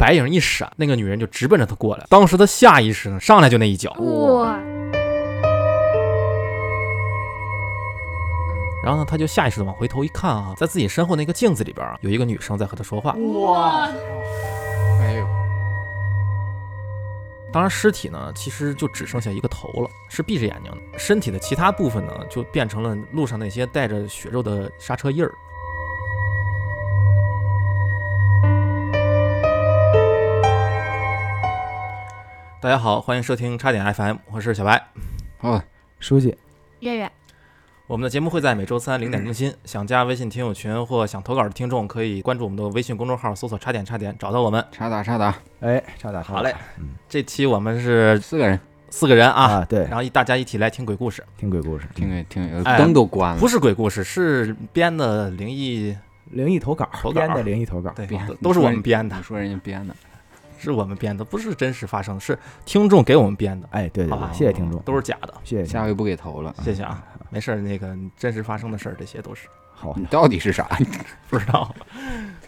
[0.00, 2.06] 白影一闪，那个女人就直奔着他过来。
[2.08, 4.58] 当时他下意识呢，上来就那一脚，哇，
[8.82, 13.12] 然后呢，他就下意识的往回头一看啊，在自己身后那个镜子里边啊，有一个女生在和他说话。
[13.12, 13.90] 哇，
[15.02, 15.26] 哎呦，
[17.52, 25.30] 当然，尸体呢，其实就只剩下一个头了，是闭着眼睛的，身体的其他部分呢，就变成了路上那些带着血肉的刹车印儿。
[32.62, 34.86] 大家好，欢迎收听叉点 FM，我是小白。
[35.40, 35.62] 哦，
[35.98, 36.36] 书记，
[36.80, 37.10] 月月，
[37.86, 39.50] 我们的节目会在每周三零点更新。
[39.64, 44.62] 想加微信听友群或想投稿的听众，可以关注我们的微信公众号，搜索“叉点叉点”，找到我们。
[44.70, 46.34] 叉打叉打，哎，差打差打。
[46.34, 46.54] 好嘞。
[46.78, 51.24] 嗯，这期我们是四个人，四个人啊，啊，对，然后一大家一起来听鬼故事。
[51.38, 57.22] 听鬼故事，听鬼听灯都关了，不是鬼故事，是编的灵异，灵异投稿，投稿。
[57.22, 59.16] 编的灵异投稿，对编，都都是我们编的。
[59.16, 59.96] 你，说人家编的，
[60.60, 65.34] 是我们编的，不是真实发生的，是听众给我们编的，哎，对对好吧对，谢谢听众，都是假的。
[65.42, 66.54] 谢谢，下回不给投了。
[66.62, 70.68] 谢谢啊，没事儿，那个真实发生的事儿，这些都是好你，到底是啥？
[71.28, 71.74] 不知道，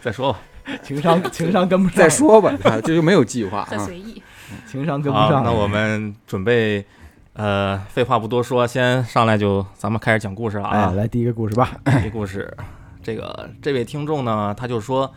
[0.01, 0.39] 再说吧。
[0.81, 2.53] 情商情商跟不上，再，说吧，
[2.85, 3.67] 这 就没有计划啊。
[3.69, 4.21] 很随意。
[4.65, 6.85] 情商跟不，上，那我们准备，
[7.33, 10.91] 呃，废话不多说，先上来就咱们开始讲故事了哎，啊。
[10.91, 12.55] 来第一个故事吧，这故事，
[13.01, 15.11] 这个这位听众呢，他就说，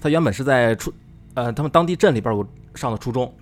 [0.00, 0.92] 他原本是在初，
[1.34, 3.32] 呃，他们当地镇里边我上的初中，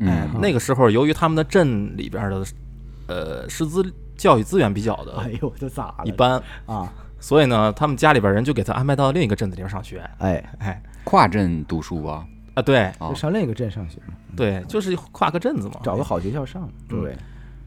[0.00, 2.44] 哎嗯，那个时候由于他们的镇里边的，
[3.08, 3.82] 呃，师资
[4.16, 6.04] 教育资源比较的哎呦，这咋了？
[6.04, 10.08] 一般，啊，所以呢，他们家里边人就给他安排到另一个镇子里边上学。
[10.18, 12.24] 哎，哎，跨镇读书啊？
[12.54, 15.80] 啊，对啊就，上另一个镇上学嘛，对，就是跨个镇子嘛。
[15.82, 17.16] 找个好学校上，嗯对，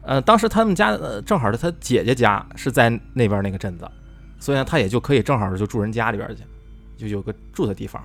[0.04, 3.90] 呃，当时他们家呃正好是他姐姐家是在那边那个镇子，
[4.40, 6.44] 所以呢，他也就可以正好就住人家里边去，
[6.98, 8.02] 就有个住的地方。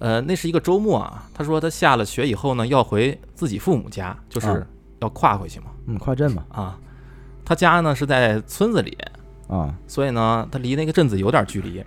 [0.00, 4.66] 呃，那是一个周末啊，他说他下了学以后呢，要回自己父母家，就是啊
[5.00, 5.66] 要跨回去嘛。
[5.86, 6.78] 嗯，跨镇嘛，啊，
[7.44, 8.96] 他家呢是在村子里，
[9.46, 11.84] 啊，所以呢，他离那个镇子有点距离。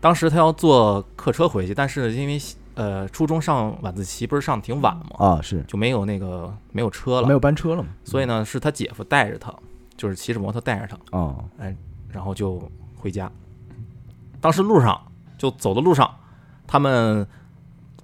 [0.00, 2.40] 当时他要坐客车回去，但是因为
[2.76, 9.54] 呃初中上晚自习不是上得挺晚嘛，啊，是就没有那个没有车了，没有班车了嘛，所以呢是他姐夫带着他，
[9.98, 11.44] 就是骑着摩托带着他，哦，
[12.08, 12.62] 然后就
[12.96, 13.30] 回家。
[14.40, 14.98] 当时路上
[15.36, 16.10] 就走的路上，
[16.66, 17.26] 他们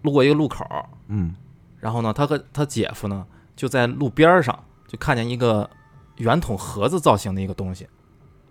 [0.07, 0.65] 路过一个路口，
[1.09, 1.35] 嗯，
[1.81, 5.69] 然后呢，他和他姐夫呢就在路边上就看见一个
[6.17, 7.87] 圆筒盒子造型的一个东西，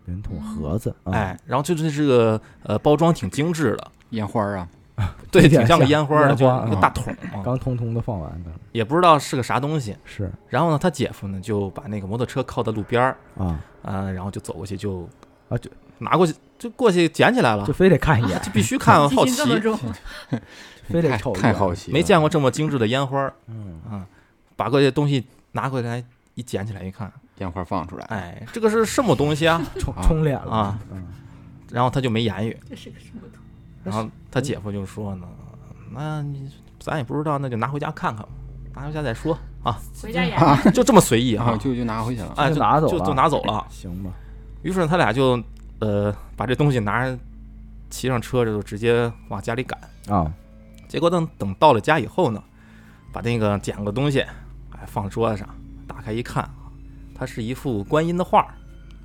[0.06, 4.68] 圆筒盒子，啊，哎，然后就是这个呃包装挺精致的，烟花啊，
[5.32, 6.80] 对，挺像个烟花的， 就一个啊。
[6.82, 7.12] 大桶。
[7.34, 9.96] 啊，刚通通的放完的，也不知道是个啥东西。
[10.06, 10.32] 是。
[10.48, 15.08] 然后呢，他姐夫呢就把那个摩托车靠在路边儿，啊，啊，然后就走过去就
[15.50, 17.66] 啊就拿过去就过去捡起来了。
[17.66, 19.42] 就，非得看一眼，就必须看， 好奇
[20.90, 24.06] 非得瞅一眼太太好，奇，没见过这么精致的烟花嗯，啊！
[24.56, 26.04] 把这些东西拿回来
[26.36, 29.62] 一捡起来一看，烟花放出来，哎，这个是什么东西啊？
[29.80, 31.08] 冲啊冲脸了啊，嗯，
[31.72, 33.42] 然后他就没言语，这是个什么东
[33.84, 35.28] 然后他姐夫就说呢，
[35.92, 38.30] 那你咱也不知道，那就拿回家看看吧，
[38.76, 40.26] 拿回家再说啊， 回家
[40.72, 42.34] 就这么随意然啊，就就拿回去了。
[42.38, 43.66] 哎，就拿走就了就拿走了。
[43.70, 44.12] 行吧，
[44.62, 45.42] 于是他俩就
[45.80, 47.18] 呃把这东西拿着
[47.90, 49.80] 骑上车，就直接往家里赶。
[50.08, 50.32] 啊，
[50.88, 52.42] 结果等等到了家以后呢，
[53.12, 54.22] 把那个捡个东西，
[54.72, 55.48] 哎放桌子上，
[55.88, 56.50] 打开一看，
[57.14, 58.54] 它是一幅观音的画儿，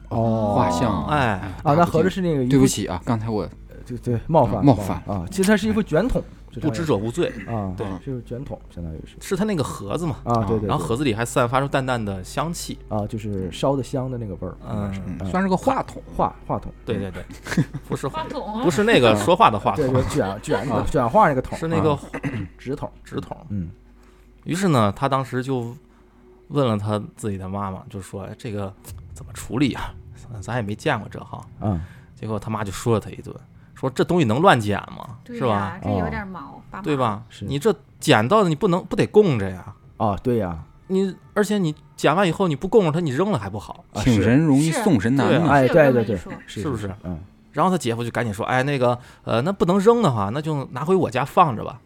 [0.08, 3.48] 哦，画像哎，啊，那合着是那个对不起啊，刚才我
[3.86, 5.02] 对对，冒犯冒犯。
[5.06, 5.24] 啊！
[5.30, 6.26] 其实它是一幅卷筒，就
[6.60, 17.24] 不知者无罪，啊，对就是卷筒，相当于是是它那个盒子嘛，啊，对对，然后盒子里还散发出淡淡的香气，啊，就是烧的香的那个味儿，嗯嗯算是个话筒，话话筒，对对对，
[17.88, 22.00] 不是话筒，不是那个说话的话，筒，就卷卷啊卷画那个筒，是那个啊
[22.58, 23.36] 直筒，纸筒。
[23.50, 23.70] 嗯
[24.44, 25.76] 于是呢，他当时就
[26.48, 28.72] 问了他自己的妈妈，就说哎这个
[29.12, 29.94] 怎么处理啊？
[30.40, 31.44] 咱也没见过这哈。
[31.60, 31.80] 啊，
[32.14, 33.34] 结果他妈就说了他一顿，
[33.80, 35.16] 说这东西能乱捡吗？
[35.24, 35.78] 对是吧？
[35.82, 36.96] 这有点毛，对？
[36.96, 37.22] 吧？
[37.30, 39.74] 是你这捡到的你不能不得供着呀？
[39.96, 43.84] 啊，对呀，你而且你捡完以后你不供着它，你扔了还不好。
[43.94, 45.52] 请神容易送神难对啊嘛。
[45.52, 46.94] 哎，对对对是是不是？
[47.04, 47.18] 嗯，
[47.52, 51.80] 然后他姐夫就赶紧说：“哎，那个呃，那不能扔的话，那就拿回我家放着吧，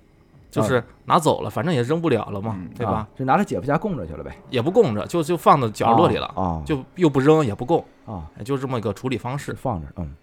[0.50, 2.93] 就是拿走了，反正也扔不了了嘛，嗯对吧？
[2.93, 3.08] 啊？
[3.17, 9.55] 就拿他姐夫家供着去了呗，也不供着，就就放到角落里了，啊，就又不扔也不供，啊，哎就这么一个处理方式。
[9.55, 10.14] 放着，嗯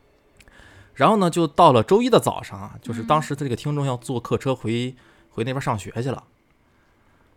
[0.94, 4.96] 然后呢，就到了周一的早上啊，就是嗯当时他这个听众要坐客车回
[5.30, 6.24] 回那边上学去了。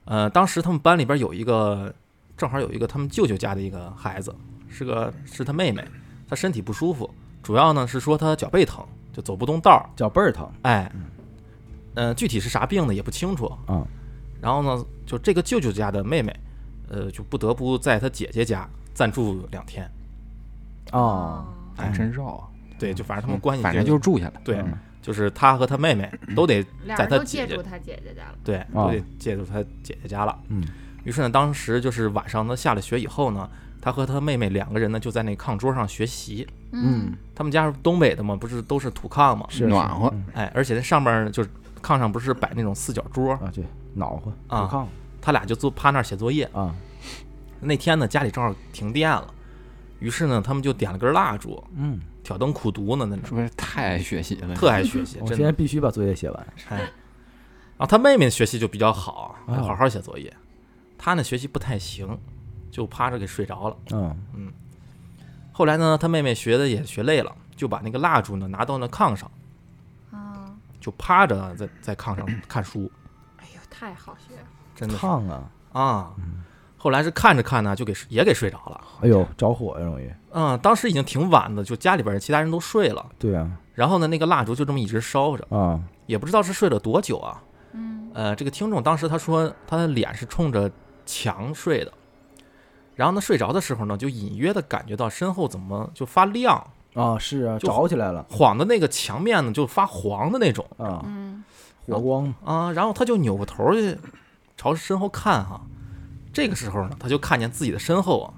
[0.04, 1.94] 呃，当时他们班里边有一个，
[2.36, 4.34] 正好有一个他们舅舅家的一个孩子，
[4.68, 5.82] 是个是他妹妹，
[6.28, 7.08] 她身体不舒服，
[7.42, 9.88] 主要呢是说她脚背疼，就走不动道儿。
[9.96, 11.04] 脚背儿疼，哎嗯，
[11.94, 13.46] 呃，具体是啥病呢也不清楚。
[13.66, 13.86] 啊
[14.40, 16.38] 然后呢，就这个舅舅家的妹妹，
[16.90, 19.90] 呃，就不得不在他姐姐家暂住两天。
[20.92, 21.46] 哦，
[21.76, 22.48] 哎真绕啊！
[22.84, 24.34] 对，就反正他们关系反正就是住下了。
[24.44, 24.72] 对，嗯
[25.02, 26.62] 就是他和他妹妹都得
[26.96, 28.34] 在他姐他姐姐家了。
[28.42, 30.38] 对，哦都得借住他姐姐家了。
[30.48, 30.64] 嗯
[31.04, 33.46] 于是呢，当时就是晚上呢下了学以后呢，
[33.82, 36.46] 他和他妹妹两个人呢就在那炕桌上学习。
[36.72, 39.46] 嗯，他们家是东北的嘛，不是都是土炕嘛？
[39.50, 41.50] 是暖和，嗯哎，而且那上面儿就是
[41.82, 44.86] 炕上不是摆那种四角桌，啊，对，暖和，啊不炕
[45.20, 46.48] 他俩就坐趴那儿写作业。
[46.54, 46.74] 啊，
[47.60, 49.26] 那天呢，家里正好停电了，
[49.98, 54.54] 于是呢，他们就点了根蜡烛，嗯，挑灯苦读呢，那种是不是太爱学习了？
[54.56, 55.36] 特爱学习，我 真的。
[55.36, 56.46] 现在必须把作业写完。
[56.70, 56.90] 哎，然
[57.78, 60.34] 后他妹妹学习就比较好，啊好好写作业。
[60.98, 62.18] 他呢学习不太行，
[62.70, 63.76] 就趴着给睡着了。
[63.90, 64.52] 嗯
[65.52, 69.30] 后来呢，他妹妹学的也学累了，就把那个蜡烛呢拿到那炕上，
[70.10, 70.50] 啊，
[70.80, 72.90] 就趴着在在炕上看书，
[73.36, 74.42] 哎呦，太好学了。
[74.74, 76.14] 真的是烫啊，啊。
[76.84, 78.78] 后来是看着看呢，就给也给睡着了。
[79.00, 80.06] 哎呦，着火呀，容易。
[80.32, 87.42] 嗯，当时已经挺晚的，就家里边其他人都睡了，对啊，然后呢，那个蜡烛就这么一直烧着，啊，也不知道是睡了多久啊。
[87.72, 90.70] 嗯，呃，这个听众当时他说他的脸是冲着
[91.06, 91.92] 墙睡的，
[92.94, 101.42] 然后呢睡着的时候呢，就隐约的感觉到身后怎么就发亮，啊，是啊，就着起来了晃的那个墙面呢就发黄的那种啊，嗯，
[101.86, 103.96] 火光嘛啊，然后他就扭过头去
[104.54, 105.62] 朝身后看哈、
[106.34, 108.34] 这个时候呢，他就看见自己的身后啊，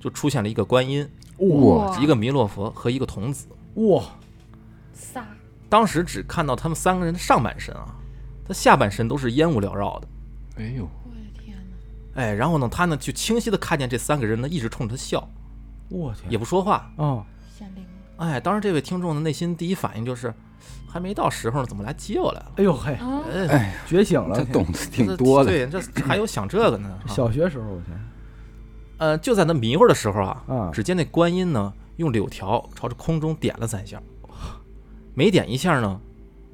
[0.00, 1.08] 就出现了一个观音，
[1.38, 3.46] 哇一个弥勒佛和一个童子。
[3.74, 4.02] 哇，
[4.92, 5.24] 仨，
[5.68, 7.94] 当时只看到他们三个人的上半身啊，
[8.44, 10.08] 他下半身都是烟雾缭绕的。
[10.56, 11.56] 哎呦，我的天
[12.14, 12.20] 哪！
[12.20, 15.28] 哎，然后呢，他呢就清晰的看见这三个人呢一直冲着他笑，
[15.88, 16.90] 我天，也不说话。
[16.96, 17.24] 啊，
[17.56, 17.84] 显灵。
[18.16, 20.34] 哎，当时这位听众的内心第一反应就是，
[20.96, 22.52] 还没到时候呢，怎么来接我来了？
[22.56, 25.50] 哎呦嘿，啊，哎，觉醒了，他懂得挺多的。
[25.50, 26.88] 对，这还有想这个呢。
[26.88, 28.08] 啊小学时候我天，
[28.96, 34.00] 呃，就在那迷糊的时候啊，啊，只见那观音呢用柳条朝着空中点了三下，
[35.12, 36.00] 每点一下呢，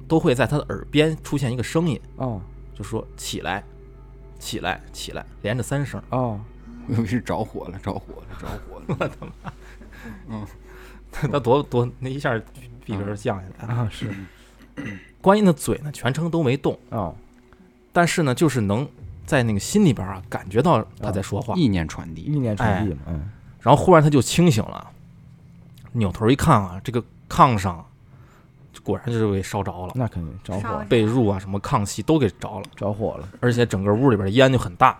[0.09, 2.41] 都会在他的耳边出现一个声音，啊
[2.75, 3.63] 就说起来，
[4.39, 6.01] 起来，起来，连着三声。
[6.09, 6.37] 啊，
[6.89, 9.53] 我以为是着火了，着火了，着火了。
[10.27, 10.45] 我
[11.31, 12.37] 他多多那一下
[12.85, 13.67] 逼格降下来。
[13.67, 13.81] 了。
[13.81, 14.13] 啊是。
[15.21, 17.13] 观音的嘴呢全程都没动，啊，
[17.91, 18.87] 但是呢，就是能
[19.25, 21.53] 在那个心里边啊感觉到他在说话。
[21.55, 23.29] 意念传递，意念传递嘛，嗯，
[23.61, 24.89] 然后忽然他就清醒了，
[25.93, 27.85] 扭头一看啊，这个炕上
[28.81, 34.99] 果然就是被烧着了，那肯定着火被褥啊什么炕席都给着了，着火了，而且整个屋里边的烟就很大。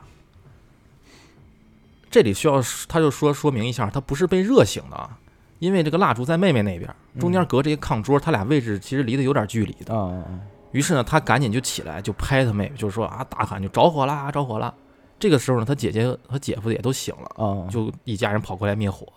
[2.10, 5.18] 这里需要他就说说明一下，他不是被热醒的啊，
[5.64, 10.26] 因为这个蜡烛在妹妹那边，中间隔着一个炕桌，他俩位置其实离得有点距离的。
[10.72, 14.74] 于是呢，他赶紧就起来，就拍他妹妹，就是说啊，大喊就着火啦，着火啦。
[15.18, 19.08] 这个时候呢，他姐姐和姐夫也都醒了，啊，就一家人跑过来灭火，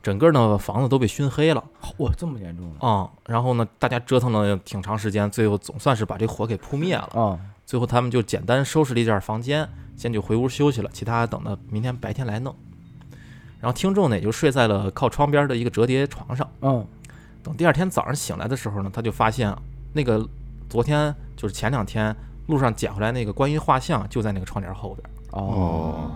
[0.00, 1.64] 整个呢房子都被熏黑了
[1.96, 7.10] 哇这么严重了啊、然后呢，大家折腾了挺长时间，最后总算是把这火给扑灭了。
[7.14, 12.54] 啊最后他们就简单收拾了一下房间，先就回屋休息了，其他等到明天白天来弄。
[13.64, 16.46] 然后听众呢也就睡在了靠窗边的一个折叠床上。
[16.60, 16.86] 嗯。
[17.42, 19.58] 等第二天早上醒来的时候呢，他就发现啊
[19.94, 20.26] 那个
[20.68, 22.14] 昨天就是前两天
[22.46, 26.10] 路上捡回来那个观音画像就在那个窗帘后边，哦，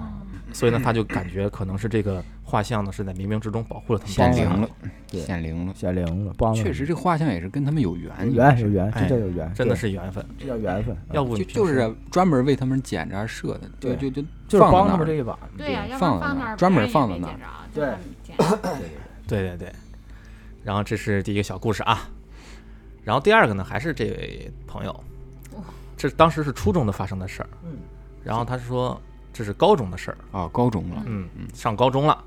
[0.52, 4.70] 所以呢他就感觉可能是这个画像呢是在冥冥之中保护了他们显灵了，
[5.06, 5.20] 对。
[5.20, 5.74] 显灵了。
[5.74, 10.24] 显灵了，帮了确实，这画像也是跟他们有缘，缘是缘，哎这叫有缘，真的是缘分。
[10.38, 13.96] 这叫缘分，要不就就是专门为他们捡着而设的，就对。
[13.96, 14.92] 就就就是帮放在那儿。
[14.92, 17.38] 他们这一把，对呀，放在那儿然放那儿，专门放在那儿。
[17.74, 17.92] 对。
[19.26, 19.70] 对对对。
[20.64, 22.08] 然后这是第一个小故事啊，
[23.04, 25.04] 然后第二个呢还是这位朋友，
[25.98, 27.76] 这当时是初中的发生的事儿，嗯。
[28.24, 28.98] 然后他说
[29.34, 32.24] 这是高中的事儿，啊，高中了，嗯嗯，上高中了。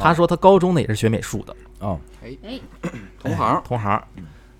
[0.00, 1.98] 他说他高中呢也是学美术的，哦。
[2.22, 2.60] 哎，
[3.18, 4.02] 同行，同行。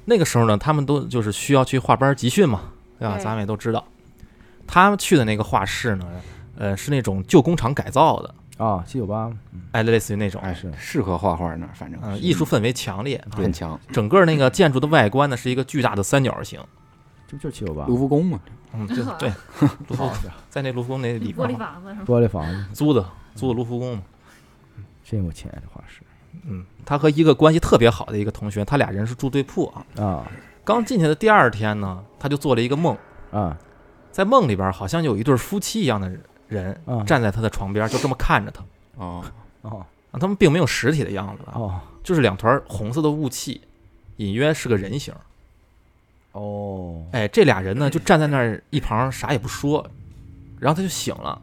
[0.04, 2.62] 那个时候呢，他们都就是需要去画班集训嘛，
[2.98, 3.18] 对吧？
[3.18, 3.84] 咱们也都知道，
[4.66, 6.06] 他去的那个画室呢，
[6.56, 9.30] 呃，是那种旧工厂改造的，啊，七九八，
[9.72, 10.72] 哎，类似于那种，哎，是。
[10.76, 12.00] 适合画画那儿，反正。
[12.02, 13.16] 嗯，艺术氛围强烈。
[13.16, 13.78] 啊很强。
[13.92, 16.58] 整个那个建筑的外观呢，是一个巨大的三角形，
[17.28, 17.84] 这不就是七九八？
[17.86, 18.40] 卢浮宫嘛，
[18.72, 19.30] 嗯，就对，
[19.88, 20.12] 卢浮好，
[20.50, 21.94] 在那卢浮宫那里玻璃房子？
[22.04, 23.04] 玻璃房子，租的，
[23.34, 24.02] 租的卢浮宫嘛。
[25.10, 26.02] 真有钱，这画室
[26.44, 29.84] 嗯，他和一个关系特别好的一个同学，他俩人是住对铺啊。
[30.00, 30.30] 啊
[30.62, 32.96] 刚进去的第二天呢，他就做了一个梦，
[33.32, 33.58] 啊
[34.12, 36.12] 在梦里边好像有一对夫妻一样的
[36.46, 38.64] 人啊站在他的床边，就这么看着他。
[38.96, 39.24] 哦，
[39.62, 43.60] 哦啊，他们并没有实体的样子啊，哦，就是两团红色的雾气，
[44.18, 45.12] 隐约是个人形。
[46.30, 49.84] 哦，哎，这俩人呢就站在那儿一旁啥也不说，
[50.60, 51.42] 然后他就醒了。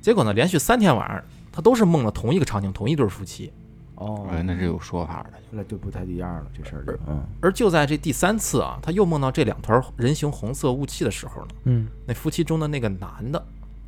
[0.00, 1.22] 结果呢，连续三天晚上，
[1.56, 3.50] 他都是梦了同一个场景，同一对夫妻。
[3.94, 5.32] 哦，哎，那是有说法的。
[5.50, 13.42] 那就不太一样了，这事儿就，嗯而就在这第三次啊，他又梦到这两团人形红色雾气的时候呢，嗯，那夫妻中的那个男的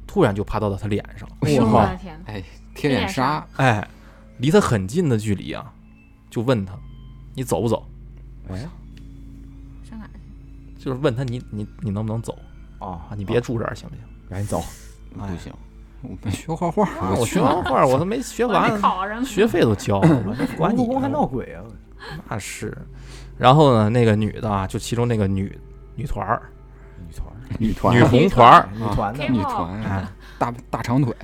[0.07, 2.33] 突然就趴到了他脸上，我靠的天哪！
[2.33, 2.43] 哎，
[2.75, 3.87] 贴脸杀，哎，
[4.39, 5.71] 离他很近的距离啊，
[6.31, 6.73] 就问他
[7.37, 7.87] ：“你走不走
[8.49, 8.67] 哎，
[9.85, 10.13] 上哪去？？”
[10.83, 12.35] 就是问他你你你能不能走
[12.79, 13.15] 哦啊？
[13.15, 14.05] 你别住这儿行不行？
[14.31, 14.63] 赶紧走，
[15.13, 15.53] 不行，
[16.03, 19.25] 我们学画画，啊，我学完画我都没学 完。
[19.25, 20.37] 学费都交了，
[20.77, 21.63] 故宫还闹鬼啊？
[22.29, 22.77] 那是。
[23.37, 25.57] 然后呢，那个女的啊，就其中那个女
[25.95, 26.43] 女团儿、
[26.97, 31.15] 女团儿，女团女红团儿，女团的，女团啊大大长腿，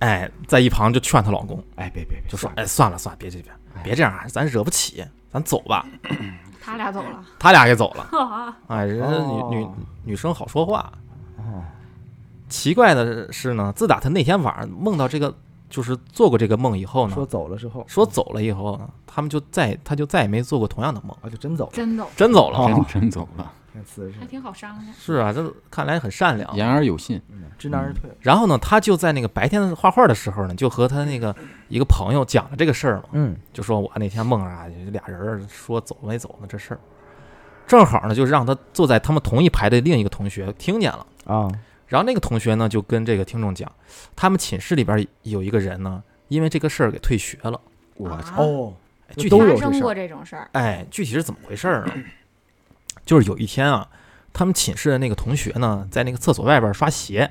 [0.00, 3.52] 哎，在一旁就劝她老公，哎，别别别，就说：“算了哎，算了算了，别这别
[3.82, 5.86] 别这样啊，咱惹不起，咱走吧。
[6.60, 8.04] 他俩走了”他俩给走了。
[8.18, 8.56] 啊！
[8.68, 10.92] 哎，人家女女哦女生好说话。
[12.52, 15.34] 哦，奇怪的是呢，自打他那天晚上梦到这个，
[15.70, 22.58] 就是做过这个梦以后呢说，走了之后，说走了以后呢，他们就再他就再也没做过同样的梦，啊，就真走了，真走，真走了。
[22.58, 23.52] 哦真真走了，
[24.20, 24.94] 还，挺好商量。
[24.94, 26.54] 是啊，这看来很善良。
[26.54, 27.20] 言而有信。
[27.30, 31.34] 嗯知难而退，然后呢，他就在那个白天画画的时候呢，就和他那个
[31.68, 36.80] 一个朋友讲了这个事儿嘛，嗯，就说我那天梦啊，俩人儿说走没走呢这事儿，
[37.68, 41.06] 正好呢，就让他坐在他们同一排的另一个同学听见了。
[41.24, 41.48] 啊，
[41.92, 43.70] 然后那个同学呢，就跟这个听众讲，
[44.16, 47.60] 他们寝室里边有一个人呢，因为这个事儿给退学了。
[47.96, 48.22] 我啊？
[48.22, 48.72] 操，哦，
[49.08, 51.92] 哎具体发都有这事儿生过这种事儿，哎，具体是怎么回事儿呢？
[53.04, 53.86] 就是有一天啊，
[54.32, 57.30] 他们寝室的那个同学呢，在那个厕所外边刷鞋，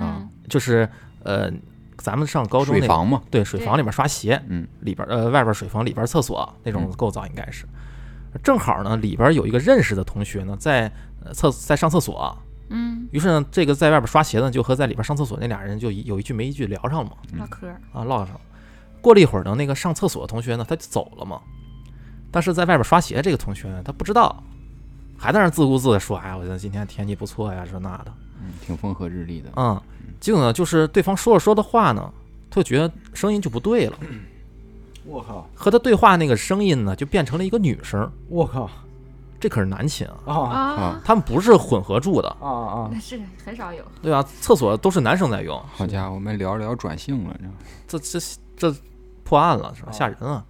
[0.00, 0.88] 嗯，就是
[1.22, 1.48] 呃，
[1.98, 6.92] 咱们上高中那个水房嘛，对水房里边刷鞋，嗯，里边呃外边水房里边厕所那种嗯。
[6.96, 7.64] 构造应该是。
[8.42, 10.90] 正好呢，里边有一个认识的同学呢，在
[11.24, 12.36] 呃厕在上厕所，
[12.68, 18.40] 嗯，于是呢，这个在外边刷鞋呢，就和在里边上厕所那俩人就一有一句没一句聊上了嘛，嗯唠嗑，啊，唠上了。
[19.00, 21.40] 过了一会儿呢，那个上厕所的同学呢，他就走了嘛。
[22.32, 24.42] 但是在外边刷鞋这个同学呢，他不知道，
[25.16, 28.12] 还在那儿自顾自的说：“哎，我觉得今天天气不错呀，这那的。
[28.42, 29.50] 嗯，挺风和日丽的”。
[29.56, 29.80] 嗯，
[30.20, 32.12] 结果呢，就是对方说着说的话呢，
[32.50, 33.98] 他就觉得声音就不对了，
[35.06, 38.10] 我靠，和他对话那个声音呢，就变成了一个女声。
[38.28, 38.68] 我靠，
[39.46, 40.58] 这可是男寝啊，啊。
[40.58, 42.90] 啊，他们不是混合住的，啊啊。
[42.92, 43.84] 那，是很少有。
[44.02, 44.20] 对啊？
[44.40, 47.36] 厕所都是男生在用，好家伙，我们聊着聊着转性了，
[47.86, 47.96] 这。
[47.98, 48.26] 这这
[48.56, 48.76] 这
[49.22, 49.92] 破案了是吧？
[49.92, 50.44] 吓人啊！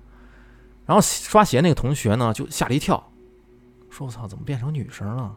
[0.86, 3.10] 然后刷鞋那个同学呢，就吓了一跳，
[3.90, 5.34] 说：“我操，怎么变成女生了？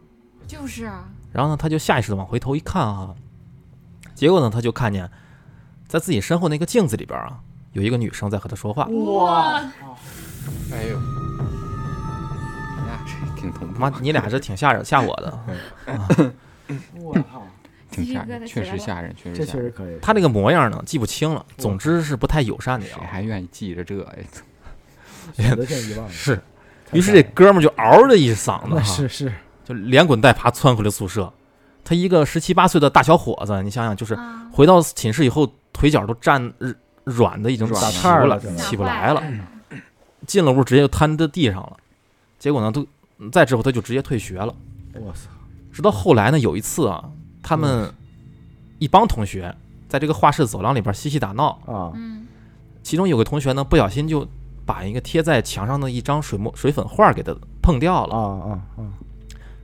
[0.48, 3.14] 就是啊，？”然后呢，他就下意识的往回头一看啊，
[4.16, 5.12] 结果呢，他就看见
[5.88, 7.40] 在自己身后那个镜子里边啊，
[7.74, 8.86] 有一个女生在和他说话。
[8.86, 9.62] 哇，
[10.72, 11.00] 哎呦，
[13.10, 15.40] 这挺恐怖，妈，你俩这挺吓人吓我的。
[16.96, 17.46] 我靠，
[17.90, 19.46] 挺吓人，确实吓人，确实吓人。
[19.46, 23.08] 确实可以，他那个模样呢，记不清了，总之是不太友善的谁样子。
[23.08, 24.14] 还愿意记着这呀？
[25.36, 26.40] 选择性遗忘 了，是，
[26.92, 29.34] 于是这哥们儿就嗷的一嗓子哈，是是，
[29.66, 31.32] 就连滚带爬窜回了宿舍。
[31.84, 36.72] 他一个十七八岁的大小伙子，你想想，就是啊回到寝室以后，腿脚都站呃
[37.04, 39.14] 软的已经软起不了起不来。
[39.14, 39.24] 了。
[40.28, 41.78] 进了屋直接就瘫在地上了。
[42.38, 42.86] 结果呢，都
[43.32, 44.54] 再之后他就直接退学了。
[44.94, 45.30] 我操，
[45.72, 47.10] 直到后来呢，有一次啊，
[47.44, 47.94] 他们
[48.80, 49.54] 一帮同学
[49.88, 51.92] 在这个画室走廊里边嬉戏打闹，啊。
[51.96, 52.28] 嗯，
[52.82, 54.28] 其中有个同学呢不小心就
[54.66, 58.16] 把一个贴在墙上的一张水墨水粉画给他碰掉啊了。
[58.16, 58.82] 啊啊啊，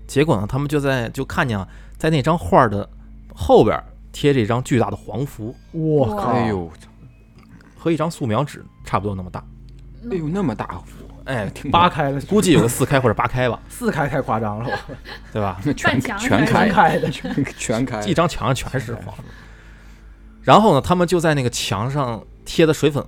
[0.06, 2.88] 结果呢，他们就在就看见啊，在那张画的
[3.34, 3.82] 后边
[4.12, 6.70] 贴着一张巨大的黄符，我靠，哎呦，
[7.78, 9.44] 和一张素描纸差不多那么大。
[10.12, 14.70] 哎呦，那么大幅，哎，挺扒开了，估计有个四开或者八开吧，四开太夸张了，
[15.34, 15.60] 对吧？
[15.66, 17.10] 那全全全开，开的，
[17.58, 19.24] 全开，一张墙上全是黄的。
[20.44, 23.04] 然后呢，他们就在那个墙上贴的水粉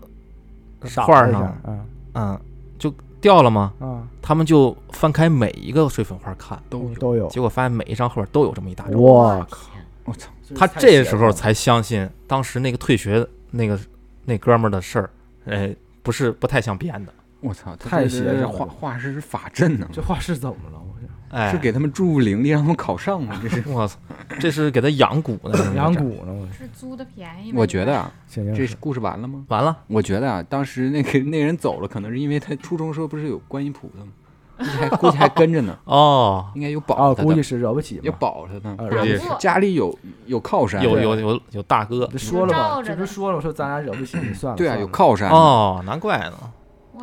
[1.06, 2.42] 画上，嗯嗯，
[2.80, 3.72] 就掉了吗？
[3.80, 6.96] 嗯，他们就翻开每一个水粉画看，都有。
[6.96, 9.00] 都有，结果发现每一张后边都有这么一大张。
[9.00, 9.70] 我靠，
[10.06, 13.80] 我操，他这时候才相信当时那个退学那个
[14.26, 15.10] 那哥们儿的事儿，
[15.46, 20.78] 哎，不是不太像编的，我操，太邪性了画画师是法阵呢，这画师怎么了？
[20.80, 20.88] 我
[21.30, 23.38] 哎，是给他们注入灵力，让他们考上吗？
[23.44, 23.98] 这是， 我操，
[24.40, 26.34] 这是给他养蛊呢， 这养蛊呢？
[26.34, 27.58] 我是租的便宜吗？
[27.60, 29.44] 我觉得啊，这故事完了吗？
[29.50, 34.12] 完了，我觉得啊，当时那个那人走了，可能是因为他初中时候不是有观音菩萨吗？
[34.58, 38.18] 估计还估计还跟着呢，哦，应该有啊，保他的，估计是惹不起要嘛。
[38.20, 38.76] 保他呢。
[38.80, 44.58] 啊估计是家里有有靠山，有有有有大哥这说了嘛，照着的这不说了，我说咱俩惹不起，你算了。
[44.58, 45.30] 对啊，有靠山。
[45.30, 46.50] 哦，难怪呢，我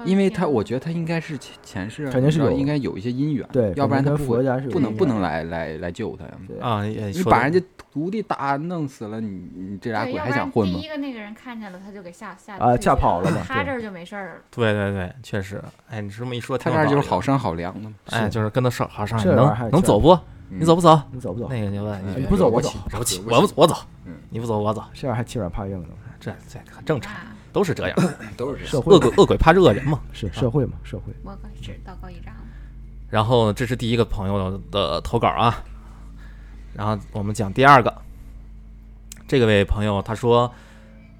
[0.04, 4.24] 因为他我觉得他应该是前前世肯定是有应该有一些姻缘，对，要不然他不
[4.70, 6.32] 不能不能来来来救他呀。
[6.60, 7.60] 啊，你把人家
[7.92, 10.86] 徒弟打弄死了，你你这俩对，鬼还想混吗第？
[10.86, 14.42] 一个那个人看见了，他就给吓吓啊吓跑了嘛对他这儿就没事儿。
[14.50, 17.94] 对对对，确实，哎，你这么一说，他挺有道理的这儿就是好，商好量的嘛。
[18.10, 20.18] 哎，就是跟他上好上，这玩意儿能能走不？
[20.50, 21.00] 你嗯走不走？
[21.10, 21.48] 你走不走？
[21.48, 23.74] 那个你问哎你你不走我走惹不起，惹不起我不我走
[24.04, 25.88] 嗯，你不走我走，这样还欺软怕硬的，
[26.20, 27.96] 这这很正常，啊，都是这样，
[28.36, 28.70] 都是这样。
[28.70, 30.00] 社会恶鬼恶鬼怕是恶人嘛。
[30.12, 31.12] 是社会嘛，社会。
[31.22, 32.34] 我可是道高一丈。
[33.08, 35.62] 然后这是第一个朋友的投稿啊，
[36.74, 37.94] 然后我们讲第二个，
[39.28, 40.52] 这个位朋友他说，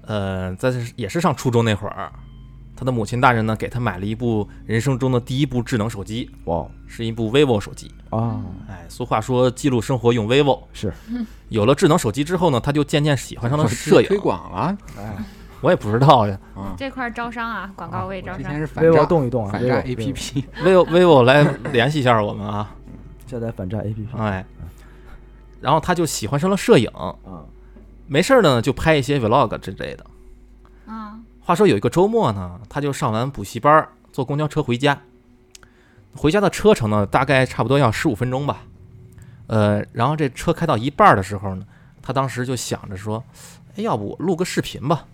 [0.01, 2.11] 呃，在也是上初中那会儿，
[2.75, 7.89] 他的母亲大人呢给他买了一部人生中的第一部智能手机，哇是一部 vivo 手机。
[8.09, 10.93] 啊，哎，俗话说记录生活用 vivo，是，
[11.47, 14.17] 有了智能手机之后呢，他就渐渐喜欢上了 摄影推。
[14.17, 15.17] 广了哎，
[15.65, 16.39] 我也不知道呀。
[16.55, 16.75] 嗯！
[16.77, 18.37] 这块儿招商啊，广告位招商。
[18.37, 21.41] 之前是反微博诈动一动啊，反诈 vivo，APP，，vivo vivo 来
[21.71, 22.75] 联系一下我们啊，
[23.25, 24.45] 下载反诈 APP 哎，
[25.59, 27.15] 然后他就喜欢上了摄影，啊，
[28.05, 30.05] 没事儿呢就拍一些 vlog 之类的。
[30.85, 35.01] 啊，话说有一个周末呢，他就上完补习班儿，坐公交车回家。
[36.15, 38.59] 回家的车程呢，大概差不多要十五分钟吧。
[39.47, 41.65] 呃，然后这车开到一半儿的时候呢，
[42.01, 43.23] 他当时就想着说，
[43.75, 45.05] 哎，要不我录个视频吧，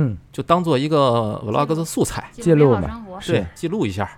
[0.00, 4.08] 嗯，就当做一个 vlog 的素材，记录嘛对，记录一下。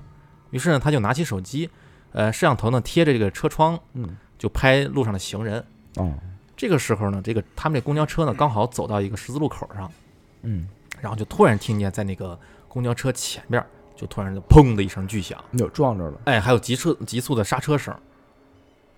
[0.50, 1.70] 于是呢，他就拿起手机，
[2.12, 5.64] 呃，摄像头呢贴着这个车窗，嗯，就拍路上的行人。
[5.96, 6.12] 哦，
[6.54, 9.90] 这个时候呢，这个他们这公交车呢刚好走到一个十字路口上，
[10.42, 10.68] 嗯，
[11.00, 13.64] 然后就突然听见在那个公交车前面
[13.96, 16.20] 就突然就砰的一声巨响，有撞着了。
[16.24, 17.94] 哎，还有急车急速的刹车声，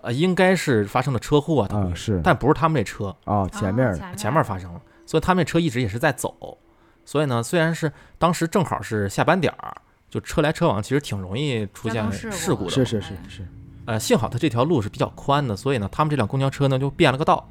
[0.01, 2.19] 呃，应该是发生了车祸啊，是。
[2.21, 6.57] 但不是他们这车，啊，前面前面发生了，所以他们这车一直也是在走，
[7.05, 9.75] 所以呢，虽然是当时正好是下班点儿，
[10.09, 13.47] 就车来车往，其实挺容易出现事故的，是是是是，
[13.85, 17.47] 呃，幸好它这条路是比较宽的，所以呢，他们这辆公交车呢就变了个道，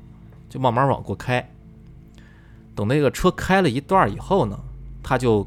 [0.48, 1.46] 就慢慢往过开。
[2.74, 4.58] 等那个车开了一段以后呢，
[5.02, 5.46] 他就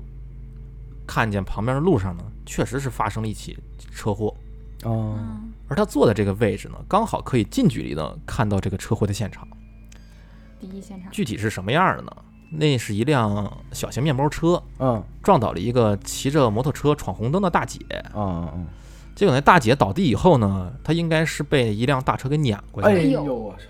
[1.08, 3.58] 看见旁边的路上呢，确实是发生了一起
[3.92, 4.36] 车祸，
[4.84, 9.48] 哦，嗯，而他坐的这个位置呢，刚好可以近距离的看到这个车祸的现场。
[10.60, 11.12] 第一现场。
[11.12, 12.12] 具体是什么样的呢？
[12.50, 17.80] 那是一辆小型面包车嗯撞倒了一个骑着摩托车闯红灯的大姐，
[18.16, 18.68] 嗯嗯，
[19.16, 22.96] 结果那大姐倒地以后呢，她应该是被一辆大车给碾过去了。
[22.96, 23.66] 哎呦呦我操，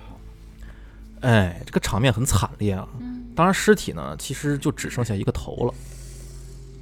[1.22, 2.88] 哎，这个场面很惨烈啊！
[3.00, 5.74] 嗯当然，尸体呢其实就只剩下一个头了，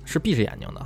[0.05, 0.85] 是闭着眼睛的。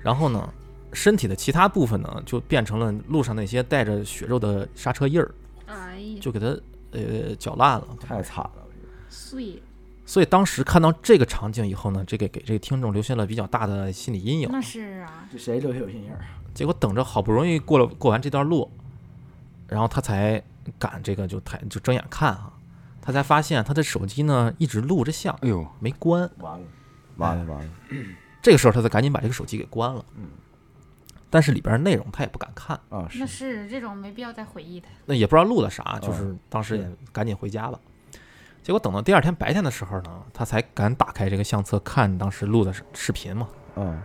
[0.00, 0.52] 然后呢，
[0.92, 5.34] 身体的其他部分呢就变成了路上那些带着血肉的刹车印儿，
[5.66, 6.46] 哎呀，就给它
[6.90, 7.86] 呃搅烂了。
[7.98, 8.52] 太惨了，
[9.08, 9.62] 碎，
[10.08, 14.48] 所以当时看到这个场景以后呢，这个给这个听众留下了比较大的心理阴影。
[14.50, 16.24] 那是啊，这谁留下有心眼儿？
[16.54, 18.70] 结果等着好不容易过了过完这段路，
[19.66, 20.42] 然后他才
[20.78, 22.54] 敢这个就抬就睁眼看啊，
[23.02, 26.22] 他才发现他的手机呢一直录着像，哎呦，没关。
[26.38, 26.66] 完了，
[27.18, 27.70] 完了完了，
[28.40, 30.02] 这个时候他才赶紧把这个手机给关了。
[30.16, 30.28] 嗯，
[31.28, 34.88] 但是里边内容他也不敢看，啊那是这种没必要再回忆的。
[35.04, 37.78] 那也不知道录的啥，就是嗯当时也赶紧回家了。
[38.62, 43.48] 结果等到第二天白天的时候呢，他才敢打开这个相册看当时录的视视频嘛。
[43.76, 44.00] 嗯。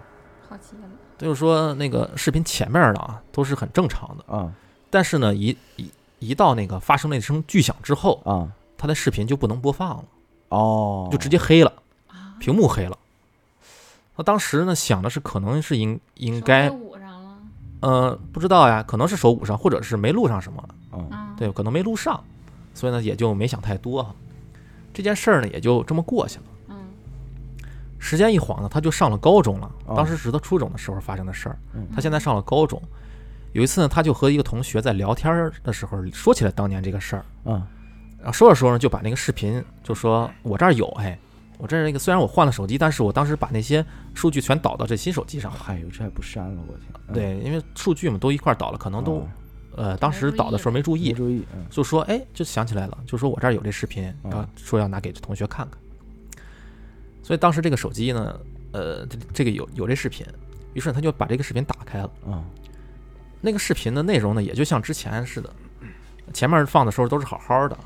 [0.47, 0.87] 好奇了，
[1.17, 4.53] 就是说那个视频前面的啊都是很正常的，啊
[4.89, 10.03] 但是呢一一一到那个发生那声巨响之后，啊他的视频就不能播放了，
[10.49, 11.73] 哦，就直接黑了，
[12.07, 12.97] 啊，屏幕黑了。
[14.15, 17.37] 他当时呢想的是可能是应应该给捂上了，
[17.81, 21.09] 呃不知道呀，可能是手捂上，或者是没录上什么，嗯。
[21.09, 22.23] 啊，对，可能没录上，
[22.75, 24.13] 所以呢也就没想太多哈。
[24.93, 26.43] 这件事儿呢也就这么过去了。
[26.69, 26.75] 嗯
[27.99, 29.71] 时间一晃呢，他就上了高中了。
[29.85, 31.57] 哦当时是他初中的时候发生的事儿。
[31.73, 32.81] 嗯他现在上了高中，
[33.53, 37.63] 有一次呢，他就和一个同学在聊天儿的时候说起来当年这个事儿，嗯
[38.17, 41.17] 然后说着说着就把那个视频就说：“我这儿有，哎，
[41.57, 45.59] 我这儿那个虽然我换了手机，但是我当时把那些数据全导到这新手机上了。
[45.67, 49.27] 哎呦这还不删了我天，嗯对，因为数据嘛都一块儿导了，可能都哦
[49.75, 55.79] 呃当时导的时候没注意，没注意，嗯就说哎就想起来了，就说我这儿有这视频，嗯然后说要拿给同学看看。
[57.21, 58.39] 所以当时这个手机呢，
[58.71, 60.25] 呃，这这个有有这视频，
[60.73, 62.11] 于是他就把这个视频打开了。
[62.27, 62.43] 啊
[63.41, 65.53] 那个视频的内容呢，也就像之前似的，
[66.33, 67.77] 前面放的时候都是好好的，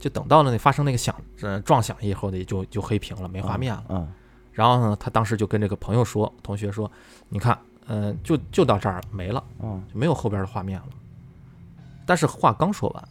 [0.00, 3.84] 就等到了那发生那个响呃撞响以后呢，也就就黑屏了，没画面了。
[3.90, 4.08] 嗯
[4.50, 6.90] 然后呢，他当时就跟这个朋友说，同学说，
[7.28, 10.86] 你看，嗯、就就到这儿了，没了，嗯就没有后边的画面了。
[12.08, 13.08] 但是话刚说完，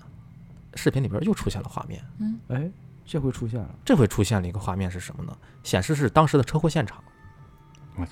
[0.74, 2.68] 视频里边又出现了画面，嗯，哎
[3.06, 5.38] 这回出现了，这回出现了一个画面是什么呢？
[5.64, 6.98] 显示是当时的车祸现场。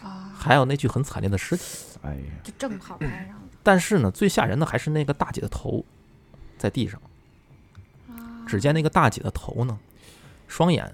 [0.04, 1.64] 啊，还有那具很惨烈的尸体。
[2.04, 5.84] 哎呀，就正好拍上了但是呢，最吓人的还是那个大姐的头，
[6.56, 7.02] 在地上。
[8.08, 8.46] 啊。
[8.46, 9.76] 只见那个大姐的头呢，
[10.48, 10.94] 双眼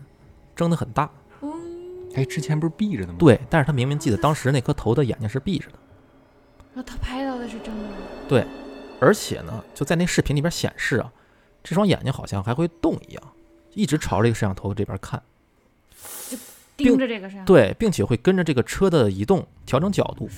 [0.56, 1.52] 睁得很大，嗯，
[2.16, 5.78] 哎，之前不是闭着的吗？，对，但是她明明记得当时那颗头的眼睛是闭着的，
[6.74, 7.84] 那他拍到的是真的，
[9.02, 11.12] 而且呢，就在那视频里边显示啊，
[11.64, 13.24] 这双眼睛好像还会动一样，
[13.74, 15.20] 一直朝这个摄像头这边看，
[16.78, 17.52] 盯着这个摄像头。
[17.52, 20.30] 对，并且会跟着这个车的移动调整角度，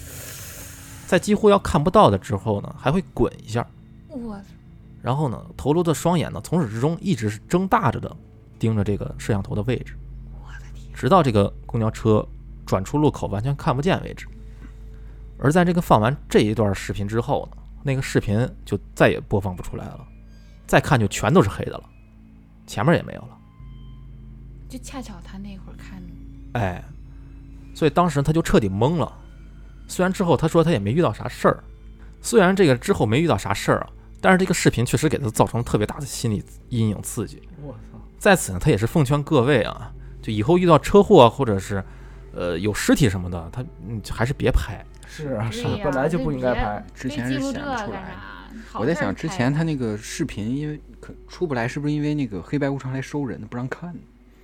[1.07, 3.67] 在几乎要看不到的之后呢，还会滚一下，
[4.07, 4.39] 我
[5.01, 8.15] 然后呢，头颅的双眼呢，从始至终一直是睁大着的
[8.57, 9.93] 盯着这个摄像头的位置，
[10.41, 12.25] 我的天，直到这个公交车
[12.65, 14.25] 转出路口完全看不见为止。
[15.37, 20.07] 而在这个放完这一段视频之后呢，那个视频就再也播放不出来了，
[20.65, 21.83] 再看就全都是黑的了，
[22.65, 23.37] 前面也没有了。
[24.69, 26.01] 就恰巧他那会儿看
[26.53, 26.83] 哎，
[27.75, 29.11] 所以当时他就彻底懵了。
[29.87, 31.63] 虽然之后他说他也没遇到啥事儿，
[32.21, 33.89] 虽然这个之后没遇到啥事儿啊，
[34.21, 37.41] 但是这个视频确实给他造成特别大的心理阴影刺激。
[37.61, 39.91] 我操，在此呢，他也是奉劝各位啊，
[40.21, 41.83] 就以后遇到车祸或者是
[42.33, 44.83] 呃有尸体什么的，他嗯还是别拍。
[45.13, 46.83] 是啊是啊，本来就不应该拍。
[46.95, 48.15] 之前是非记录这显不出来
[48.73, 53.93] 我在想之前他那个视频，因为可出不来，是不是因为那个黑白无常来收人，不让看？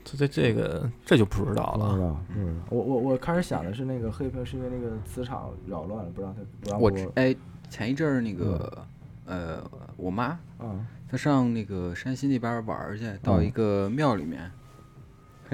[0.04, 2.08] 这这这个这就不知道不知了。
[2.08, 2.54] 道，不知道。
[2.70, 7.12] 我我我开始想的是那个黑屏是因为那个磁场扰乱了，不让他不让我播。
[7.16, 7.36] 哎，
[7.70, 8.86] 前一阵儿那个
[9.26, 9.64] 呃，
[9.98, 14.50] 我妈嗯她上那个山西那边儿玩儿去，到一嗯个庙里面，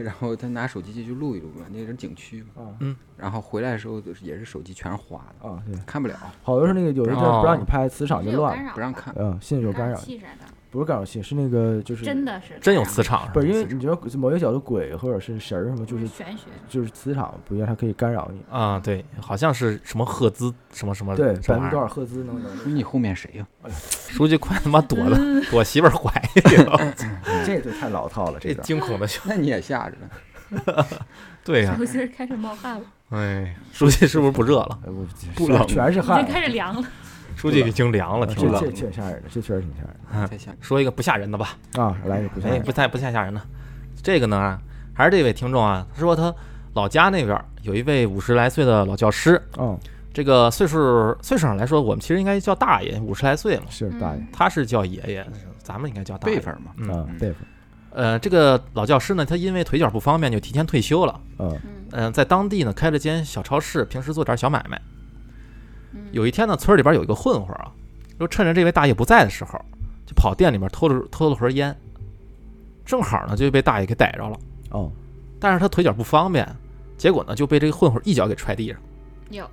[0.04, 5.64] 然后他拿手机进去录一录嘛，那个是景区嘛，嗯然后回来的时候也是手机全是花的，啊！
[5.66, 8.74] 对，看不了，好多是那个有一阵儿不让你拍，磁场就乱了。
[8.74, 9.14] 不让看。
[9.18, 18.42] 嗯，信有干扰，器啥的，不是干扰器，是那个就是真的是真有磁场，不是因为你觉得某一个角度鬼或者是神儿什么，就是玄学，就是磁场不一样，它可以干扰你。
[18.52, 21.28] 啊，对，好像是什么赫兹什么什么对。
[21.28, 22.76] 百分之多少赫兹能能？
[22.76, 23.48] 你后面谁呀、
[24.10, 25.18] 书记 快他妈躲了，
[25.50, 26.94] 躲媳妇儿怀里了，
[27.46, 28.54] 这就太老套了，这。
[28.56, 30.86] 惊恐的小，那你也吓着呢。
[31.44, 34.80] 对呀、手心开始冒汗了，哎，书记是不是不热了？
[35.36, 36.88] 不冷已全是汗经，开始凉了。
[37.36, 38.62] 书记已经凉了，这挺冷。
[38.62, 38.72] 这。
[38.72, 40.22] 挺吓人的，这确实挺吓人。
[40.22, 40.58] 的太吓人。
[40.62, 41.96] 说一个不吓人的吧，啊！
[42.06, 43.42] 来一个不吓哎，人不太不太吓人的。
[44.02, 44.60] 这个呢，
[44.94, 46.34] 还是这位听众啊，他说他
[46.74, 49.78] 老家那边有一位五十来岁的老教师，嗯，
[50.14, 54.18] 这个岁数岁数上来说，我们其实应该叫大爷，五十来岁嘛，是大爷。
[54.18, 54.28] 嗯。
[54.32, 55.26] 他是叫爷爷，
[55.62, 56.36] 咱们应该叫大爷。
[56.36, 57.38] 辈分嘛，嗯，啊，辈分，
[57.92, 61.20] 呃，这个老教师呢，他因为腿脚不方便，就提前退休了。
[61.40, 61.60] 嗯嗯。
[61.92, 64.82] 嗯、在当地呢开了间小超市，平时做点小买卖。
[65.96, 67.72] 嗯，有一天呢，村里边有一个混混啊，
[68.20, 69.60] 就趁着这位大爷不在的时候，
[70.06, 71.76] 就跑店里面偷了偷了盒烟，
[72.86, 74.38] 正好呢就被大爷给逮着了。
[74.72, 74.92] 哦，
[75.40, 76.48] 但是他腿脚不方便，
[76.98, 78.78] 结果呢就被这个混混一脚给踹地上，
[79.30, 79.46] 有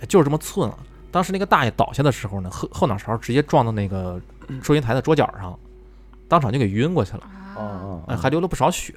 [0.00, 0.78] 哎就是这么寸了。
[1.10, 4.20] 当时那个大爷倒下的时候呢，后后脑勺直接撞到那个
[4.62, 5.58] 收银台的桌角上，
[6.28, 7.22] 当场就给晕过去了，
[7.56, 8.94] 哦啊，哦，哎，还流了不少血。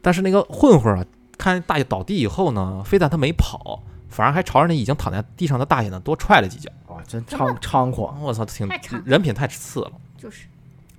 [0.00, 1.04] 但是那个混混啊，
[1.36, 3.82] 看大爷倒地以后呢，非但他没跑，
[4.14, 6.70] 反而还朝着那已经躺在地上的大爷呢多踹了几脚。
[6.86, 8.68] 哦，真猖猖狂，我操，挺
[9.04, 9.90] 人品太次了。
[10.16, 10.46] 就是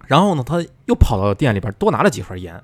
[0.05, 2.61] 然后呢，他又跑到店里边多拿了几盒烟，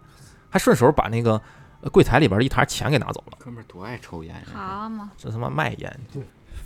[0.49, 1.41] 还顺手把那个
[1.79, 3.37] 呃柜台里边一沓钱给拿走了。
[3.39, 4.41] 哥们儿多爱抽烟呀！
[4.53, 5.99] 好嘛，这他妈卖烟！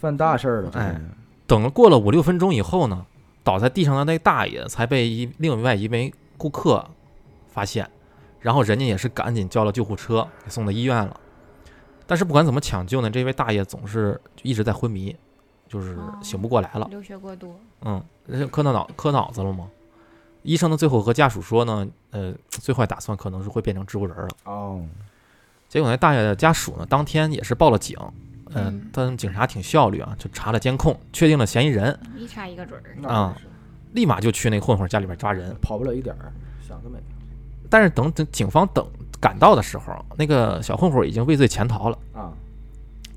[0.01, 0.99] 犯大事儿了，哎
[1.45, 3.05] 等了过了五六分钟以后呢，
[3.43, 6.83] 倒在地上的那大爷才被一另外一位顾客
[7.47, 7.87] 发现，
[8.39, 11.19] 然后人家也是赶紧叫了救护车给送到医院了。
[12.07, 15.15] 但是不管怎么抢救呢，这位大爷总是就一直在昏迷，
[15.67, 16.87] 就是哦醒不过来了。
[16.89, 19.67] 流血过多，嗯，人家磕到脑磕脑子了吗？
[20.43, 24.27] 医生呢最后和家属说呢，呃，最坏打算可能是会变成植物人了。
[24.43, 24.85] 哦，
[25.67, 27.97] 结果那大爷的家属呢，当天也是报了警，
[28.51, 33.09] 嗯、嗯但警察挺效率啊，就查了监控，确定了嫌疑人，一查一个准儿。
[33.09, 33.35] 啊
[33.93, 35.55] 立马就去那混混家里边抓人。
[35.61, 36.99] 跑不了一点儿，想得美。
[37.69, 38.85] 但是等等警方等
[39.25, 42.29] 赶到的时候，那个小混混已经畏罪潜逃了，啊，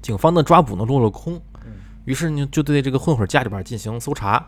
[0.01, 1.35] 警方的抓捕呢落了空
[1.66, 1.73] 嗯，
[2.07, 4.42] 于是呢就对这个混混家里边进行搜查。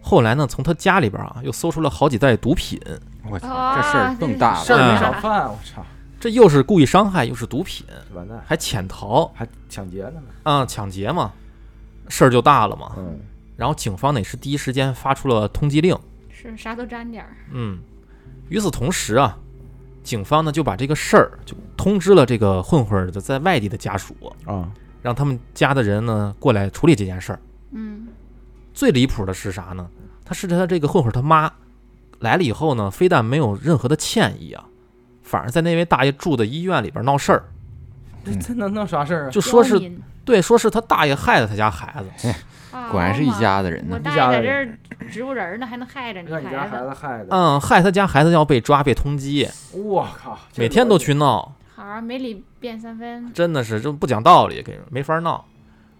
[0.00, 2.80] 后来呢，从他家里边啊又搜出了好几袋毒品，
[3.28, 4.84] 我操，啊这事儿更大事儿了。
[4.84, 5.84] 嗯没少犯，我操，
[6.20, 9.26] 这又是故意伤害，又是毒品，完蛋，还潜逃。
[9.34, 10.22] 还抢劫呢呢。
[10.44, 11.32] 啊、抢劫嘛，
[12.08, 12.92] 事儿就大了嘛。
[12.98, 13.18] 嗯，
[13.56, 15.98] 然后警方呢也是第一时间发出了通缉令，
[16.30, 17.78] 是啥都沾点儿，嗯，
[18.48, 19.36] 与此同时啊，
[20.10, 24.12] 警方呢就把这个事儿就通知了这个混混的在外地的家属，
[24.44, 24.68] 啊，
[25.02, 27.38] 让他们家的人呢过来处理这件事儿。
[27.70, 28.08] 嗯，
[28.74, 29.88] 最离谱的是啥呢？
[30.24, 31.48] 他是他这个混混他妈
[32.18, 34.64] 来了以后呢，非但没有任何的歉意啊，
[35.22, 37.44] 反而在那位大爷住的医院里边闹事儿，
[38.24, 39.30] 这这能闹啥事儿啊？
[39.30, 39.80] 就说是
[40.24, 42.34] 对，说是他大爷害了他家孩子，
[42.90, 43.96] 果然是一家子人呢。
[43.96, 44.78] 我大爷在这儿
[45.10, 46.84] 植物人儿呢，还能害着你让你家孩子？
[46.84, 53.32] 子害的，嗯，害他家孩子要被抓被通缉，我靠，这每天都去闹，好啊，没理变三分。
[53.32, 55.44] 真的是就不讲道理，给人没法闹。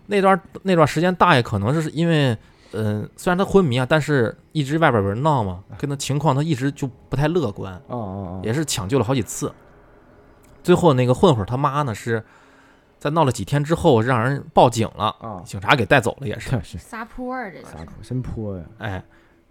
[0.07, 2.37] 那段那段时间，大爷可能是因为，
[2.73, 9.53] 嗯、虽然他昏迷啊，但是一直外边有人闹嘛，跟他情况他一直就不太乐观，哦哦哦，也是抢救了好几次。
[10.63, 12.23] 最后那个混混他妈呢是
[13.01, 16.51] 在闹了几天之后，让人报警了，啊，警察给带走了，也是。
[16.63, 16.77] 是。
[16.77, 17.65] 撒泼儿，这是。
[17.65, 18.65] 撒泼，真泼呀！
[18.79, 19.03] 哎，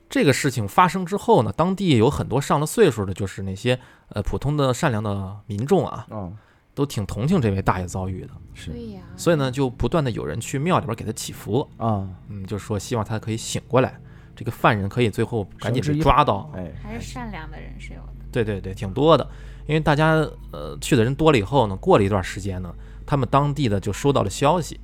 [0.07, 6.31] 这个事情发生之后呢，当地有很多上了岁数的，就是那些呃普通的善良的民众啊，啊，
[6.75, 8.69] 都挺同情这位大爷遭遇的，是。
[8.71, 9.01] 对呀。
[9.17, 13.99] 所以呢，就不断的有人去庙里边给他祈福，啊，嗯，就是说希望他可以醒过来，
[14.35, 16.51] 这个犯人可以最后赶紧被抓到。
[16.55, 18.13] 哎，还是善良的人是有的。
[18.31, 19.27] 对对对，挺多的，
[19.65, 20.13] 因为大家
[20.51, 22.71] 呃去的人多了以后呢，过了一段时间呢，
[23.09, 24.79] 他们当地的就收到了消息，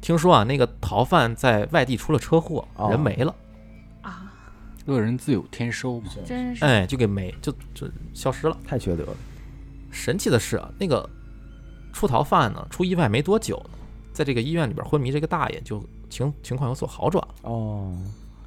[0.00, 2.88] 听说啊那个逃犯在外地出了车祸，哦。
[2.88, 3.34] 人没了，
[4.00, 4.32] 啊，
[4.86, 6.08] 恶人自有天收嘛。
[6.24, 6.64] 真是。
[6.64, 8.56] 哎，就给没就就消失了。
[8.66, 9.12] 太缺德了。
[9.90, 11.06] 神奇的是啊，那个
[11.92, 13.78] 出逃犯呢，出意外没多久呢，
[14.10, 17.94] 在这个医院里边昏迷这个大爷就情情况有所好转了，哦。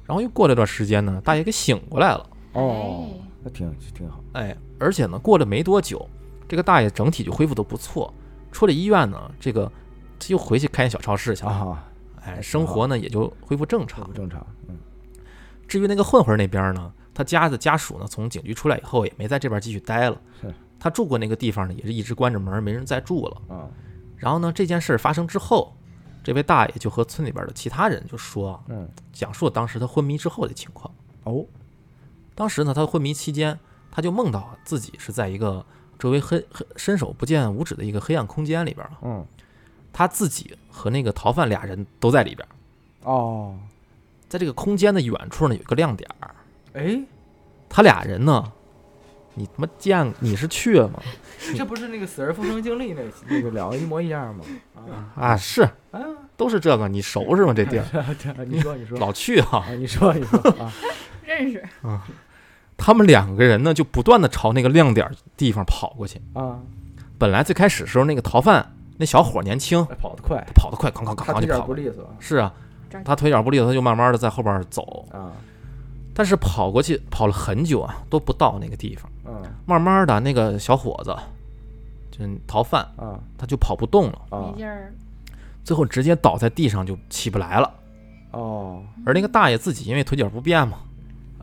[0.04, 4.24] 然后又过了段时间呢，大爷给醒过来了，哦哎，那挺挺好。
[4.32, 6.04] 哎，而且呢，过了没多久，
[6.48, 8.12] 这个大爷整体就恢复的不错，
[8.54, 9.70] 出了医院呢，这个
[10.18, 11.84] 他又回去开小超市去了，啊，
[12.22, 14.12] 哎，生活呢也就恢复正这常不。
[14.12, 14.46] 正常。
[14.68, 14.78] 嗯，
[15.66, 23.42] 至于那个混混那边呢，他家的家属呢，从警局出来以后也没在这边继续待了，是他住过那个地方呢，也是一直关着门，没人再住了。
[23.48, 23.68] 啊，
[24.16, 25.76] 然后呢，这件事发生之后，
[26.22, 30.94] 这位大爷就和村里边的其他人就说，嗯，讲述当时他昏迷之后的情况。
[31.24, 31.44] 哦，
[32.36, 33.58] 当时呢，他昏迷期间，
[33.90, 35.64] 他就梦到自己是在一个
[35.98, 39.26] 周围黑黑伸手不见五指的一个黑暗空间里边了，嗯，
[39.92, 42.46] 他自己和那个逃犯俩人都在里边，
[43.02, 43.58] 哦，
[44.28, 46.34] 在这个空间的远处呢有一个亮点儿，
[46.74, 47.00] 哎，
[47.68, 48.52] 他俩人呢，
[49.34, 51.00] 你他妈见你是去了吗？
[51.56, 54.44] 这不是那个《死而复生经历》那那个两个一模一样吗？
[54.74, 55.12] 啊。
[55.14, 56.00] 啊，是啊，
[56.36, 57.52] 都是这个，你熟是吗？
[57.52, 57.84] 这地儿？
[58.46, 58.98] 你说你说。
[58.98, 59.58] 老去啊。
[59.58, 60.72] 啊，你说你说啊，
[61.24, 61.62] 认识
[62.76, 66.20] 他们两个人呢，就不断的朝那个亮点地方跑过去。
[66.32, 66.58] 啊，
[67.18, 70.42] 本来最开始时候，那个逃犯那小伙年轻，哎跑得快。
[70.46, 71.66] 他，跑得快，哐哐哐就跑。
[71.66, 72.08] 不利索。
[72.18, 72.52] 是啊，
[73.04, 75.06] 他腿脚不利索，他就慢慢的在后边走。
[75.10, 75.32] 啊，
[76.12, 79.10] 但是跑过去跑了很久啊，都不到那个地方。
[79.26, 81.16] 嗯慢慢的，那个小伙子，
[82.10, 83.18] 就逃犯，啊。
[83.38, 84.52] 他就跑不动了，啊。
[84.52, 84.92] 没劲儿，
[85.64, 87.72] 最后直接倒在地上就起不来了。
[88.32, 90.78] 哦，而那个大爷自己因为腿脚不便嘛，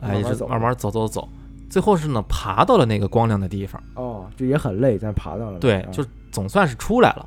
[0.02, 1.28] 哎，一直走慢慢走走走，
[1.70, 3.82] 最后是呢爬到了那个光亮的地方。
[3.94, 7.26] 哦，就也很累，但爬到了，对，啊就总算是出来了。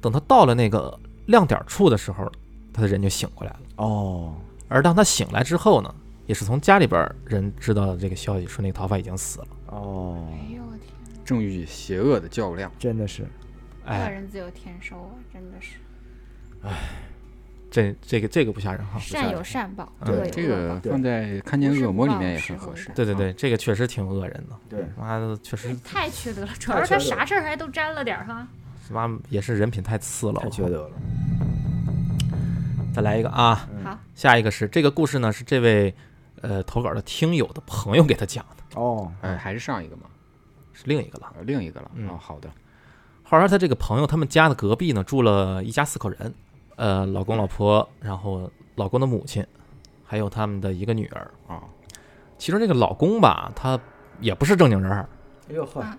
[0.00, 2.30] 等他到了那个亮点处的时候，
[2.72, 3.60] 他的人就醒过来了。
[3.76, 4.34] 哦，
[4.68, 5.94] 而当他醒来之后呢，
[6.26, 9.46] 也是从家里边人知道的这个消息，说那个逃犯已经死了。
[9.68, 10.92] 哦，哎呦我天，
[11.24, 13.26] 正与邪恶的较量，真的是，恶
[13.86, 15.76] 哎，人自有天收啊，真的是
[17.72, 18.98] 这这个这个不吓人哈。
[18.98, 20.80] 善有善报，嗯恶有这恶报。
[20.80, 22.90] 个放在看见恶魔里面也很合适。
[22.94, 24.56] 对对对，这个确实挺恶人的。
[24.68, 28.46] 对，妈的，确实太缺德了，主要是他啥事儿还都沾了点儿哈。
[28.90, 30.40] 妈也是人品太次了。
[30.42, 30.90] 太缺德了。
[32.94, 35.94] 再来一个啊，嗯好，下一个是这个故事呢，是这位
[36.42, 40.02] 呃投稿的听友的朋友给他讲的，哦，哎，还是上一个嘛，
[40.74, 41.32] 是另一个了。
[41.38, 41.90] 呃另一个了。
[41.94, 42.50] 嗯哦，好的。
[43.22, 46.34] 话说他这个朋友，他们家的隔壁呢住了一家四口人，
[46.82, 49.46] 呃，老公老婆，然后老公的母亲，
[50.04, 51.30] 还有他们的一个女儿。
[51.46, 51.62] 啊，
[52.38, 53.78] 其中这个老公吧，他
[54.18, 55.08] 也不是正经人儿，
[55.48, 55.96] 哎呦呵，啊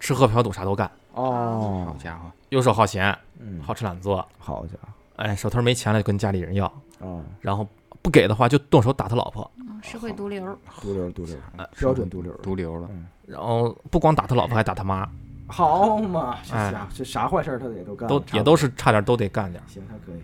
[0.00, 0.90] 吃喝嫖赌啥都干。
[1.12, 6.66] 哦，好哦，家伙，游手好闲，嗯，好吃懒做，好家伙，哎，手头没钱了就跟家里人要，
[6.98, 7.64] 啊，然后
[8.02, 10.44] 不给的话就动手打他老婆，嗯是会毒瘤，
[10.82, 12.88] 毒瘤毒瘤，哎标准毒瘤，毒瘤了。
[12.90, 15.08] 嗯，然后不光打他老婆，还打他妈，
[15.46, 19.66] 好嘛，这哎家这啥坏事儿他也都干，都也都是差点都得干点儿。
[19.68, 20.22] 行，还可以。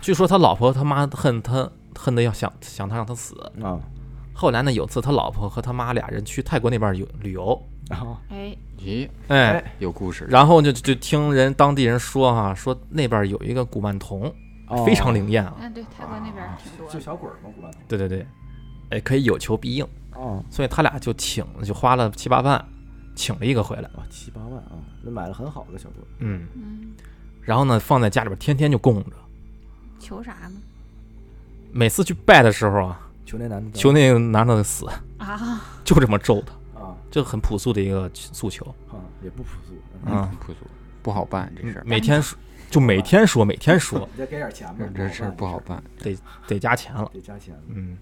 [0.00, 3.34] 据说他老婆他妈恨他恨得要想想他让他死。
[3.62, 3.78] 啊，
[4.32, 9.74] 后来呢，有次他老婆和他妈俩人去泰国那边有旅游，然后哎，咦，哎，哎。
[9.78, 10.26] 有故事。
[10.28, 14.32] 然后就就听人当地人说哈、说那边有一个古曼童，
[14.86, 15.54] 非常灵验啊。
[15.60, 16.98] 嗯，对，泰国那边儿挺多就。
[16.98, 18.26] 小鬼儿嘛，古曼童，对对对，
[18.90, 22.64] 哎，可以有求必应，哦，所以他俩就请就花了七八万，
[23.22, 26.92] 请了一个回来，啊，七八万啊，那买了很好的小鬼儿，嗯，嗯，
[27.40, 29.12] 然后呢放在家里边天天就供着，
[30.00, 30.60] 求啥呢？
[31.70, 33.78] 每次去拜的时候啊，求那男的。
[33.78, 34.86] 求那个男的死，
[35.18, 36.96] 啊，就这么咒他，啊。
[37.12, 39.74] 这很朴素的一个诉求，啊，也不朴素，
[40.06, 40.58] 嗯朴素。
[41.00, 42.36] 不好办这事儿，每天说
[42.70, 44.84] 就每天说每天说，你 再给点钱吧。
[44.94, 45.80] 这，事儿不好办。
[46.48, 47.08] 得加钱了。
[47.14, 47.54] 得加钱。
[47.68, 47.96] 嗯，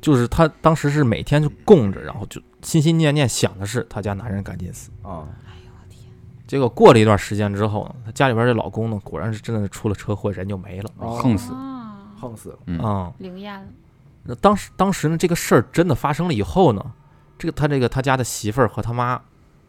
[0.00, 4.90] 就是他当时是每天就供着，然后就心心念念想的是他家男人赶紧死。
[5.02, 6.12] 啊，哎呦我天，
[6.46, 10.90] 结果过了一段时间之后呢，他家里边这老公呢，果然是真的是出了车祸，人就没了。
[10.98, 11.10] 哦。
[11.16, 11.52] 横死。
[11.52, 12.50] 啊，横死。
[12.50, 12.58] 了。
[12.66, 12.78] 嗯。
[12.80, 13.66] 啊、灵验了，
[14.24, 16.92] 那当时当时呢，这个事儿真的发生了以后呢，
[17.38, 19.20] 这个他这个他家的媳妇儿和他妈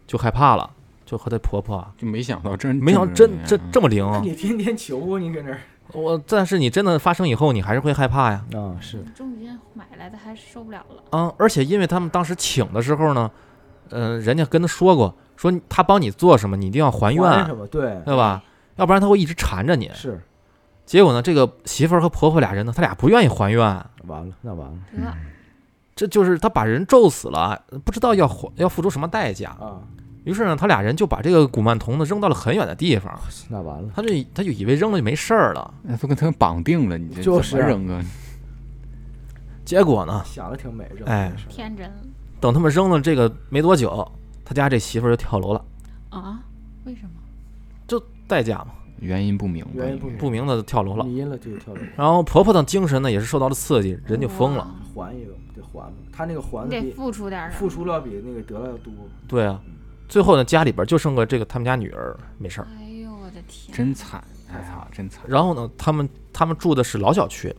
[0.06, 0.70] 就害怕了，
[1.06, 4.22] 就和他婆婆啊，就没想到真没想到真这这这么灵啊！
[4.24, 5.60] 你天天求啊，你搁那儿
[5.93, 8.43] 我但是你真的发生以后，你还是会害怕呀。
[8.54, 11.04] 啊，是重金买来的还是受不了了。
[11.12, 13.30] 嗯，而且因为他们当时请的时候呢，
[13.89, 17.65] 嗯、人家跟他说过，说他帮你做什么，你一定要还还愿什，么？
[17.67, 18.43] 对，对吧？
[18.75, 19.89] 要不然他会一直缠着你。
[19.93, 20.21] 是
[20.86, 23.60] 结果呢，这个媳妇儿和婆婆俩人呢，他俩不愿意还愿，
[24.08, 25.13] 完了，那完了得，
[25.95, 29.49] 这就是他把人咒死了，不知道要还要付出什么代价。
[29.60, 29.82] 啊，
[30.30, 35.74] 于是呢，他俩人就把这个古曼童呢扔到了很远的地方，那完了，他就他就以为扔了就没事儿了。
[35.82, 38.06] 那都跟他们绑定了，你这就是怎么扔啊？
[39.65, 41.92] 结果呢，想的挺美，这哎天真
[42.39, 44.08] 等他们扔了这个没多久，
[44.46, 45.65] 他家这媳妇儿就跳楼了，
[46.10, 46.39] 啊？
[46.86, 47.10] 为什么？
[47.88, 48.68] 就代价嘛，
[49.00, 51.04] 原因不明吧，原因不明不明的跳楼了。
[51.04, 54.76] 迷了就跳楼，然后婆婆的精神呢也是受到了刺激，人就疯了。
[54.96, 58.94] 还一个得还吧，他那个还得付出点儿什么付出了比那个得了要多，
[59.28, 59.62] 对啊，
[60.10, 62.67] 最后呢家里边就剩个这个他们家女儿没事儿。
[62.80, 65.24] 哎呦我的天，真惨，太惨了真惨。
[65.28, 67.56] 然后呢，他们他们住的是老小区，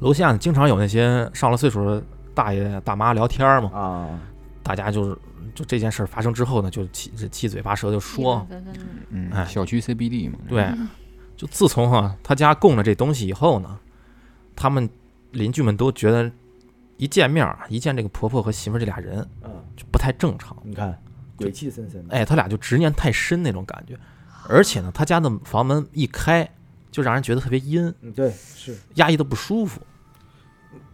[0.00, 2.02] 楼下呢经常有那些上了岁数的
[2.34, 4.20] 大爷大妈聊天嘛，啊，
[4.62, 5.16] 大家就是
[5.54, 8.46] 就这件事儿发生之后呢，就七七嘴八舌就说。
[9.10, 10.70] 嗯哎，小区 CBD 嘛，对，
[11.34, 13.78] 就自从哈、他家供了这东西以后呢，
[14.54, 14.86] 他们
[15.30, 16.30] 邻居们都觉得
[16.98, 20.94] 一见面儿一见这个婆婆和媳妇儿这俩人嗯，就不太正常，你看
[21.38, 23.98] 鬼气森森的，哎，他俩就执念太深那种感觉，
[24.48, 26.48] 而且呢，他家的房门一开
[26.90, 29.80] 就让人觉得特别阴，嗯，对，是压抑的不舒服。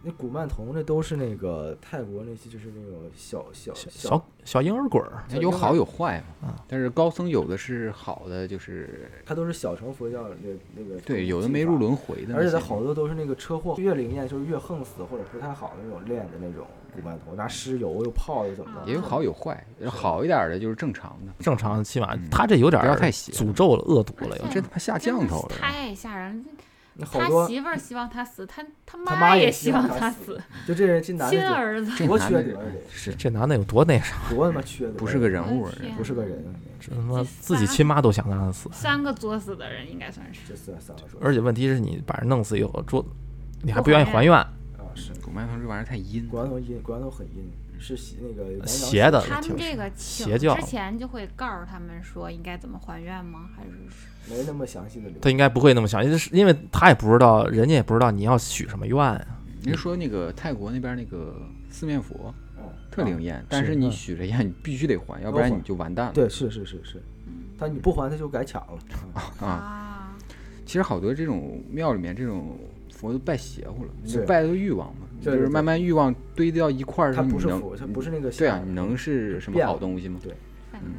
[0.05, 6.63] 那古曼童那都是那个泰国那些，就是那种小小小小小婴儿鬼儿，它有好有坏嘛啊。
[6.67, 25.55] 但是高僧有的是好的，就是他都是小乘佛教那那个对，有的没入，轮回的，而且他好多都是那个车祸越灵验就是越横死或者不太好的那种练的那种古曼童，拿尸油又泡又怎么的，也有好有坏，好一点的就是正常的，正常的起码嗯他这有点不要儿太邪诅咒了、恶毒了，这他妈下降头了。
[25.57, 26.43] 太吓人了。
[26.99, 32.05] 他媳妇儿希望他死，他他他妈也也希希望他他死死，就这人这男的亲儿子。
[32.07, 36.45] 多这男的缺德是这男的有多那啥，多他妈缺德，不是个人物不是个人，
[36.79, 40.53] 这他妈自己亲妈都想让他死，三个作死的人应该算是。
[41.19, 43.05] 而且问题是你把人弄死以后，说
[43.63, 44.47] 你还不愿意还愿，啊
[44.95, 53.49] 是古曼童这玩意儿太阴，古曼童阴，古曼童很阴，是邪那个邪的他们这个邪教之前就会告诉他们说应该怎么还愿吗？
[53.53, 53.71] 还是
[54.29, 59.25] 没那么详细的流他应该不会那么想，因为是因为他也不知道，人家也不知道你要许什么愿啊。
[59.61, 61.35] 您说那个泰国那边那个
[61.69, 66.13] 四面佛嗯特灵验，但是你许了愿，你必须得还，要不然你就完蛋了。
[66.13, 67.01] 对，是是是是，
[67.57, 68.79] 但你不还他就改抢了，
[69.13, 70.17] 啊，啊？
[70.65, 72.57] 其实好多这种庙里面这种
[72.91, 80.19] 佛都拜邪乎了，就拜的欲望嘛，对对就是慢慢欲望堆到一块儿的他时候，你能不是佛，它不是那个对啊，你能是什么好东西吗？
[80.71, 80.91] 反正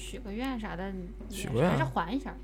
[0.00, 2.34] 许个愿啥的，你许个愿还是还一下。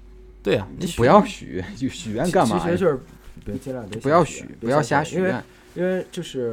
[0.42, 2.58] 对呀、你许不要许，就许愿干嘛？
[2.58, 3.00] 其实就是
[3.44, 5.42] 别尽量别不要许许，，不要瞎许因为愿。
[5.74, 6.52] 因为就是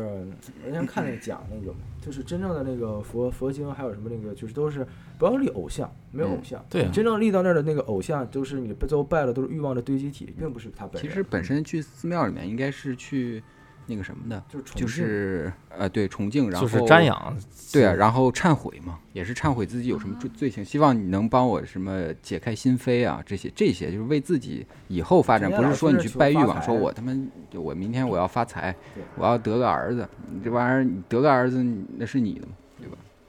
[0.66, 4.86] 人家看那个讲那个，就是真正的那个佛佛经，还有什么那个，就是都是
[5.18, 6.66] 不要立偶像，没有偶嗯像。
[6.70, 11.10] 对啊真正立到那儿的那个偶像，都是你最后拜了都是欲望的堆积体，并不是他本人。
[11.10, 13.42] 其实本身去寺庙里面应该是去
[13.86, 17.38] 那个什么的，就就是崇敬是呃对崇敬，然后就是瞻仰，
[17.72, 27.14] 对啊，然后忏悔嘛，也是忏悔自己有什么罪罪行，希望你能帮我什么解开心扉啊，这些这些就是为自己以后发展，不是说你去拜欲望，说我他妈
[27.54, 28.76] 我明天我要发财，
[29.16, 31.64] 我要得个儿子，你这玩意儿你得个儿子
[31.98, 32.63] 那是你的嘛，对吧？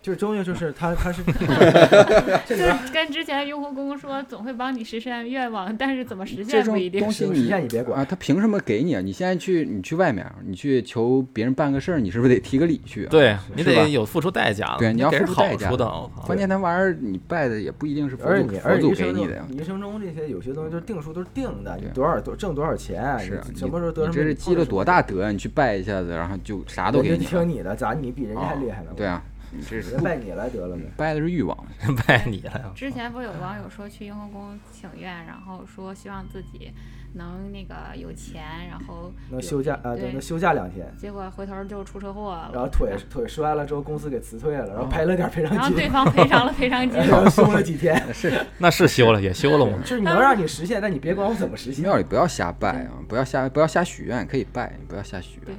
[0.05, 1.23] 就是终究就是他他是
[2.47, 7.11] 就是跟之前雍和宫说总会帮你实现愿望，但是怎么实这种现不一定东。
[7.11, 9.01] 西现你别管啊，他凭什么给你啊？
[9.01, 13.09] 你现在去你去外面，你去求别人办个事儿，你是不是得提个礼去啊？
[13.11, 19.47] 对你是吧得有付出代价，对你要给人好付出代价的，关键那玩意儿你拜的也不一定是佛祖佛祖给你的呀。
[19.49, 25.33] 你一生中这些有些东西就是定数都是定的，你多少多挣多少钱，是什么时候得什么，这是积了多大德啊？
[25.33, 28.91] 你去拜一下子，然后就啥都给人你听你的，咋你比人家还厉害呢？
[28.95, 29.34] 对啊，你
[29.69, 30.83] 这是拜你来得了呗。
[30.97, 31.57] 拜的是欲望。
[32.07, 32.73] 拜你了。
[32.75, 36.73] 之前不是有网友说去雍和宫请愿，然后说希望自己
[37.15, 48.01] 能那个有钱，然后能休假啊，对，能休假两天，结果回头就出车祸了，然后腿腿摔了之后，公司给辞退了，然后赔了点赔偿金然后对，方赔偿了赔偿金，然后休了几天。
[48.13, 49.79] 是那是修了也修了嘛。
[49.85, 51.97] 就是你能让你实现，但你别管我怎么实现庙。
[51.97, 55.57] 里不要瞎拜啊，不要瞎不要瞎许愿，可以拜，不要瞎许愿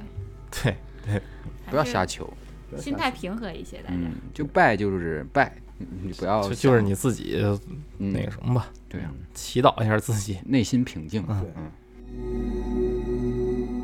[0.50, 0.76] 对，
[1.06, 1.22] 对，
[1.70, 2.30] 不要瞎求。
[2.78, 3.96] 心态平和一些，大家。
[3.96, 7.38] 嗯，就拜就是拜，你你不要就就是你自己
[7.98, 10.38] 嗯那个什么吧，对啊，祈祷一下自己。
[10.44, 11.24] 内心平静。
[11.28, 11.70] 嗯嗯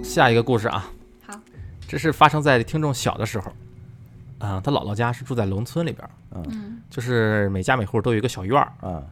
[0.05, 0.91] 下一个故事啊，
[1.27, 1.39] 好，
[1.87, 3.53] 这是发生在听众小的时候，
[4.39, 8.73] 啊、他姥姥家是住在农村里边儿，嗯就是每家每户都有一个小院儿。
[8.81, 9.03] 啊，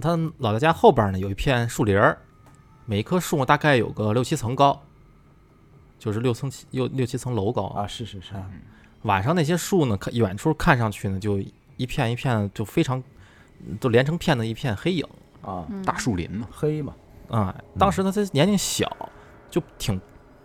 [0.00, 2.18] 他姥姥家后边呢有一片树林儿，
[2.84, 4.82] 每一棵树大概有个六七层高，
[5.98, 8.34] 就是六层七六六七层楼高啊，是是是，
[9.02, 11.38] 晚上那些树呢，看远处看上去呢，就
[11.76, 13.02] 一片一片，就非常
[13.80, 15.04] 都连成片的一片黑影
[15.42, 16.94] 啊，嗯，大树林嘛，黑嘛，
[17.28, 17.54] 啊。
[17.78, 18.90] 当时呢，他年龄小，
[19.50, 20.00] 就挺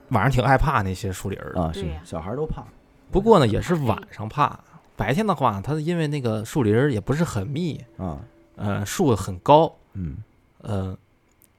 [0.10, 1.62] 晚上挺害怕那些树林儿的。
[1.62, 2.64] 啊，是小孩都怕，
[3.12, 4.60] 不过呢，也是晚上怕，
[4.96, 8.20] 白天的话，他因为那个树林儿也不是很密，啊，
[8.56, 10.18] 呃，树很高，嗯，
[10.60, 10.98] 呃，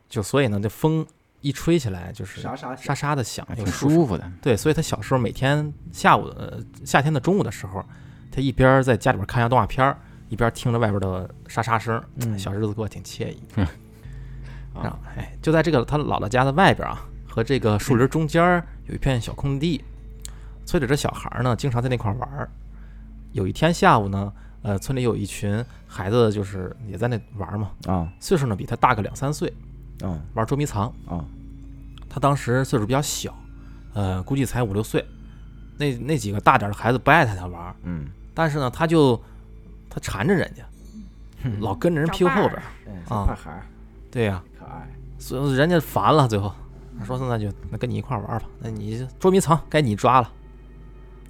[0.09, 1.05] 就所以呢，这风
[1.43, 4.32] 一吹起来就是沙沙沙沙的响，挺舒服的。
[4.40, 7.84] 对，所以他小时候每天下午呃夏天的中午的时候，
[8.30, 9.99] 他一边在家里边看下动画片儿，
[10.30, 13.43] 一边听着外边的沙沙声，嗯小日子过得挺惬意。
[13.57, 13.66] 嗯
[14.74, 18.43] 然后哎，就在这个他姥姥家的外边啊，和这个树林中间
[18.86, 19.84] 有一片小空地，
[20.64, 22.49] 村里这小孩儿呢经常在那块玩儿。
[23.32, 24.32] 有一天下午呢，
[24.62, 29.53] 呃，村里有一群孩子就是也在那玩儿嘛，啊岁数呢比他大个两三岁，
[30.01, 30.93] 啊玩捉迷藏。
[31.07, 31.24] 啊
[32.09, 33.34] 他当时岁数比较小，
[33.95, 35.03] 呃，估计才五六岁。
[35.78, 39.18] 那那几个大点的孩子不爱带他玩，嗯，但是呢，他就
[39.88, 40.62] 他缠着人家，
[41.61, 42.62] 老跟着人屁股后边儿。
[42.86, 43.05] 哎，啊。
[43.09, 43.62] 小胖孩儿。
[44.11, 44.86] 对呀、可爱，
[45.18, 46.53] 所以人家烦了，最后。
[46.99, 50.30] 他说那就那跟你一块儿玩吧，那你捉迷藏该你抓了，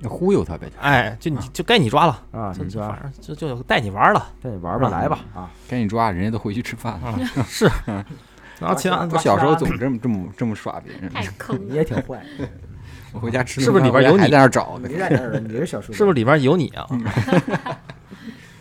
[0.01, 7.07] 那忽悠他呗，哎，就你就该你抓了，啊，就你抓，就反正就就带你玩了，带你玩吧，啊来吧，啊，该你抓，人家都回去吃饭了。
[7.07, 7.71] 啊，是，
[8.63, 11.77] 然后其他我小时候总这么这么这么耍别人，太 坑你了。
[11.77, 12.25] 也挺坏，
[13.13, 14.97] 我回家吃是不是里边有你在那儿找呢你？
[14.97, 16.87] 在那儿，你是小叔， 是不是里边有你啊？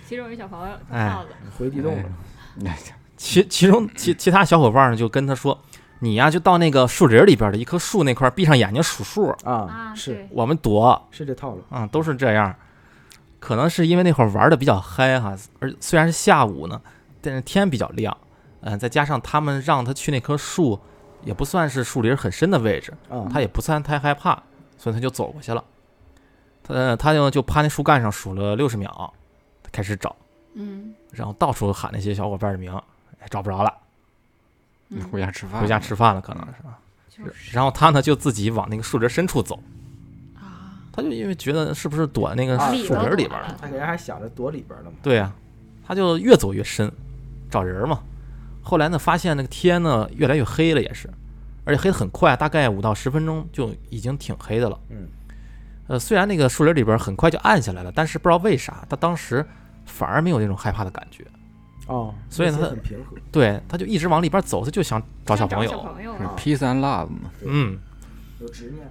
[0.07, 1.17] 其中有一小朋友大哎
[1.57, 2.03] 回地洞了？
[2.65, 2.77] 哎
[3.15, 5.57] 其其中其其他小伙伴呢就跟他说，
[5.99, 12.53] 你呀就到那个树林里边的一棵树那块儿闭上眼睛数数，啊，啊，是，我们躲，是这套路，啊，都是这样。
[13.39, 16.81] 可能是因为那会儿玩的比较嗨哈，而虽然是下午呢，
[17.21, 18.15] 但是天比较亮，
[18.61, 20.79] 嗯、再加上他们让他去那棵树，
[21.23, 24.41] 也不算是树林很深的位置，啊，他也不算太害怕，
[24.77, 25.63] 所以他就走过去了。
[26.63, 29.13] 他他就就趴那树干上数了六十秒，
[29.71, 30.15] 开始找，
[30.53, 32.71] 嗯然后到处喊那些小伙伴的名，
[33.19, 33.73] 哎，找不着了，
[34.89, 36.77] 嗯，回家吃饭，回家吃饭了，可能是吧。
[37.51, 39.59] 然后他呢就自己往那个树林深处走，
[40.35, 45.33] 啊，他就因为觉得是不是躲那个啊树林里边了，他可能还想着躲里边了嘛，对呀、
[45.85, 46.91] 他就越走越深，
[47.49, 47.99] 找人嘛。
[48.71, 51.09] 后来呢，发现那个天呢越来越黑了，也是，
[51.65, 54.79] 而且黑得很快，大概五到十分钟就已经挺黑的了。
[54.87, 55.09] 嗯，
[55.87, 59.45] 呃，虽然那个树林里边很快就暗下来了，但是不知道为啥，他当时
[59.85, 61.25] 反而没有那种害怕的感觉。
[61.87, 65.69] 哦，所以他很平和，对，他就一直往里边走，他就想找小朋友。
[65.69, 66.13] 是朋友。
[66.13, 67.77] 啊 peace and love 嘛，嗯，
[68.39, 68.87] 有执念，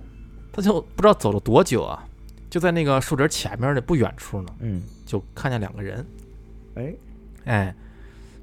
[0.52, 2.04] 他就不知道走了多久啊，
[2.50, 6.04] 就在那个树林前面的不远处呢，嗯，就看见两个人。
[6.74, 6.94] 哎，
[7.46, 7.74] 哎，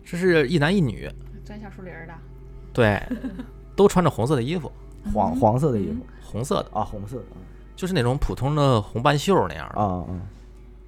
[0.04, 1.08] 这是一男一女，
[1.48, 2.14] 钻小树林儿的，
[2.74, 3.02] 对，
[3.74, 4.70] 都穿着红色的衣服，
[5.14, 6.70] 黄黄色的衣服红色的。
[6.78, 7.24] 啊，红色的
[7.74, 9.80] 就是那种普通的红半袖那样的。
[9.82, 10.06] 啊啊，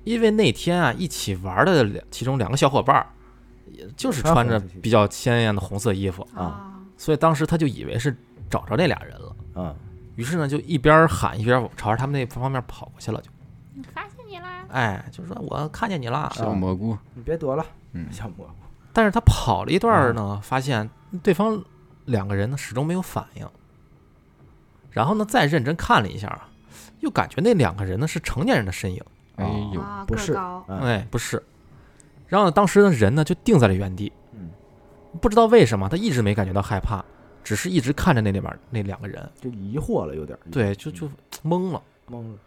[0.03, 3.07] 因为那天啊，一起玩的两其中两个小伙伴儿，
[3.71, 8.13] 也就是穿着比较鲜艳的红色衣服，啊所以当时他就以为是
[8.49, 9.35] 找着那俩人了。
[9.53, 9.73] 啊，
[10.17, 13.29] 于是呢，就一边喊一边朝着他们那方面跑过去了，就
[13.93, 14.65] 发现你啦！
[14.69, 16.29] 哎，就说我看见你啦。
[16.35, 18.53] 小蘑菇，你别躲了，嗯，小蘑菇，
[18.99, 20.89] 但是他跑了一段儿呢，发现
[21.23, 21.63] 对方
[22.03, 23.47] 两个人呢始终没有反应。
[24.91, 26.49] 然后呢，再认真看了一下啊，
[26.99, 29.01] 又感觉那两个人呢是成年人的身影。
[29.37, 30.33] 哎呦，啊，不是
[30.67, 31.41] 哎，不是。
[32.27, 34.49] 然后呢，当时的，人呢就定在了原地，嗯，
[35.21, 37.01] 不知道为什么他一直没感觉到害怕，
[37.41, 41.09] 只是一直看着那里边那两个人，就疑惑了，有点儿对，就就
[41.41, 41.81] 懵了。
[42.11, 42.37] 懵了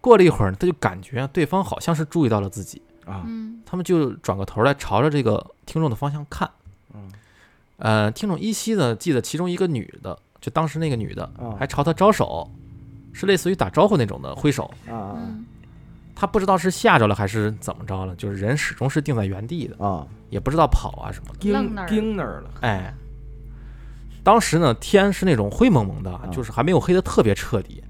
[0.00, 6.50] 过了一会儿呢，他就感觉对方好像是注意到了自己，啊，嗯他们就转过头来朝着这个听众的方向看。
[6.94, 7.12] 嗯。
[7.76, 11.54] 呃，听众依稀的记得其中一个女的，就当时那个女的啊。
[11.58, 12.50] 还朝他招手，
[13.12, 14.64] 是类似于打招呼那种的挥手。
[14.88, 15.14] 啊啊。
[15.16, 15.44] 嗯
[16.20, 21.38] 他不知道是吓着了还是怎么着了，就是人始终是定在原地的，啊，也不知道跑啊什么的。
[21.38, 22.92] 盯愣那儿盯那儿了，哎，
[24.24, 27.84] 当时呢，天是那种灰蒙蒙的啊，就是还没有黑的特别彻底，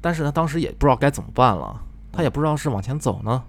[0.00, 1.78] 但是他当时也不知道该怎么办了，
[2.10, 3.44] 他也不知道是往前走呢，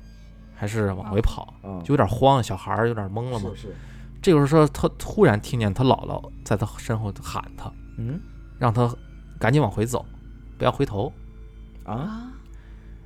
[0.56, 3.49] 还是往回跑，啊，就有点慌，小孩儿有点懵了嘛。
[3.56, 3.76] 是是，
[4.22, 8.20] 这个时候，他突然听见他姥姥在他身后喊他，嗯
[8.58, 8.93] 让他
[9.38, 10.06] 赶紧往回走，
[10.58, 11.12] 不要回头。
[11.84, 12.32] 啊，啊，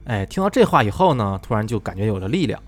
[0.05, 2.61] 哎，听到这话以后呢，突然就感觉有了力量，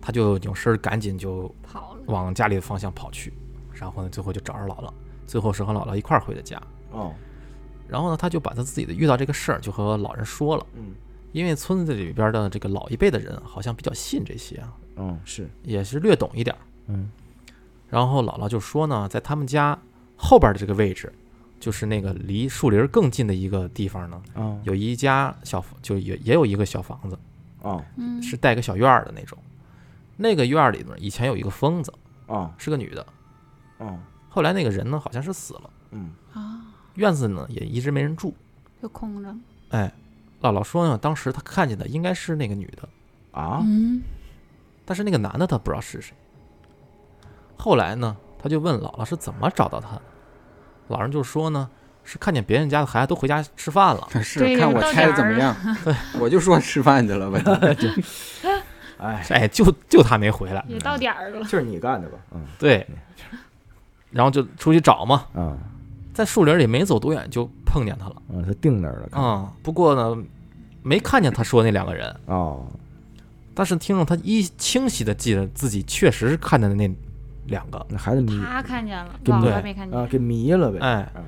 [0.00, 2.02] 他就扭身儿赶紧就跑了。
[2.06, 3.32] 往家里的方向跑去，
[3.72, 4.92] 然后呢，最后就找着姥姥，
[5.26, 6.60] 最后是和姥姥一块儿回的家。
[6.92, 7.12] 哦，
[7.88, 10.94] 然后呢，他就把他自己的遇到这个事儿就和老人说了，嗯
[11.34, 16.62] 因为村子里边的这个老一辈的人好像比较信这些啊，嗯是，也是略懂一点儿。
[16.86, 17.10] 嗯
[17.90, 19.76] 然后姥姥就说呢，在他们家
[20.16, 21.12] 后边的这个位置，
[21.58, 27.18] 就是那个离树林儿更近的一个地方呢，嗯有一家小，就也也有一个小房子，
[27.62, 29.36] 啊嗯，是带个小院儿的那种。
[30.16, 31.92] 那个院儿里面以前有一个疯子，
[32.28, 33.04] 嗯是个女的。
[33.80, 36.62] 嗯后来那个人呢，好像是死了，嗯啊，
[36.94, 38.32] 院子呢也一直没人住。
[38.80, 39.34] 就空着。
[39.70, 39.92] 哎，
[40.52, 42.88] 姥姥说呢，当时他看见的应该是那个女的，
[43.32, 44.02] 啊嗯，
[44.84, 46.14] 但是那个男的他不知道是谁。
[47.56, 50.02] 后来呢，他就问姥姥是怎么找到他的，
[50.88, 51.68] 老人就说呢，
[52.04, 55.56] 是看见别人家的孩子都回家吃饭了， 是看我猜的怎么样？
[55.84, 57.40] 对我就说吃饭去了呗。
[58.98, 61.40] 哎，哎，就就他没回来，也到点儿了。
[61.42, 62.18] 就是你干的吧？
[62.32, 62.86] 嗯对，
[64.10, 65.58] 然后就出去找嘛，嗯
[66.12, 70.16] 在树林里没走多远就碰见他了，嗯，他定那儿了，看啊、不过呢，
[70.84, 72.64] 没看见他说那两个人，哦。
[73.54, 76.88] 但是听众他一清晰的记得自己确实是看见的那
[77.46, 78.38] 两个，那孩子迷。
[78.40, 79.98] 他看见了，对姥没看见。
[79.98, 81.12] 啊给迷了呗，哎。
[81.16, 81.22] 嗯，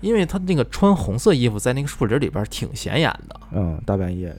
[0.00, 3.40] 因为他那个穿红色衣服在那个树林里边挺显眼的。
[3.52, 4.38] 嗯，大半夜的，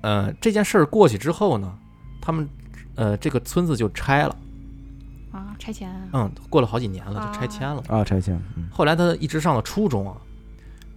[0.00, 1.72] 呃，这件事儿过去之后呢，
[2.20, 2.48] 他们
[2.94, 4.36] 呃这个村子就拆了，
[5.30, 6.08] 啊，拆迁啊。
[6.12, 7.82] 嗯，过了好几年了就拆迁了。
[7.88, 8.68] 啊，拆迁，嗯。
[8.70, 10.16] 后来他一直上了初中啊，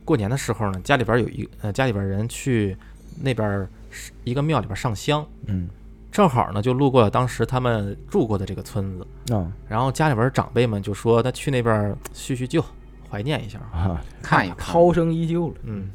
[0.05, 2.77] 过年的时候呢，家里边有一呃家里边人去
[3.19, 5.67] 那边是一个庙里边上香，嗯。
[6.11, 12.63] 正好呢就路过了当时他们住过的这个村子，嗯然后家里边长辈们就说他去那边叙叙旧，
[13.09, 15.55] 怀念一下，啊，看一看，涛声依旧了。
[15.63, 15.89] 嗯，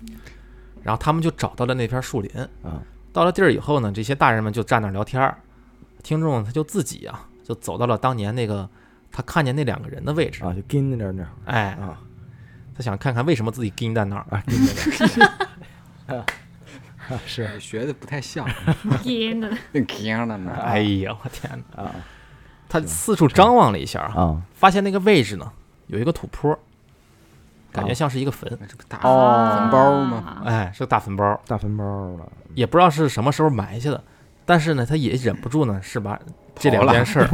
[0.82, 2.30] 然后他们就找到了那片树林，
[2.62, 2.82] 啊。
[3.14, 5.38] 到了地儿以后呢，这些大人们就站那儿聊天儿，
[6.02, 8.68] 听众他就自己啊就走到了当年那个
[9.10, 11.30] 他看见那两个人的位置，啊，就跟在那儿那儿。
[11.46, 11.98] 哎，啊
[12.80, 14.24] 他想看看为什么自己跟在那儿。
[14.30, 15.06] 啊，跟在
[16.06, 16.24] 那儿啊
[17.10, 18.48] 啊 是学的不太像，
[19.04, 20.50] 阴的，那样的呢。
[20.52, 21.82] 哎呀，我天哪！
[21.82, 21.94] 啊
[22.70, 25.52] 他四处张望了一下啊，啊发现那个位置呢
[25.88, 26.58] 有一个土坡，
[27.70, 30.16] 感觉啊像是一个坟，这个大哦坟包吗？
[30.24, 30.42] 啊？
[30.46, 31.84] 哎，是个大坟包，大坟包
[32.16, 34.02] 了，也不知道是什么时候埋下的。
[34.46, 36.18] 但是呢，他也忍不住呢，是把
[36.54, 37.28] 这两件事儿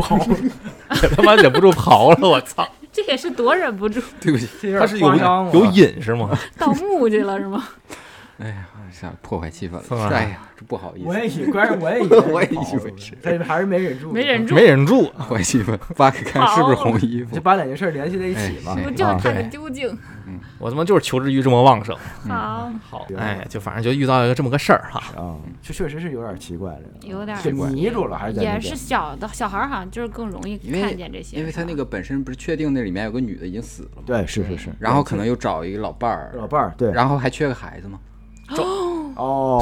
[1.01, 2.67] 给他妈忍不住刨了，我操！
[2.97, 6.31] 这也是多忍不住， 对不起，这有点他是有夸张有瘾是吗？
[6.59, 7.63] 盗墓去了是吗？
[8.41, 10.09] 哎呀，想破坏气氛了。
[10.09, 12.95] 哎呀，这不好意思，我也以为，关键我也以为我也以为。
[12.99, 17.35] 是但是还是没忍住，没忍住，没忍住，破坏气氛，扒开看是不是红衣服。
[17.35, 17.41] 就？
[17.43, 18.75] 把两件事联系在一起嘛。
[18.77, 19.99] 哎，啊我就是看对个究竟。
[20.59, 21.97] 我他妈就是求知欲这么旺盛。
[22.29, 25.01] 好，好，哎，就反正就遇到一个这么个事儿哈。
[25.17, 34.03] 啊，这确实是有点奇怪了，有点给迷住了，也是小的小孩儿好像就是更容易看见这些，因为他那个本身不是确定那里面有个女的已经死了吗？
[34.07, 37.99] 对，是是是，然后可能又找一个老伴儿，老伴儿对，然后还缺个孩子嘛。
[38.57, 39.06] 哦，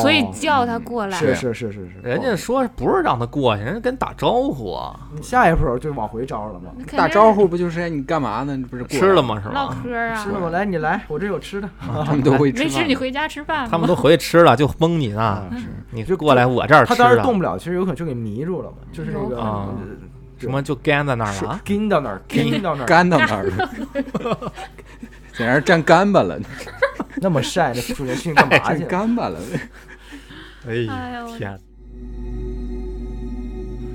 [0.00, 8.57] 所以叫他过来，是是是是是，人家说不是让他过去，人家跟打招呼啊，你下一步就往回招了嘛，那肯定打招呼不就是你干嘛呢？
[8.57, 9.22] 你不是过来吃了？
[9.22, 9.40] 吗？
[9.40, 9.68] 是吧唠？
[9.68, 10.50] 嗑啊吃，了吗？
[10.50, 11.68] 来你来，我这有吃的，
[12.05, 13.68] 他们都会吃饭没吃你回家吃饭。
[13.70, 15.44] 他们都回去吃了，就蒙你呢。
[15.90, 19.68] 你就过来我这儿吃他当时，动不了，其实有可能就给迷住了嘛，就是那个
[20.36, 21.61] 什么就干在那儿了啊。
[21.64, 24.52] 跟到那儿， 跟到那儿，干到那儿了，
[25.32, 26.38] 在那儿站干巴了，
[27.22, 28.88] 那么晒，那树林去干嘛去站？
[28.88, 29.38] 干巴了。
[30.66, 31.36] 哎哎呦。
[31.36, 31.58] 天，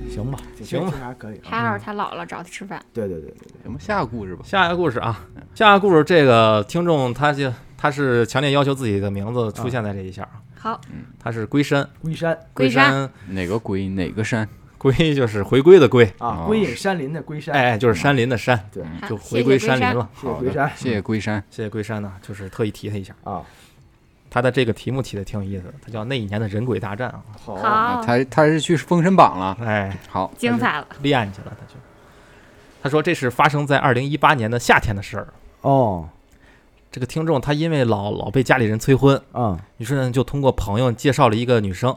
[0.10, 0.92] 行吧，行吧。
[0.92, 4.42] 这还可以啊，还好他姥姥找他吃饭，对对对对咱们下个故事吧。
[4.46, 10.82] 下一个故事啊，下一个故事，这个听众他就他是强烈要求自己的名字出现在这一下啊，好，
[11.20, 12.38] 他是龟山，龟山。
[12.54, 12.92] 龟山。
[12.92, 13.10] 山。
[13.30, 14.48] 哪个龟哪个山？
[14.80, 19.94] 龟就是回归的归，啊，哦归隐山林的归山，哎，就是山林的山，对，就回归山林。
[19.94, 20.10] 了。
[20.16, 20.72] 谢谢归山。
[20.76, 21.44] 谢谢归山。
[21.52, 22.02] 谢谢归山。
[22.02, 23.44] 呢，就是特意提他一下，啊，
[24.30, 28.02] 他的这个题目起的挺有意思的，他叫那一年的人鬼大战啊，好。
[28.02, 29.58] 他他是去封神榜了。
[29.60, 31.78] 哎，好，精彩了，练去了，他就。
[32.82, 35.28] 他说这是发生在二零一八年的夏天的事儿。
[35.62, 36.08] 哦。
[36.90, 41.94] 这个听众他因为老老被家里人催婚，啊于是呢就通过朋友介绍了一个女生。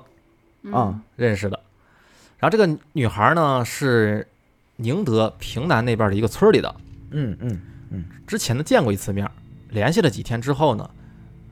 [0.65, 0.73] 嗯。
[0.73, 1.61] 啊，认识的。
[2.43, 4.27] 然后这个女孩呢是
[4.75, 6.75] 宁德平南那边的一个村里的，
[7.13, 9.31] 嗯嗯嗯，之前呢见过一次面，
[9.69, 10.91] 联系了几天之后呢，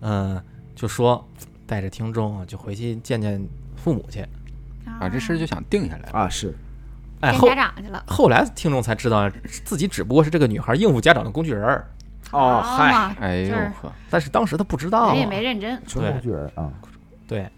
[0.00, 0.42] 嗯、
[0.74, 1.24] 就说
[1.64, 3.40] 带着听众啊就回去见见
[3.76, 4.26] 父母去。
[4.98, 6.18] 啊，这事儿就想定下来了。
[6.18, 6.52] 啊是
[7.20, 8.02] 哎，后见家长去了。
[8.08, 9.30] 后来听众才知道，
[9.64, 11.88] 自己只不过是这个女孩应付家长的工具人儿，
[12.32, 15.80] 哦嗨，嘛，哎呦呵，但是当时他不知道、啊，人也没认真。
[15.86, 16.68] 纯工具人啊，
[17.28, 17.48] 对，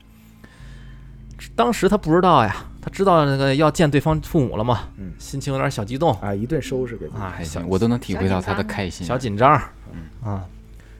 [1.56, 5.12] 当时他不知道呀，他知道那个要见对方父母了嘛，嗯。
[5.16, 6.12] 心情有点小激动。
[6.20, 9.06] 啊一顿收拾给自己，啊，小我都能体会到他的开心。
[9.06, 9.52] 小紧张，
[10.24, 10.44] 啊，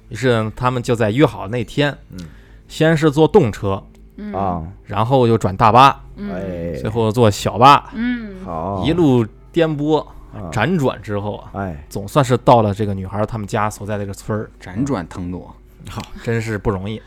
[0.08, 2.20] 于是他们就在约好那天，嗯。
[2.68, 3.82] 先是坐动车，
[4.16, 4.32] 嗯。
[4.32, 6.00] 啊，然后又转大巴，
[6.80, 8.84] 最后坐小巴，嗯，好。
[8.86, 9.98] 一路颠簸
[10.32, 10.48] 啊。
[10.52, 15.54] 辗转之后啊，哎，总算是到了这个女孩他们家所在的这个村儿，辗转腾挪，
[15.90, 17.02] 好真是不容易。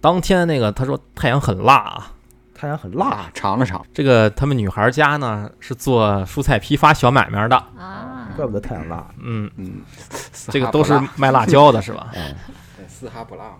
[0.00, 2.12] 当天那个他说太阳很辣啊，
[2.54, 9.82] 太阳很辣，尝了尝，这个他们女孩家呢是做蔬菜批发小买卖的，啊，怪不得太阳辣，嗯，嗯，
[10.48, 12.10] 这个都是卖辣椒的是吧？
[12.14, 12.34] 嗯，
[12.76, 13.56] 对嘶哈不辣嘛。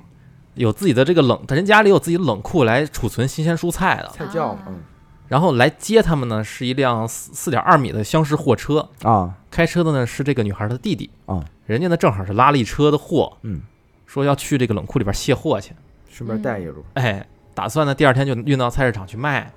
[0.54, 4.08] 有自己的这个冷，人家里有自己的冷库来储存新鲜蔬菜的。
[4.14, 4.68] 菜窖嘛，啊。
[4.68, 4.80] 嗯。
[5.26, 11.10] 然后来接他们呢是一辆四四点二米的厢式货车，啊，开车的呢是这个女孩的弟弟。
[11.26, 13.62] 啊，人家呢正好是拉了一车的货，嗯，
[14.06, 15.72] 说要去这个冷库里边卸货去，
[16.08, 19.50] 顺便带一路，哎，打算呢第二天就运到菜市场去卖。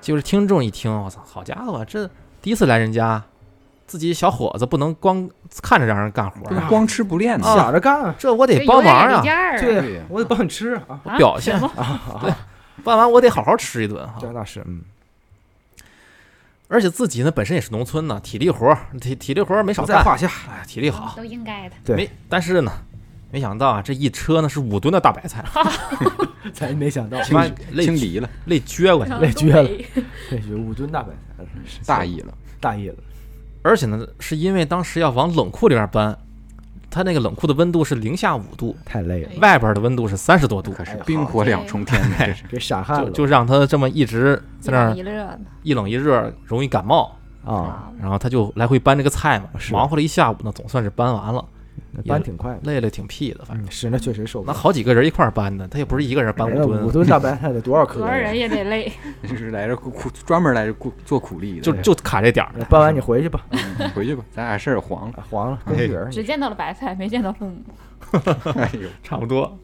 [0.00, 2.06] 就是听众一听，我操，好家伙，这
[2.42, 3.22] 第一次来人家，
[3.86, 5.26] 自己小伙子不能光
[5.62, 7.46] 看着让人干活啊，光吃不练的。
[7.46, 9.22] 啊想着干啊，这我得帮忙啊。
[9.58, 11.58] 对我得帮你吃啊，啊表现。
[11.58, 12.20] 啊？
[12.20, 12.30] 对，
[12.84, 14.16] 办完我得好好吃一顿哈。
[14.20, 14.82] 这那是，嗯，
[16.68, 21.14] 而且自己呢本身也是农村的，体力活儿体体力活儿没少在话下，哎，体力好。
[21.16, 21.76] 都应该的。
[21.82, 21.96] 对。
[21.96, 22.70] 没，但是呢，
[23.34, 25.44] 没想到啊，这一车呢是五吨的大白菜，
[26.54, 29.18] 咱没想到，他妈累清理了，累撅过去了。
[29.18, 29.88] 累撅了累
[30.38, 31.44] 撅 五吨大白菜，
[31.84, 32.32] 大意了。
[32.60, 32.94] 大意了，
[33.62, 36.16] 而且呢，是因为当时要往冷库里边搬，
[36.88, 42.44] 它那个冷库的温度是零下五度，太累了，外边的温度是三十多度，可是冰火两重天呢，这是。
[42.46, 44.94] 给傻汗了，就就让他这么一直在那儿
[45.64, 47.18] 一冷一热，容易感冒。
[47.44, 51.44] 啊，然后他就来回搬这个菜嘛，是忙活了一下午呢，总算是搬完了，
[51.76, 53.66] 那搬挺快，累了挺屁的，反正。
[53.66, 57.84] 嗯，是那确实受不了，那好几个人一块儿搬的，他也不是一个人搬五吨五吨，大白菜得多少？
[57.86, 58.92] 多少人也得累。
[59.28, 61.60] 就是来这苦苦专门来这苦做苦力的。
[61.62, 62.52] 就就卡这点儿。
[62.68, 65.14] 搬完你回去吧， 嗯回去吧，咱俩事儿黄了。
[65.18, 65.58] 啊黄了，
[66.10, 67.56] 只见到了白菜，没见到父母。
[68.54, 69.58] 哎呦，差不多。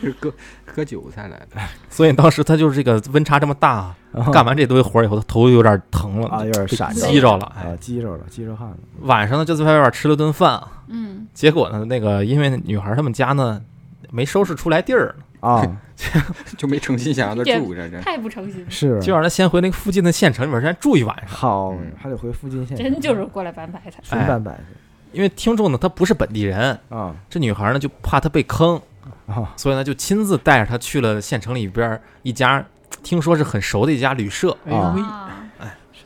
[0.00, 0.32] 这割
[0.64, 1.60] 割韭菜来的。
[1.88, 7.46] 所以当时他就是这个温差这么大，啊干完这堆活儿以后，他头有点疼了，啊，有点被闪激着了。
[7.46, 13.62] 啊哎，，激着了，激着汗了，晚上呢就在外边吃了顿饭，嗯，结果呢，那个因为女孩他们家呢
[14.10, 15.62] 没收拾出来地儿，啊，
[16.56, 18.00] 就没诚心想让他住这这。
[18.00, 21.28] 太不诚心了，是，就让他先回那个附近的县城里边先住一晚上。
[21.28, 24.00] 好嗯，还得回附近县城，真就是过来搬白菜。
[24.02, 24.58] 纯搬白
[25.12, 27.14] 因为听众呢他不是本地人，啊。
[27.30, 28.80] 这女孩呢就怕他被坑，
[29.26, 32.64] 啊，所以呢就亲自带着他去了县城里边一家
[33.02, 35.48] 听说是很熟的一家旅社，哎呦喂，啊，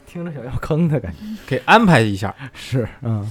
[0.07, 2.35] 听着想要坑的感觉，给安排一下。
[2.53, 3.29] 是，嗯，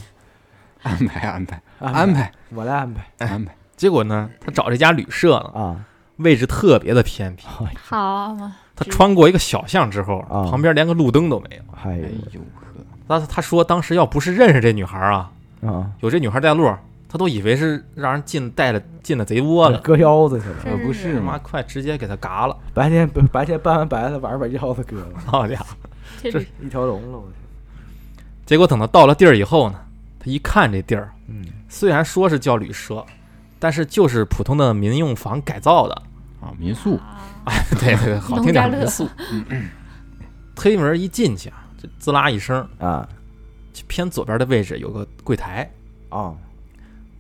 [0.84, 3.56] 安排安排安安，排我来安排安排。
[3.76, 5.86] 结果呢，他找这家旅社呢，啊，
[6.18, 7.46] 位置特别的偏僻，
[7.82, 11.64] 好嘛，他穿过一个小巷之后，啊旁边连个路灯都没有。
[11.84, 11.98] 哎
[12.32, 12.42] 呦
[13.08, 15.32] 呵，他他说当时要不是认识这女孩啊，
[15.66, 16.72] 啊，有这女孩带路，
[17.10, 19.80] 他都以为是让人进带了进了贼窝了。
[19.80, 21.40] 割腰子去了，可不是妈嘛？
[21.40, 22.56] 快直接给他嘎了！
[22.74, 25.76] 白天白天搬完白菜，晚上把腰子割了，好家伙！
[26.22, 29.80] 这一条龙了，我去，结果等他到了地儿以后呢，
[30.24, 33.04] 他一看这地儿，嗯，虽然说是叫旅社，
[33.58, 36.02] 但是就是普通的民用房改造的。
[36.40, 39.08] 啊，民宿啊 对对对，好听点民宿。
[40.56, 43.08] 推门一进去啊，就滋啦一声，啊
[43.88, 45.70] 偏左边的位置有个柜台，
[46.10, 46.34] 啊，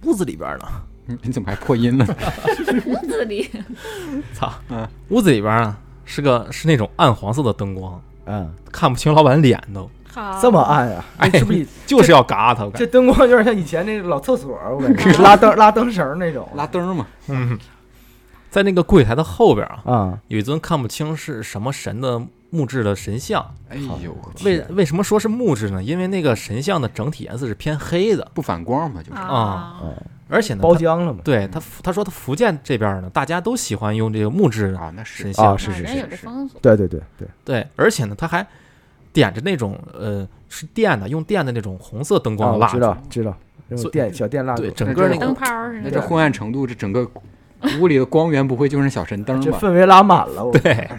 [0.04, 0.66] 屋子里边呢，
[1.06, 2.06] 你你怎么还破音呢？
[2.86, 3.50] 屋子里，
[4.34, 5.76] 操，嗯屋子里边呢
[6.06, 10.40] 是个是那种暗黄色的灯光，嗯，看不清老板脸都，好。
[10.42, 11.06] 这么暗啊？
[11.18, 12.86] 哎是不是 就是要嘎他，这。
[12.86, 15.12] 灯光有点像以前那个老厕所，我感觉。
[15.24, 16.48] 拉灯拉灯绳那种。
[16.56, 17.58] 拉灯嘛，嗯，
[18.50, 23.44] 在那个柜台的后边啊，啊，有一尊看不清是什么神的木质的神像。
[23.70, 25.82] 哎呦呵，为为什么说是木质呢？
[25.82, 29.20] 因为那个神像的整体颜色是偏黑的，不反光嘛，就是。
[29.20, 29.94] 啊，嗯
[30.34, 31.20] 而且呢，包浆了嘛？
[31.26, 35.24] 对他他说他福建这边呢，大家都喜欢用这个木质啊，那是。
[35.24, 38.48] 神像，啊，是是是是，这风俗，对对对对，对，而且呢，他还
[39.14, 43.38] 点着那种呃是电的，用电的那种红色灯光蜡烛，知道知道，
[43.68, 45.46] 那种电小电蜡烛对，，整个那个泡。
[45.84, 47.10] 那这昏暗程度，这整个
[47.80, 49.44] 屋里的光源不会就是小神灯吧？
[49.44, 50.90] 这氛围拉满了，我对，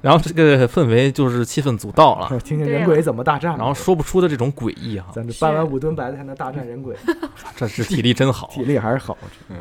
[0.00, 6.96] 然后这个氛围就是气氛组到了， 听听人鬼怎么大战，然后说不出的这种诡异哈，咱这搬完五吨白菜还能大战人鬼，
[7.56, 8.48] 这是体力真好。
[8.52, 9.16] 体力还是好。
[9.48, 9.56] 嗯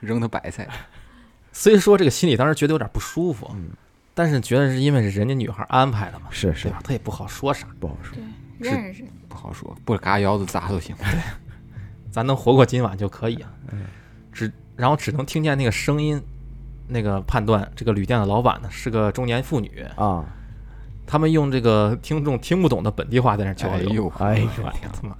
[0.00, 0.68] 扔他白菜，
[1.50, 3.70] 虽说这个心里当时觉得有点不舒服，嗯，
[4.18, 6.80] 但是觉得是因为是人家女孩安排的嘛，是是对吧？
[6.82, 8.16] 他也不好说啥，不好说。
[8.60, 10.92] 对，认识，不好说，不嘎腰子砸都行。
[12.10, 13.48] 咱能活过今晚就可以啊。
[13.70, 13.84] 嗯
[14.32, 16.20] 只然后只能听见那个声音，
[16.88, 20.24] 那个判断这个旅店的老板呢是个中年妇女，啊，
[21.06, 23.88] 他们用这个听众听不懂的本地话在那儿交流。
[23.88, 25.14] 哎呦，哎呦我天他妈！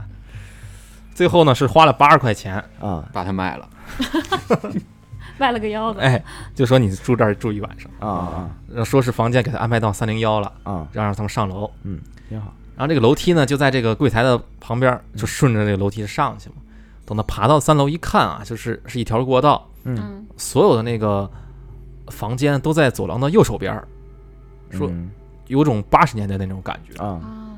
[1.14, 3.70] 最后呢是花了八十块钱，啊把它卖了，
[5.40, 6.22] 卖了个腰子，哎，
[6.54, 11.70] 就说你住这儿住一晚上，啊啊然后说是房间给他安排到三零幺了，啊，让让他们上楼。
[11.84, 12.52] 嗯，挺好。
[12.76, 16.56] 然后这个楼梯呢就在这个柜台的旁边，就顺着这个楼梯上去嘛。
[17.04, 21.28] 等他爬到三楼一看啊，就是是一条过道，嗯，嗯，所有的那个
[22.08, 23.88] 房间都在走廊的右手边儿，
[24.70, 25.10] 说嗯
[25.46, 27.02] 有种八十年代那种感觉。
[27.02, 27.56] 啊啊，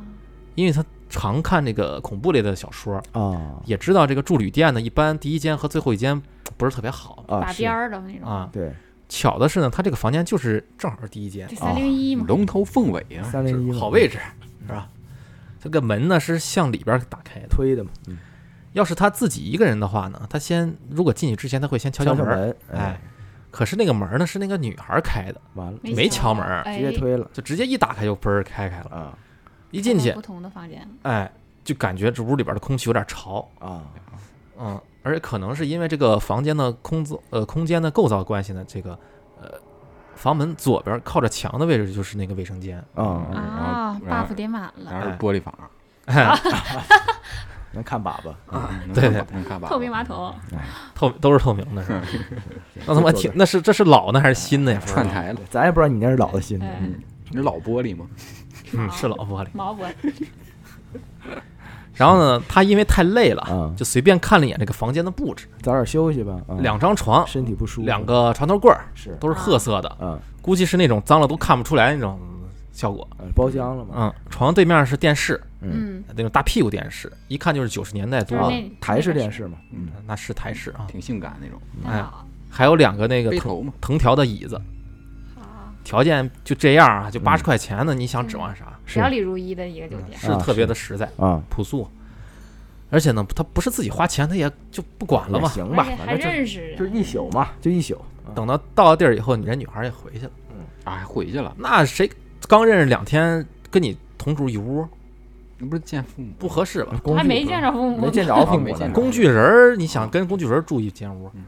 [0.55, 6.23] 因为他常看这个恐怖类的小说，啊也知道这个住旅店呢，一般第一间和最后一间
[6.57, 8.49] 不是特别好啊，把边儿的那种，啊。
[8.53, 8.73] 对，
[9.09, 11.47] 巧的是呢，他这个房间就是正好是第一间。
[11.49, 14.19] 这，三零一嘛，龙头凤尾啊，三零一好位置，
[14.67, 14.89] 是吧？
[15.61, 17.49] 这个门呢是向里边打开的。
[17.49, 18.19] 推的嘛，嗯，
[18.73, 23.01] 要是他自己一个人的话呢，他先如果进去之前，他会先敲敲门哎，，
[23.51, 28.91] 可是那个门儿呢是那个女孩开的，完了，没敲门直接推了就直接一打开就嘣儿开开了。
[28.91, 29.19] 啊
[29.73, 30.11] 一进去。
[30.11, 31.31] 不，同的房间，哎，
[31.63, 33.83] 就感觉这屋里边的空气有点潮，啊。
[34.59, 38.99] 嗯，而且可能是因为这个房间的空子呃空间的构造关系呢，这个
[39.41, 39.49] 呃
[40.15, 45.55] 房门左边靠着墙的位置就是那个卫生间，啊，啊然后，buff 叠满了，然后是玻璃房，
[47.73, 49.69] 能看粑粑，啊对对能看粑？
[49.69, 50.35] 透明马桶，
[50.95, 52.01] 透都是透明的，是？
[52.87, 54.83] 那他妈挺那是这是老的还是新的呀？
[54.85, 58.07] 串台了，咱也不知道你那是老的新的，哎嗯，那老玻璃吗？
[58.73, 59.49] 嗯是老玻璃。
[59.53, 60.27] 毛玻璃，
[62.01, 72.19] 然后呢，他因为太累了，啊，就随便看了一眼这个房间的布置，早点休息吧，啊两张床，身体不舒服，两个床头柜儿是，都是褐色的，啊，估计是那种脏了都看不出来那种
[72.73, 73.07] 效果。
[73.19, 78.39] 呃包浆了嘛，嗯，床对面是电视，嗯，那种大屁股电视，一看就是九十年代多。
[78.39, 80.87] 的，那台式电视嘛，嗯，那是台式啊。
[80.89, 82.11] 挺性感那种，哎呀，
[82.49, 84.63] 还有两个那个藤背头嘛，藤条的椅子，好，
[85.83, 88.65] 条件就这样啊，就嗯八十块钱呢，你想指望啥？
[88.87, 88.99] 是。
[88.99, 91.89] 表里如一的一个酒店，是特别的实在啊，朴素，
[92.91, 95.49] 而且呢，他不是自己花钱，他也就不管了嘛。
[95.49, 100.31] 行吧，还反正就认识就一宿嘛，就一宿，啊等到到了地儿以后，你人女孩也回去了，
[100.85, 102.11] 啊，还回去了，那谁
[102.49, 104.87] 刚认识两天，跟你同住一屋，
[105.59, 107.01] 你不是见父母不合适吧？
[107.17, 111.45] 还没见着父母，没见着父母没见着工具人儿，你想跟工具人住一间屋嗯，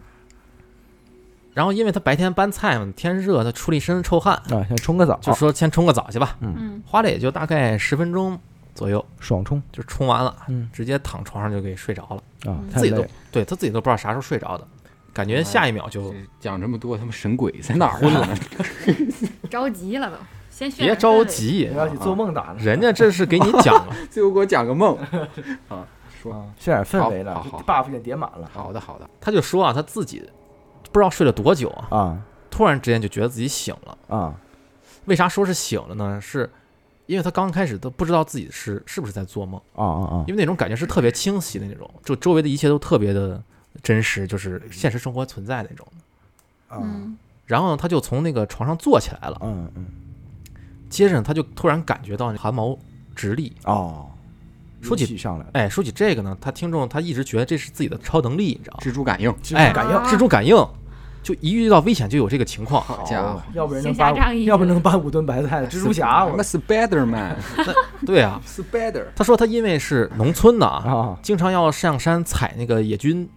[1.55, 8.38] 然后因为他白天搬菜嘛，天热，他出了一身臭汗，啊，先冲个澡，就说先冲个澡去吧，嗯，花了也就大概十分钟
[8.74, 14.66] 左右，爽冲，就冲完了，嗯直接躺床上就给睡着了，啊，嗯自己都对他自己都不知道啥时候睡着的，
[15.12, 18.26] 感觉下一秒就讲这么多，他妈神鬼在哪儿呢？
[19.50, 20.16] 着急了都，
[20.50, 24.96] 先渲别着急不，要去做梦打呢，人家这是给你讲了， 最后给我讲个梦
[25.68, 25.84] 啊，
[26.22, 30.18] 说啊，渲染氛围了，buff 已经叠满了好的好的，他就说啊，他自己
[30.93, 32.22] 不知道睡了多久啊，啊。
[32.51, 33.99] 突然之间就觉得自己醒了。
[34.09, 34.34] 啊。
[35.07, 36.20] 为啥说是醒了呢？
[36.20, 36.49] 是
[37.07, 40.24] 因为他刚开始都不知道自己是是不是在做梦，啊啊啊。
[40.28, 43.43] 因为那种感觉是特别清晰的那种，就周围的一切都特别的
[43.82, 45.86] 真实，就是现实生活存在那种。
[46.68, 46.78] 啊。
[46.82, 49.86] 嗯，然后呢，他就从那个床上坐起来了，嗯嗯。
[50.88, 52.78] 接着他就突然感觉到汗毛
[53.16, 53.53] 直立。
[53.64, 54.11] 哦，
[54.82, 58.80] 说起气上来了，哎，说起这个呢，他听众他一直觉得这是自己的超能力，你知道吗？
[58.84, 60.07] 蜘蛛感应，哎，感应啊。
[60.07, 60.55] 蜘蛛感应，
[61.23, 62.83] 就一遇到危险就有这个情况。
[62.83, 67.37] 好家伙，要不然能搬，要不然能搬五吨白菜，蜘蛛侠我什么 Spider Man
[68.05, 71.18] 对啊，Spider，他说他因为是农村的啊，啊。
[71.23, 73.29] 经常要上山采那个野菌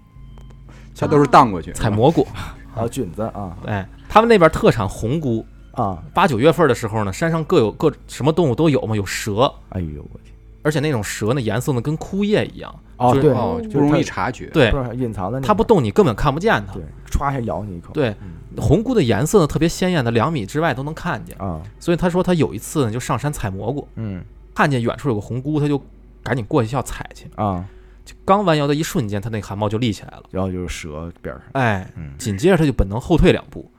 [0.97, 2.27] 他都是荡过去，采蘑菇。
[2.75, 3.55] 啊菌子啊。
[3.65, 10.34] 哎，他们那边特产红菇，啊，八九月份的时候呢，山上各有各什么动物都有嘛，有蛇，哎呦我天，
[10.65, 14.71] 而且那种蛇呢颜色呢跟枯叶一样，哦对，就是哦，就不容易察觉，对。
[14.71, 16.73] 不，是隐藏的那，它不动你根本看不见它。
[16.73, 18.31] 对，歘一下咬你一口，对，嗯。
[18.57, 21.37] 红菇的颜色呢特别鲜艳的，两米之外都能看见。
[21.37, 21.61] 啊。
[21.79, 24.23] 所以他说他有一次呢就上山采蘑菇，嗯。
[24.55, 25.79] 看见远处有个红菇，他就
[26.23, 27.27] 赶紧过去要采去。
[27.35, 27.63] 啊，
[28.03, 30.23] 就刚弯腰的一瞬间，他那个汗毛就立起来了。
[30.31, 32.13] 然后就是蛇边上，哎，嗯。
[32.17, 33.69] 紧接着他就本能后退两步，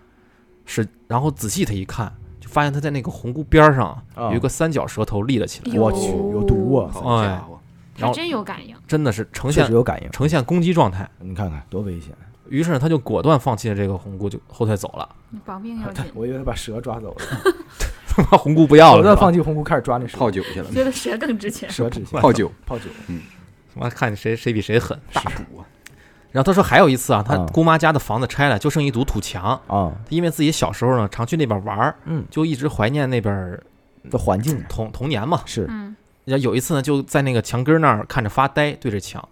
[0.67, 7.61] 是，然后仔细他一看，就发现他在那个红菇边上啊有一个三角蛇头立了起来，哟我去有毒啊，好家伙，
[7.99, 11.09] 还真有感应，真的是呈现有感应，呈现攻击状态。
[11.21, 12.13] 你看看多危险，
[12.49, 15.09] 于是呢，他就果断放弃了这个红姑，就后退走了。
[15.31, 17.53] 你保命要 紧，我以为他把蛇抓走了，
[18.09, 21.69] 他 把红姑不要了果断，放弃红姑开始抓那蛇泡酒去了，觉得蛇更值钱。
[21.71, 23.21] 蛇值钱泡酒泡酒，嗯
[23.75, 24.99] 他妈看谁谁比谁狠。
[25.13, 25.65] 大补啊，
[26.33, 29.61] 然后他说还有一次啊，他啊姑妈家的房子拆了，就剩一堵土墙。
[29.67, 33.63] 啊，因为自己小时候呢，常去那边玩儿，嗯，就一直怀念那边儿
[34.11, 35.43] 的环境童童年嘛。
[35.45, 35.95] 是嗯，
[36.27, 39.27] 然后有一次呢，就在那个墙根那儿看着发呆，对着墙。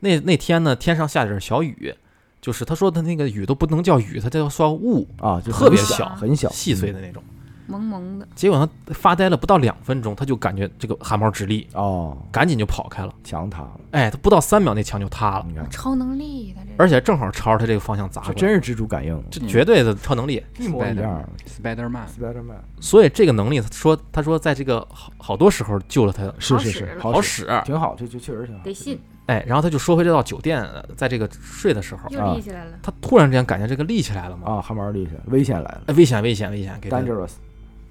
[0.00, 1.94] 那那天呢，天上下点小雨，
[2.40, 7.22] 就是他说他那个雨都不能叫雨，他叫算雾，啊，就特别小很小，细碎的那种。
[7.68, 13.12] 萌萌的，结果他发呆了不到两分钟，他就感觉这个汗毛直立，哦，赶紧就跑开了。
[13.22, 20.42] 墙塌了，哎，他不到三秒，那墙就塌了，你看，超能力他这而且正好朝着他这个方向砸过来，真是蜘蛛感应，这绝对的超能力。
[20.58, 21.22] 一模一样。
[21.46, 27.46] Spider Man，，Spiderman，所以这个能力，他说他说在这个好好多时候救了他，是是是，好使。
[27.46, 27.62] 好使。
[27.66, 32.70] 挺好，这就确实挺好，得信，哎，然后他就说回这到酒店，呃在这个睡的时候，又立起来了。
[32.82, 35.82] 他突然之间感觉这个立起来了嘛，啊，汗毛立起来，危险来了。
[35.88, 37.32] 哎，危险危险危险，给，dangerous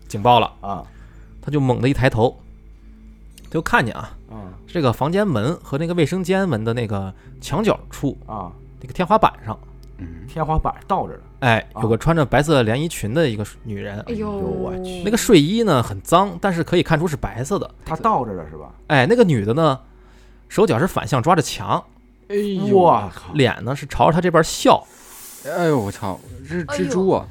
[0.07, 0.83] 警报了，啊。
[1.39, 2.37] 他就猛地一抬头，
[3.49, 8.51] 就看见啊，啊这个房间门和那个卫生间门的那个墙角处，啊，
[8.81, 9.57] 那个天花板上，
[9.97, 11.81] 嗯，天花板倒着的，哎，啊。
[11.81, 15.01] 有个穿着白色连衣裙的一个女人，哎呦，我去。
[15.03, 17.71] 那个睡衣呢很脏，但是可以看出是白色的。
[17.85, 18.69] 她倒着的是吧？
[18.87, 19.79] 哎，那个女的呢，
[20.49, 21.81] 手脚是反向抓着墙，
[22.27, 24.85] 哎呦，我靠，脸呢是朝着他这边笑，
[25.45, 27.25] 哎呦我操，这是蜘蛛啊！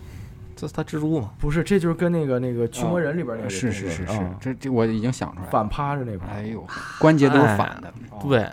[0.57, 1.31] 这是他蜘蛛嘛？
[1.39, 5.51] 不是，这就是跟那个那个驱魔人里边那个是是是是啊，这这我已经想出来了。
[5.51, 6.67] 反趴着那块儿，哎呦，
[6.99, 8.51] 关节都是反的，哦，对，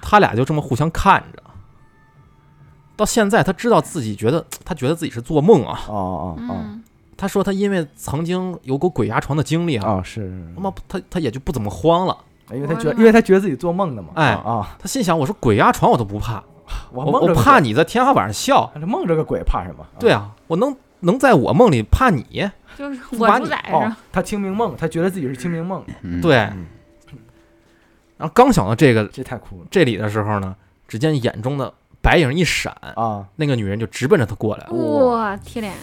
[0.00, 1.42] 他俩就这么互相看着。
[2.96, 5.80] 到现在，他知道自己觉得，他觉得自己是做梦啊。
[5.88, 6.82] 哦哦哦嗯，
[7.16, 12.16] 他说他因为曾经有过鬼压床的经历啊，啊，是是，是那么他他也就不怎么慌了。
[12.52, 16.44] 因为他觉得，因为他觉得自己做梦的嘛，哎啊，他心想，我说鬼压床我都不怕，
[16.92, 18.70] 我我怕你在天花板上笑。
[18.74, 19.86] 这梦着个鬼怕什么？
[19.98, 22.50] 对啊，我能能在我梦里怕你？
[22.76, 26.36] 就是我主宰是哦吧？，他清明梦，他觉得自己是清明梦，嗯，对。
[26.36, 26.66] 嗯
[28.18, 30.54] 然后刚想到这个这太酷了这里的时候呢，
[30.86, 33.26] 只见眼中的白影一闪，啊！
[33.34, 34.72] 那个女人就直奔着他过来了。
[34.72, 35.74] 哇，贴脸，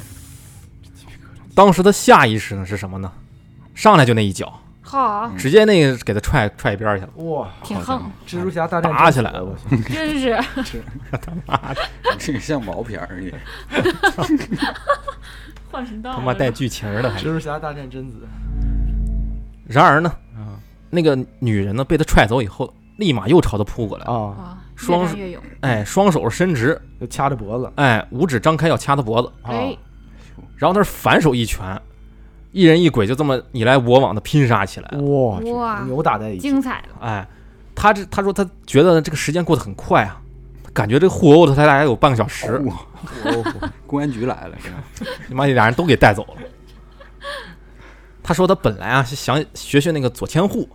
[1.53, 3.11] 当时他下意识呢是什么呢？
[3.75, 7.11] 上来就那一脚，好，直接那个给他踹踹一边儿去了。
[7.17, 9.41] 哇，挺横，蜘蛛侠大战打起来了。
[9.41, 10.35] 了，我去真是。
[11.11, 11.81] 他妈的
[12.17, 13.31] 这个像毛片儿，你
[15.71, 17.19] 换频道，他妈带剧情的还。
[17.19, 17.25] 蜘。
[17.25, 18.27] 蛛侠大战贞子。
[19.67, 20.57] 然而呢，啊。
[20.89, 27.71] 那个女人呢被他踹走以后，立马又朝他扑过来，啊，双越战越勇，哎，双手伸直，就掐着脖子。
[27.75, 29.53] 哎，五指张开要掐他脖子，啊。
[29.53, 29.77] 哎，
[30.55, 31.79] 然后他是反手一拳，
[32.51, 35.01] 一人一鬼就这么你来我往的拼杀起来了。
[35.01, 37.27] 哇哇扭打在一起，精彩了，哎，
[37.75, 40.19] 他这他说他觉得这个时间过得很快啊，
[40.73, 42.75] 感觉这互殴的他俩有半个小时，哇，
[43.85, 44.83] 公安局来了，是吧？
[45.29, 46.35] 你妈俩人都给带走了。
[48.23, 50.67] 他说他本来啊是想学学那个左千户，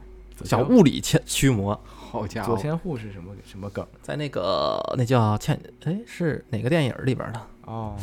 [0.45, 7.41] 想物理驱驱魔，好家伙，左千户是什么什么梗在那个那叫千哎是哪个电影里边的？
[7.67, 7.95] 哦，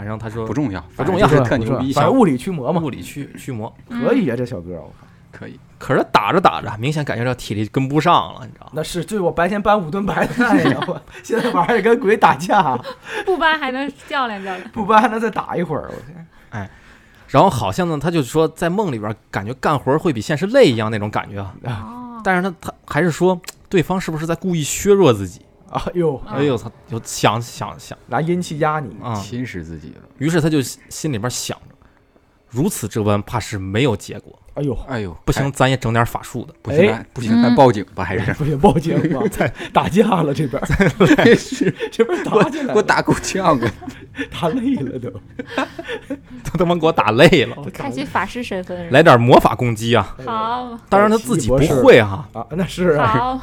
[0.00, 5.60] 反正他说不重要，不重要特牛逼，反正物理驱魔嘛，物理驱驱魔，可以啊，这小哥我靠，可以。
[5.78, 8.72] 可是打着打着，明显感觉到体力跟不上了，你知道吗？
[8.76, 12.74] 那是就我白天搬五吨白菜呀，我现在晚上也跟鬼打架，
[13.26, 16.70] 不搬还能较量较量，不搬还能再打一会儿，我天，
[17.28, 23.38] 然后好像呢，他就说在梦里边感觉干活会比现实累一样那种感觉啊，哦，但是他他还是说
[23.68, 25.42] 对方是不是在故意削弱自己？
[25.70, 26.36] 哎呦，嗯。
[26.36, 27.96] 哎呦，他就想想想。
[28.06, 30.02] 拿阴气压你，啊，侵蚀自己了。
[30.18, 31.74] 于是他就心里边想着，
[32.48, 36.54] 如此这般怕是没有结果，哎呦，哎呦，不行，咱也整点法术的。
[36.60, 38.32] 不行，不行，咱报警吧，还是？
[38.34, 39.20] 不行，报警吧，
[39.72, 40.60] 打架了这边，
[41.36, 43.72] 是这边打起来了，给我打够呛啊！
[44.38, 45.08] 打累了都，
[46.44, 50.14] 他他妈给我打累了，开启法师身份，来点魔法攻击啊！
[50.26, 50.78] 好。
[50.88, 53.06] 当然他自己不会哈，啊，那是啊。
[53.06, 53.40] 好，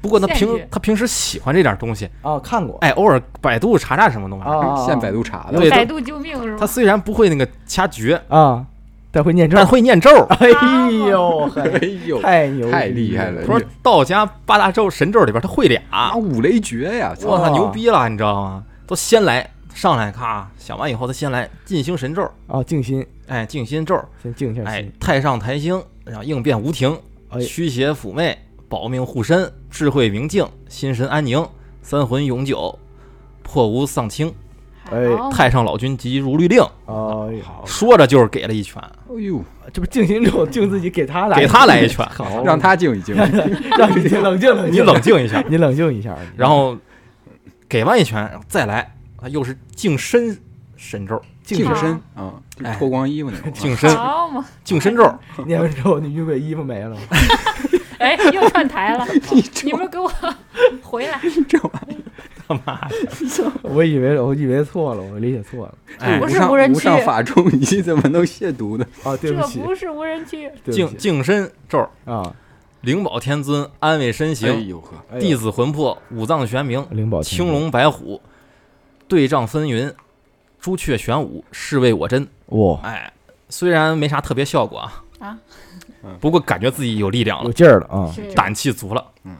[0.00, 2.78] 不过他平他平时喜欢这点东西，啊，看过。
[2.80, 4.86] 哎，偶尔百度查查什么东西。
[4.86, 6.56] 现百度查的，对百度救命是吧？
[6.60, 8.64] 他虽然不会那个掐诀，啊，
[9.10, 9.56] 但会念咒。
[9.56, 10.10] 但，会念咒。
[10.40, 10.48] 哎
[10.90, 13.42] 呦， 哎嘿呦，太牛太厉害了。
[13.42, 17.14] 他说道家八大咒神咒里边他会俩，啊，五雷诀呀！
[17.22, 18.64] 我操牛逼了，你知道吗？
[18.86, 26.96] 都先来上来咔想完以后，他先来静心神咒，啊，静心，哎，静心咒，先静一下哎心，，太上台星，然后应变无停，
[27.28, 27.40] 哎。
[27.40, 28.36] 驱邪抚媚，
[28.70, 31.44] 保命护身，智慧明镜，心神安宁，
[31.82, 32.78] 三魂永久，
[33.42, 34.32] 破无丧清，
[34.92, 35.00] 哎
[35.32, 36.62] 太上老君急如律令。
[36.86, 36.94] 哎
[37.34, 39.42] 呀，说着就是给了一拳，哎呦，
[39.72, 43.12] 这不静心咒， 静自己给他来，给他来一拳，好， 让他静一静。
[43.76, 46.78] 让你冷静冷静，你冷，静一下，你冷静一下，然后
[47.68, 50.38] 给完一拳，然后再来，他又是净身
[50.76, 52.40] 神咒，净身身啊，
[52.78, 53.52] 脱光衣服那种。
[53.52, 53.90] 净身，
[54.62, 55.12] 净身咒，
[55.44, 56.96] 念完之后，那女鬼衣服没了。
[58.00, 59.06] 哎，又串台了，
[59.62, 60.10] 你们给我
[60.82, 61.96] 回来，这玩意
[62.48, 62.96] 他妈的，
[63.62, 65.74] 我以为我以为错了，我理解错了。
[65.98, 68.86] 哎不是无人区无上法中，你怎么能亵渎呢？
[69.04, 72.34] 啊，对不起，这不是无人区，净净身咒，啊，
[72.80, 78.20] 灵宝天尊，安慰身哎形，呦呵，哎呦弟子魂魄，五脏玄冥，灵宝青龙白虎，
[79.06, 79.92] 对仗纷纭，
[80.58, 82.26] 朱雀玄武，是为我真。
[82.46, 83.12] 哇，哎，
[83.50, 85.38] 虽然没啥特别效果啊，啊
[85.69, 85.69] 嗯
[86.20, 88.12] 不过感觉自己有力量了有，劲儿了啊！
[88.34, 89.04] 胆气足了。
[89.24, 89.36] 嗯，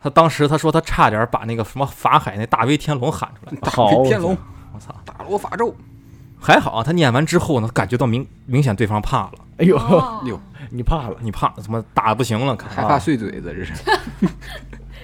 [0.00, 4.36] 他当时他说他差点把那个什么法海那大威天龙喊出来，大威天龙
[4.74, 4.94] 我操！
[5.04, 5.74] 大罗法咒，
[6.40, 9.76] 还好啊他念完之后呢，感觉到明明显对方怕了，哎呦，
[10.26, 10.40] 呦
[10.70, 11.16] 你怕了？
[11.20, 12.56] 你怕怎么打不行了？
[12.56, 13.72] 看，还怕碎嘴子，这是。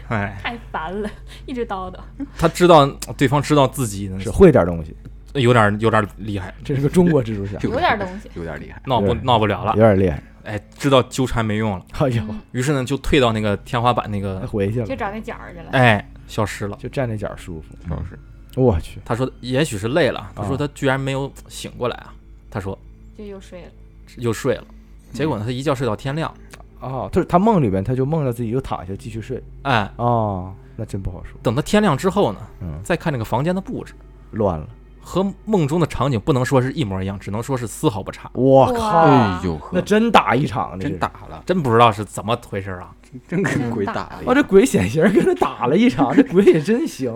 [0.09, 1.11] 哎，太烦了，
[1.45, 1.99] 一直叨叨。
[2.39, 2.87] 他知道
[3.17, 4.97] 对方知道自己呢是会点东西，
[5.35, 8.81] 有点有点厉害，这是个中国蜘蛛侠，有点东西有点厉害。
[8.87, 9.83] 闹不闹不了了有。
[9.83, 10.23] 点厉害。
[10.49, 15.71] 哎，知道纠缠没用了，哎呦，嗯于是呢就退到那个天花板那个，回去了，就找那角儿去了。
[15.73, 16.77] 哎，消失了。
[16.81, 17.75] 就站那角儿舒服。
[17.89, 18.19] 倒是
[18.59, 22.15] 我去，他说也许是累了，他说啊他居然没有醒过来啊，
[22.51, 22.77] 他说
[23.17, 23.69] 就又睡了。
[24.17, 24.65] 又睡了，
[25.13, 26.33] 结果呢他一觉睡到天亮，
[26.81, 29.43] 哦，就是他梦里边他就梦到自己又躺下继续睡。
[29.63, 31.39] 哎，哦，那真不好说。
[31.43, 33.93] 等他天亮之后呢，嗯，再看这个房间的布置，
[34.31, 34.67] 乱了。
[35.09, 38.29] 和梦中的场景不能说是一模一样，只能说是丝毫不差。
[38.35, 40.99] 我靠，哎呦呵，那真打一场，这真。
[40.99, 42.91] 打了，真不知道是怎么回事啊！
[43.27, 47.11] 真跟鬼打了一这鬼显形跟他打了一场， 这鬼也真行，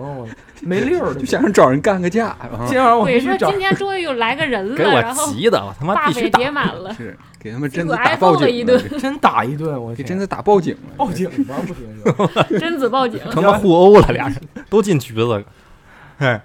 [0.61, 1.19] 没溜儿的。
[1.19, 2.65] 就想着找人干个架啊！
[2.67, 6.39] 今晚我鬼说今天终于又来个人给了，给我急的，我他妈 必须打！
[6.39, 6.91] 叠满了。
[6.95, 10.93] 是给他们贞子打报警了一顿真打一顿，我给贞子打报警了。
[10.97, 15.43] 报警吧，不行就贞子报警，他妈互殴了，俩人都进局子了。
[16.17, 16.41] 哎，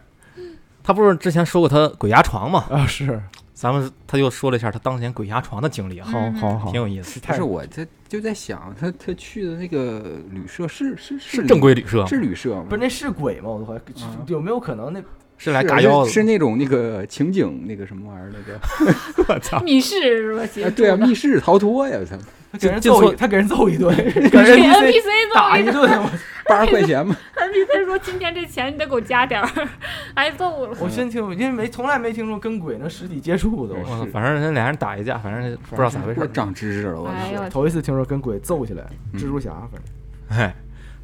[0.88, 2.64] 他不是之前说过他鬼压床吗？
[2.70, 3.22] 啊，是，
[3.52, 7.20] 咱们他又说了一下他当年鬼压床的经历啊，好好好挺，有意思。
[7.26, 12.64] 但是我这就在想，他他去的那个旅社是是是正规旅社吗，是旅社吗？
[12.70, 13.50] 不是那是鬼吗？
[13.50, 13.80] 我都怀疑
[14.28, 15.02] 有没有可能那
[15.38, 16.10] 是来是嘎腰子。
[16.10, 19.58] 是那种那个情景那个什么玩意儿那个 我操！
[19.60, 20.42] 密室是吧？
[20.66, 22.16] 啊，对啊，密室逃脱呀，他
[22.52, 26.10] 他给人揍一，他给人揍一顿， 给给人 NPC NPC 揍一打一顿，我
[26.48, 29.68] 八十块钱嘛，NPC 说今天这钱你得给我加点儿，
[30.14, 30.76] 挨揍了。
[30.80, 36.28] 我真听，因为没从来没听说跟鬼能实体接触的，我我操反正人俩人打一架，反正不知道咋回事。
[36.32, 38.82] 长知识了，我头一次听说跟鬼揍起来，
[39.12, 40.54] 嗯蜘蛛侠反正哎，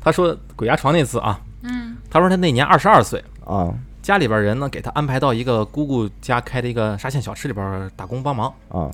[0.01, 3.69] 他说鬼压床那次啊，嗯，他说他那年二十二岁，啊
[4.05, 8.53] 家里边人呢给他安排到一个姑姑家开的一个沙县小吃里边打工帮忙。
[8.69, 8.91] 啊。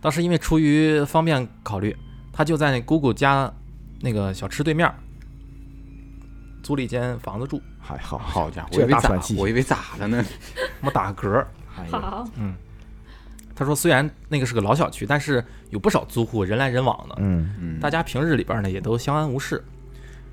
[0.00, 1.96] 当时因为出于方便考虑，
[2.32, 3.52] 他就在那姑姑家
[4.00, 4.92] 那个小吃对面
[6.60, 10.24] 租了一间房子住，还好好家伙，我以为咋我以为咋的呢？
[10.82, 11.46] 我打个嗝儿。
[11.78, 11.90] 哎呀。
[11.92, 12.56] 好，嗯，
[13.54, 17.54] 他说虽然那个是个老小区，但是有不少租户人来人往的，嗯。
[17.60, 19.64] 嗯，大家平日里边呢也都相安无事。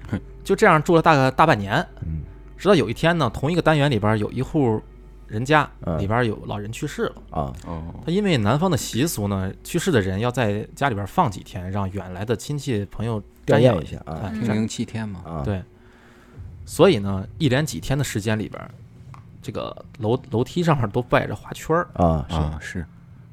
[0.09, 0.19] 哼。
[0.43, 2.23] 就这样住了大概大半年，嗯
[2.57, 4.81] 直到有一天呢，同一个单元里边有一户
[5.27, 7.15] 人家嗯里边有老人去世了。
[7.31, 15.63] 啊哦，他因为南方的习俗呢，去世的人要在家里边放几天，让远来的亲戚朋友瞻仰一下啊停灵七天嘛，啊对，
[16.65, 18.69] 所以呢，一连几天的时间里边，
[19.41, 22.79] 这个楼楼梯上面都摆着花圈儿，啊是啊是，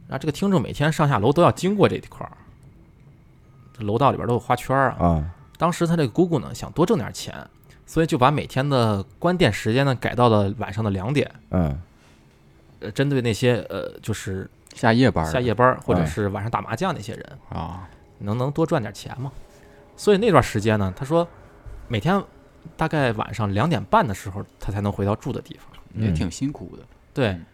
[0.08, 2.32] 然后这个听众每天上下楼都要经过这一块儿，
[3.76, 5.06] 这楼道里边都有花圈儿啊。
[5.06, 7.32] 啊当时他这个姑姑呢想多挣点钱，
[7.92, 11.30] 所以就把每天的关店时间呢改到了晚上的两点。
[11.50, 11.78] 嗯
[12.80, 17.86] 呃，针对那些呃就是下夜班下夜班或者哎是晚上打麻将那些人，啊，
[18.20, 19.30] 能能多赚点钱嘛。
[19.94, 21.28] 所以那段时间呢，他说
[21.86, 22.24] 每天
[22.78, 25.66] 大概晚上两点半的时候，他才能回到住的地方。
[25.92, 26.82] 嗯也挺辛苦的。
[27.12, 27.44] 对嗯，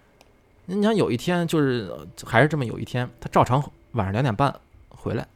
[0.66, 3.60] 你想有一天就是呃还是这么有一天，他照常
[3.90, 4.54] 晚上两点半
[4.88, 5.26] 回来，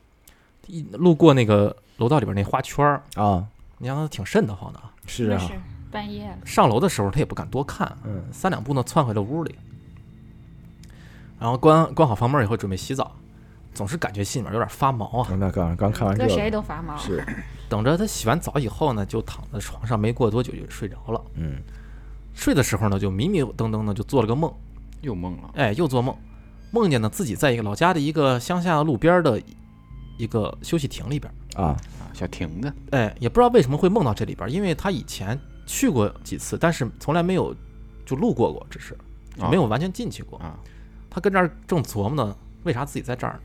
[0.69, 3.45] 一路过那个楼道里边那花圈儿，啊
[3.79, 4.92] 你让他挺瘆得慌的啊。
[5.07, 5.39] 是啊。
[5.39, 5.53] 是
[5.91, 8.23] 半夜了，上楼的时候他也不敢多看，嗯。
[8.33, 9.55] 三两步呢窜回了屋里，
[11.39, 13.15] 然后关关好房门以后准备洗澡，
[13.75, 15.29] 总是感觉心里面有点发毛啊。
[15.39, 16.97] 那刚刚看完这搁谁个都发毛。
[16.97, 17.23] 是。
[17.69, 21.21] 等着他洗完澡以后呢，就躺在床上，没过多久就睡着了。
[21.35, 21.61] 嗯。
[22.35, 24.51] 睡的时候呢，就迷迷瞪瞪的就做了个梦，
[25.03, 26.17] 又梦了，哎，又做梦，
[26.71, 29.39] 梦见呢自己在一个老家的一个乡下路边的
[30.17, 37.55] 一个休息亭里边，啊啊，小亭子，哎，也不知道为什么会梦到这里边，因为他以前去过几次，但是从来没有
[38.05, 38.97] 就路过过，只是
[39.51, 40.39] 没有完全进去过。
[40.39, 40.59] 啊，
[41.11, 43.41] 他跟这儿正琢磨呢，为啥自己在这儿呢？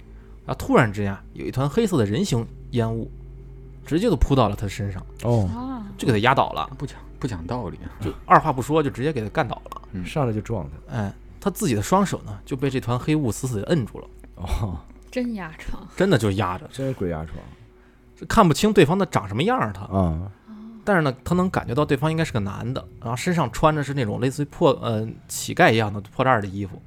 [0.45, 3.11] 然后突然之间有一团黑色的人形烟雾，
[3.86, 5.49] 直接就扑到了他身上，哦。
[5.53, 9.82] 啊，就给他压倒了，不讲不讲道理，就二话不说就直接给他干倒了。
[9.93, 10.05] 嗯。
[10.05, 10.95] 上来就撞他。
[10.95, 14.78] 哎，他自己的双手呢就被这团黑雾死死的摁住了，哦，
[15.09, 17.38] 真压床，真的就压着，真是鬼压床
[18.28, 19.82] 看不清对方的长什么样儿他。
[19.86, 20.32] 啊！
[20.84, 26.82] 但是呢，他能感觉到对方应该是个男的，然后身上穿着是那种类似于破呃乞丐一样的破烂儿的衣服。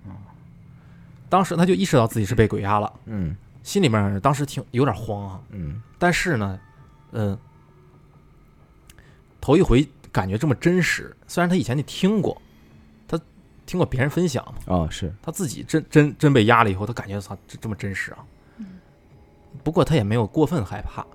[1.28, 5.40] 当时他就意识到自己是被鬼压了，嗯心里面当时挺有点慌啊。
[5.50, 6.58] 嗯但是呢，
[7.12, 7.38] 嗯、
[9.38, 11.14] 头一回感觉这么真实。
[11.28, 12.40] 虽然他以前就听过，
[13.06, 13.20] 他
[13.66, 18.24] 听过别人分享嘛，啊是他自己真真真被压了以后，他感觉操这这么真实啊。
[19.62, 21.06] 不过他也没有过分害怕，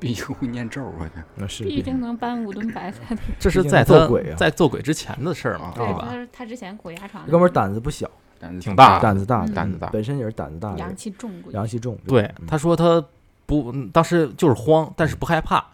[0.00, 1.08] 必须会 念咒啊！
[1.14, 3.20] 这那是必定能搬五吨白菜的。
[3.38, 6.08] 这是在他做鬼啊在做鬼之前的事儿嘛，对对吧？
[6.10, 11.30] 他他之前鬼压床，哥们儿胆子不小，胆子挺大胆子大，嗯胆子大本身也是胆子大的阳，气重。
[11.50, 11.96] 阳气重。
[12.06, 13.04] 对嗯，他说他
[13.46, 15.64] 不嗯当时就是慌，但是不害怕，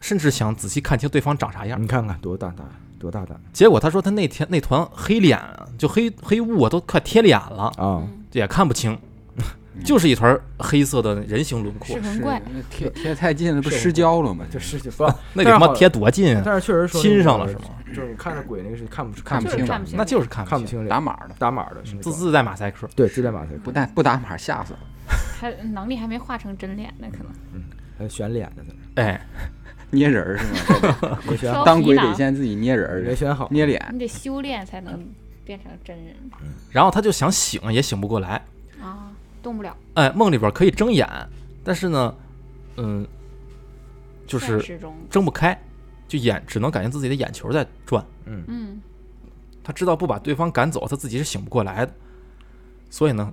[0.00, 1.80] 甚至想仔细看清对方长啥样。
[1.82, 2.66] 你看看多大胆，
[2.98, 7.98] 多大胆结果他说他那天那团黑脸啊，就黑黑雾啊，都快贴脸了，啊！
[8.02, 8.98] 嗯也看不清，
[9.82, 12.02] 就是一团黑色的人形轮廓噬。
[12.02, 14.44] 魂怪，那贴贴太近了，不是失焦了吗？
[14.50, 15.04] 就是不，
[15.34, 16.42] 那得他妈贴多近啊！
[16.44, 17.62] 但是确实说亲上了是吗？
[17.94, 22.88] 就是看着鬼那个是看不看不清就是看不清，那就是看，看不清，打码的，打码的自自带马赛克。
[22.94, 24.78] 对自带马赛克不，带不打码吓死了。
[25.40, 27.62] 他能力还没化成真脸呢，可能嗯
[27.98, 29.26] 还选脸的在那哎，
[29.90, 30.44] 捏人儿是
[31.06, 31.18] 吗？
[31.28, 33.48] 没选好，当鬼得先自己捏人儿，没选好。
[33.50, 33.80] 捏脸。
[33.92, 35.06] 你得修炼才能
[35.44, 36.16] 变成真人
[36.70, 38.42] 然后他就想醒，也醒不过来。
[39.44, 41.06] 啊，动不了，哎，梦里边可以睁眼，
[41.62, 42.14] 但是呢，
[42.78, 43.06] 嗯，
[44.26, 44.80] 就是
[45.10, 45.58] 睁不开，
[46.08, 48.02] 就眼只能感觉自己的眼球在转。
[48.24, 48.80] 嗯嗯，
[49.62, 51.92] 他知道不把对方赶走，他自己是醒不过来的，
[52.88, 53.30] 所以呢，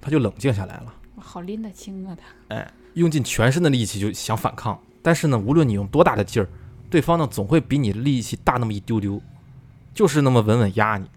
[0.00, 0.92] 他就冷静下来了。
[1.18, 2.56] 好拎得清啊他。
[2.56, 6.48] 哎，用尽全身的力气就想反抗，但是呢，无论你用多大的劲儿，
[6.90, 9.22] 对方呢总会比你力气大那么一丢丢，
[9.94, 11.08] 就是那么稳稳压你。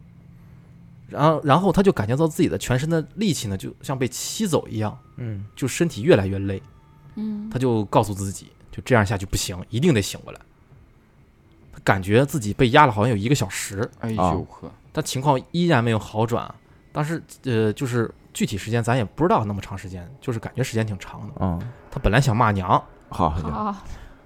[1.10, 6.62] 然后，然后他就感觉到自己的全身的力气呢，就像被吸走一样，嗯就身体越来越累。
[7.16, 10.40] 嗯，他就告诉自己，就这样下去不行，一定得醒过来。
[11.74, 16.54] 他感觉自己被压了好像有一个小时，哎啊呦呵，但情况依然没有好转。
[16.92, 21.34] 当时呃，就是具体时间咱也不知道那么长时间，就是感觉时间挺长的。
[21.40, 21.60] 嗯，
[21.92, 22.70] 他本来想骂娘，
[23.10, 23.76] 好好，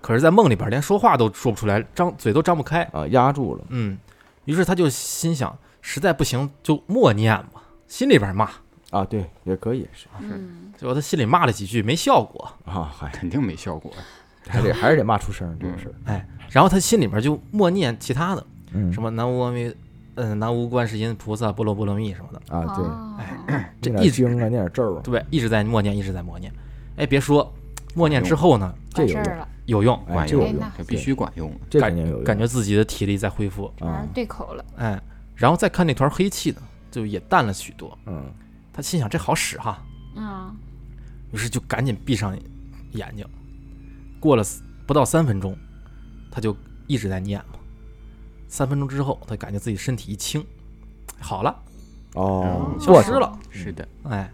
[0.02, 2.84] 可是，在梦里边连说话都说不出来，张嘴都张不开。
[2.92, 3.98] 啊，压住了嗯，
[4.46, 8.50] 于是他就心想，实在不行就默念吧，心里边骂。
[8.90, 12.48] 啊，对，也可以是嗯，结果他心里骂了几句，没效果。
[12.64, 13.92] 啊，嗨，肯定没效果。
[14.48, 15.94] 还得 还是得骂出声儿这个事儿。
[16.06, 19.76] 哎，然后他心里边就默念其他的，嗯，什么南无阿弥，
[20.16, 22.56] 嗯，南无观世音菩萨波罗波罗蜜什么的。
[22.56, 26.54] 啊，对，哎 这一直点经啊，念点咒啊，对，一直在默念，一直在默念。
[26.98, 27.52] 哎，别说，
[27.96, 31.52] 默念之后呢，这有用，完事儿，有用，哎，管用这有用哎，这必须管用。
[31.68, 33.66] 这肯定有用，感觉自己的体力在恢复。
[33.80, 35.02] 啊正，对口了，哎，
[35.36, 36.62] 然后再看那团黑气呢，
[36.92, 37.98] 就也淡了许多。
[38.06, 38.32] 嗯。
[38.76, 40.52] 他心想这好使哈，嗯，
[41.32, 42.36] 于是就赶紧闭上
[42.94, 43.24] 眼睛。
[44.20, 44.44] 过了
[44.88, 45.56] 不到三分钟，
[46.32, 46.58] 他就
[46.88, 47.60] 一直在念嘛。
[48.48, 50.44] 三分钟之后，他感觉自己身体一轻，
[51.20, 51.56] 好了，
[52.16, 53.38] 哦，消失了。
[53.52, 54.28] 是的，哎，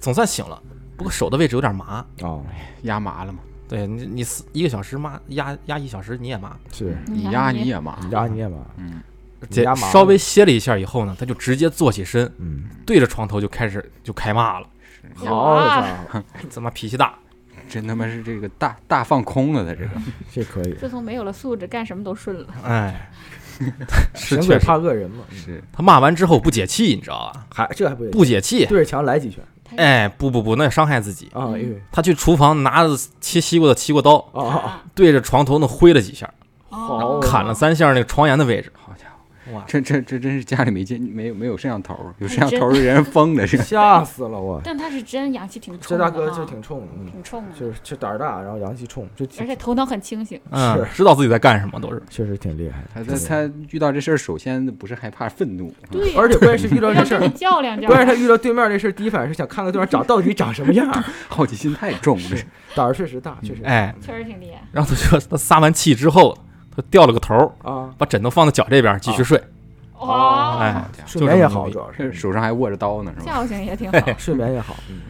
[0.00, 0.58] 总算醒了，
[0.96, 2.02] 不过手的位置有点麻。
[2.22, 2.42] 哦，
[2.84, 6.96] 压麻了嘛，对你，你死一个小时麻压压一小时你也麻，是。
[7.06, 7.98] 你压你也麻。
[8.10, 9.02] 压你也麻，嗯，
[9.50, 14.66] 这压麻稍微歇了一下以后呢，他就直接坐起身，嗯，对着床头就开始就开骂了，
[15.14, 16.22] 好家伙，
[16.54, 17.14] 他妈脾气大。
[17.68, 19.90] 真他妈是这个大大放空了，他这个
[20.32, 22.46] 这可以，自从没有了素质，干什么都顺了。
[22.64, 23.10] 哎，
[24.14, 27.44] 是神鬼确实，怕恶人嘛，嗯是他骂完之后不解气，你知道吧？
[27.52, 29.42] 还这还不不解气，对着墙来几拳
[29.76, 31.28] 哎，不不不，那伤害自己。
[31.32, 31.48] 啊？
[31.90, 34.24] 他去厨房拿着切西瓜的西瓜刀，
[34.94, 36.32] 对着床头那挥了几下，
[36.68, 38.72] 好砍了三下那个床沿的位置。
[38.76, 39.05] 好家伙，
[39.52, 44.60] 哇，这这这真是家里没见没有没有摄像头，有摄像头的人 疯了，这个吓死了我！
[44.64, 50.40] 但他是真阳气挺冲这大哥就挺冲挺冲的，就是就胆儿大，然后阳气冲，就而且头脑很清醒。
[50.50, 52.02] 嗯，是知道自己在干什么都是。
[52.10, 52.82] 确实挺厉害。
[52.92, 57.92] 他他他遇到这事儿，首先不是害怕愤怒， 对，而且关键是遇到这事儿较量较量。
[57.92, 60.90] 关键是他遇到对面这事儿，第一反应是想看看对面长到底长什么样，
[61.28, 62.36] 好奇心太重了。
[62.74, 64.62] 胆儿确实大，确实大哎，确实挺厉害。
[64.72, 66.36] 然后他就他撒完气之后，
[66.76, 69.42] 他掉了个头儿，啊，把枕头放在脚这边继续睡。
[69.98, 72.10] 哦，哎睡眠也好，主要是。
[72.10, 73.32] 这 手上还握着刀呢，是吧？
[73.32, 73.98] 调性也挺好。
[74.18, 75.00] 睡眠也好，嗯，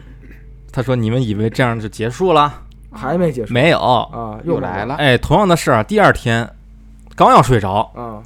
[0.71, 2.61] 他说：“你们以为这样就结束了？
[2.91, 3.53] 还没结束。
[3.53, 3.79] 没有。
[3.79, 6.49] 啊，又来了，哎，同样的事儿，第二天
[7.15, 8.23] 刚要睡着，啊，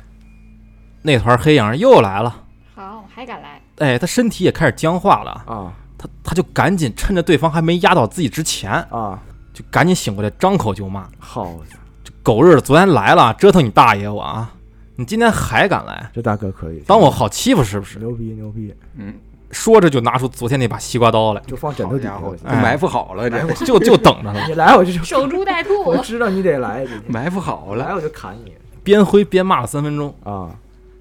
[1.02, 2.44] 那团黑影又来了。
[2.76, 3.60] 好，还敢来？
[3.80, 5.74] 哎，他身体也开始僵化了，啊。
[5.98, 9.20] 他他就赶紧趁着对方还没压倒自己之前，啊，
[9.54, 11.08] 就赶紧醒过来，张口就骂。
[11.20, 11.78] 好家
[12.24, 14.54] ：“狗日的，昨天来了，折腾你大爷我啊！
[14.96, 17.98] 你今天还敢来，这大哥可以，当我好欺负是不是？
[18.00, 19.14] 牛逼牛逼，嗯，
[19.50, 27.86] 说着就拿出昨天那把西瓜刀来，就放枕头底下好家伙，就埋伏好了，埋这就就等着呢， 你来我就守株待兔我，知道你得来，埋伏好了。
[27.86, 28.54] 来我就砍你。
[28.84, 30.50] 边挥边骂了三分钟，啊。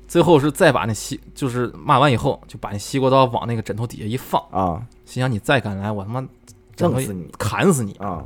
[0.08, 6.20] 最后是再把那西，就是骂完以后，就把那西瓜刀往那个枕头底下一放，啊，心想你再敢来，我他妈
[6.74, 7.28] 枕头弄死你。
[7.38, 7.92] 砍死你！
[8.00, 8.24] 啊！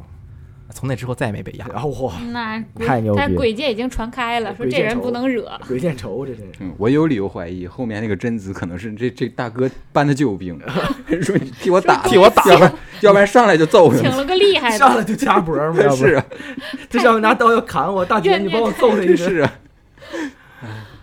[0.75, 1.67] 从那之后再也没被压。
[1.73, 5.49] 然后哇，那太牛逼了但鬼界已经传开了，说这人不能惹。
[5.69, 10.61] 鬼见愁，这真是嗯，我有理由怀疑后面那个贞子可能是这这大哥搬的救兵，
[11.23, 13.99] 说你替我打，替我打要不然要不然上来就揍他。
[14.01, 16.27] 请了个厉害的，上来就掐脖儿嘛，要不是啊
[16.91, 19.17] 这上面拿刀要砍我，大姐你帮我揍他一顿。
[19.17, 19.53] 是啊，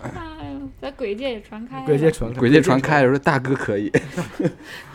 [0.03, 1.85] 哎呦，在鬼界也传开了。
[1.85, 3.89] 鬼界传鬼界传开了，说大哥可以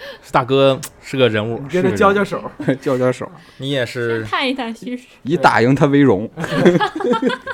[0.30, 2.50] 大哥是个人物你，跟他交交手，
[2.80, 5.04] 交交手，你也是探一探虚实。
[5.22, 6.28] 以打赢他为荣。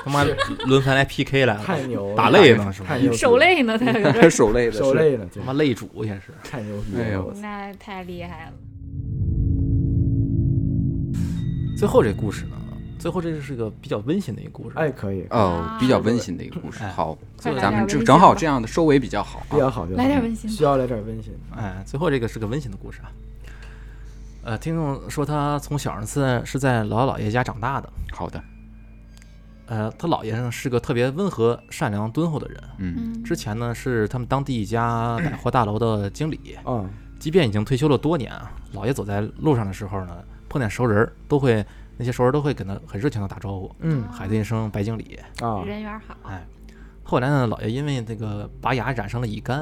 [0.03, 0.25] 他妈
[0.65, 6.33] 轮番来 PK 来了，太牛了，打累呢是吧太牛了，手累呢，他有点手累的是手累了，他妈累主也是。
[6.43, 7.03] 太牛逼了！
[7.03, 8.53] 哎呦那太厉害了。
[11.77, 12.51] 最后这故事呢，
[12.97, 14.77] 最后这是个比较温馨的一个故事。
[14.77, 16.83] 哎，可以，哦，比较温馨的一个故事。
[16.83, 19.45] 哎好，咱们这正正好这样的收尾比较好啊。
[19.51, 21.33] 比较好，来点温馨需要来点温馨。
[21.55, 23.11] 哎，最后这个是个温馨的故事啊。
[24.43, 27.89] 呃，听众说他从小是是在姥姥姥爷家长大的。
[28.11, 28.43] 好的，
[29.65, 32.63] 呃，他姥爷呢是个特别温和、善良、敦厚的人。
[32.77, 36.87] 嗯嗯，之前呢是他们当地一家百货大楼的经理，嗯，
[37.19, 40.17] 即便已经退休了多年啊，姥爷走在路上的时候呢，
[40.47, 41.65] 碰见熟人都会
[41.97, 45.19] 那些熟人都会跟他很热情的打招呼，嗯喊他一声白经理。
[45.41, 46.15] 啊，人缘好。
[46.23, 46.45] 哎，
[47.03, 49.61] 后来呢，老爷因为这个拔牙染上了乙肝，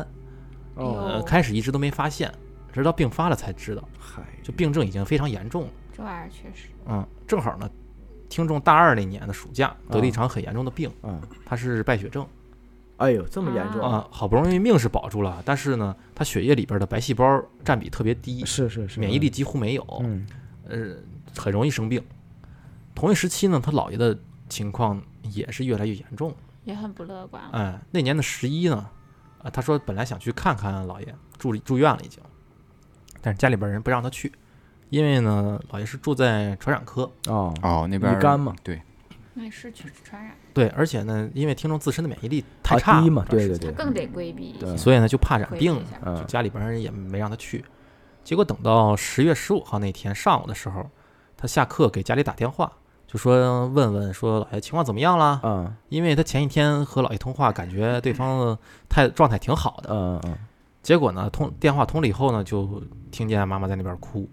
[0.75, 2.31] 哦，呃，开始一直都没发现，
[2.71, 5.69] 直到病发了才知道，嗨，就病症已经非常严重了。
[5.95, 7.69] 这玩意儿确实，嗯，正好呢，
[8.29, 12.25] 听众大二那年的暑假得了一场很严重的病，嗯，他是败血症
[12.97, 20.25] 哎呦，这么严重啊，好不容易命是保住了，但是呢，他血液里边的白细胞占比特别低，是是是，免疫力几乎没有，嗯，
[20.67, 20.95] 呃，
[21.37, 22.01] 很容易生病。
[22.95, 24.17] 同一时期呢，他姥爷的
[24.49, 25.01] 情况
[25.31, 26.33] 也是越来越严重。
[26.63, 27.49] 也很不乐观了。
[27.51, 28.89] 哎，那年的十一呢，
[29.41, 32.23] 啊，他说本来想去看看姥爷，住住院了已经，
[33.21, 34.31] 但是家里边人不让他去，
[34.89, 38.81] 因为呢，姥爷是住在传染科，哦，哦，那边乙肝嘛，对，
[39.33, 45.75] 那是去传染，对，而且呢，因为听众自身的免疫力太啊差嘛，对对对，他更得规避一下对，所以呢就怕染病。
[45.75, 47.65] 就嗯，家里边人也没让他去。
[48.23, 50.89] 结果等到十月十五号那天上午的时候，
[51.35, 52.71] 他下课给家里打电话，
[53.13, 55.71] 就说问问说老爷情况怎么样了，嗯。
[55.89, 58.57] 因为他前一天和老爷通话，感觉对方
[58.89, 59.89] 态状态挺好的。
[59.93, 60.35] 嗯嗯，
[60.81, 62.81] 结果呢，通电话通了以后呢，就
[63.11, 64.27] 听见妈妈在那边哭，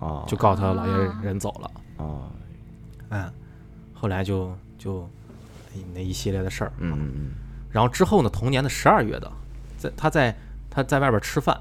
[0.00, 1.70] 哦，就告诉他老爷啊人走了。
[1.98, 2.22] 哦，
[3.10, 3.32] 嗯，
[3.92, 5.08] 后来就就
[5.72, 6.72] 哎那一系列的事儿。
[6.78, 7.30] 嗯嗯
[7.70, 9.30] 然后之后呢，同年的十二月的，
[9.78, 10.36] 在他在
[10.68, 11.56] 他在外边吃饭，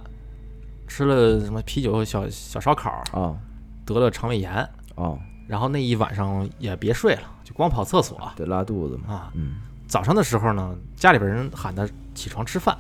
[0.88, 3.38] 吃了什么啤酒、小小烧烤，啊，哦。
[3.86, 5.20] 得了肠胃炎，哦，
[5.54, 8.20] 然后那一晚上也别睡了，就光跑厕所。
[8.36, 9.32] 得拉肚子嘛，啊。
[9.36, 9.58] 嗯，
[9.88, 12.76] 早上的时候呢，家里边人喊他起床吃饭，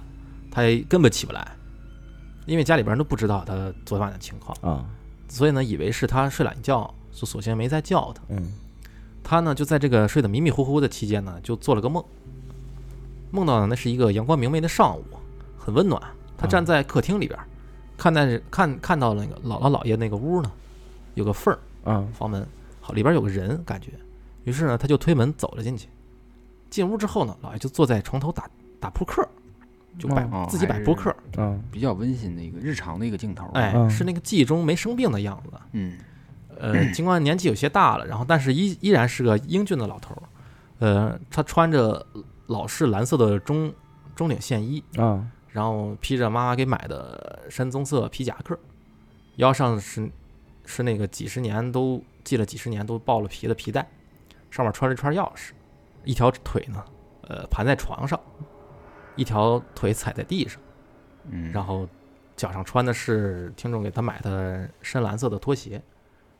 [0.49, 1.55] 他也根本起不来，
[2.47, 4.83] 因为家里边人都不知道他昨晚的情况，啊，
[5.27, 8.23] 所以呢，以为是他睡懒觉，就索性没再叫他。
[8.29, 8.51] 嗯。
[9.23, 12.03] 他呢就在这个睡得迷迷糊糊的期间呢，就做了个梦，
[13.29, 15.03] 梦到呢那是一个阳光明媚的上午，
[15.59, 16.01] 很温暖。
[16.35, 17.39] 他站在客厅里边，
[17.97, 20.51] 看在看看到那个姥姥姥爷那个屋呢，
[21.13, 21.59] 有个缝儿，
[21.93, 22.45] 啊，房门，
[22.85, 23.91] 好里边有个人感觉，
[24.43, 25.87] 于是呢他就推门走了进去。
[26.69, 28.49] 进屋之后呢，老爷就坐在床头打
[28.79, 29.25] 打扑克，
[29.97, 33.47] 就摆、哦自己摆扑克，嗯比较温馨的一个日常的一个镜头。
[33.53, 35.51] 哎，嗯是那个记忆中没生病的样子。
[35.71, 35.97] 嗯，
[36.59, 40.23] 呃，尽管年纪有些大了，然后但是依依然是个英俊的老头儿。
[40.79, 42.05] 呃，他穿着
[42.47, 43.73] 老式蓝色的中
[44.15, 48.57] 中领线衣，啊，然后披着妈妈给买的深棕色皮夹克，
[49.37, 50.09] 腰上是
[50.65, 53.87] 是那个几十年都系了几十年都爆了皮的皮带，
[54.51, 55.51] 上面穿着一串钥匙，
[56.03, 56.83] 一条腿呢，
[57.21, 58.19] 呃，盘在床上，
[59.15, 60.61] 一条腿踩在地上，
[61.29, 61.87] 嗯，然后
[62.35, 65.81] 脚上穿的是听众给他买的深蓝色的拖鞋，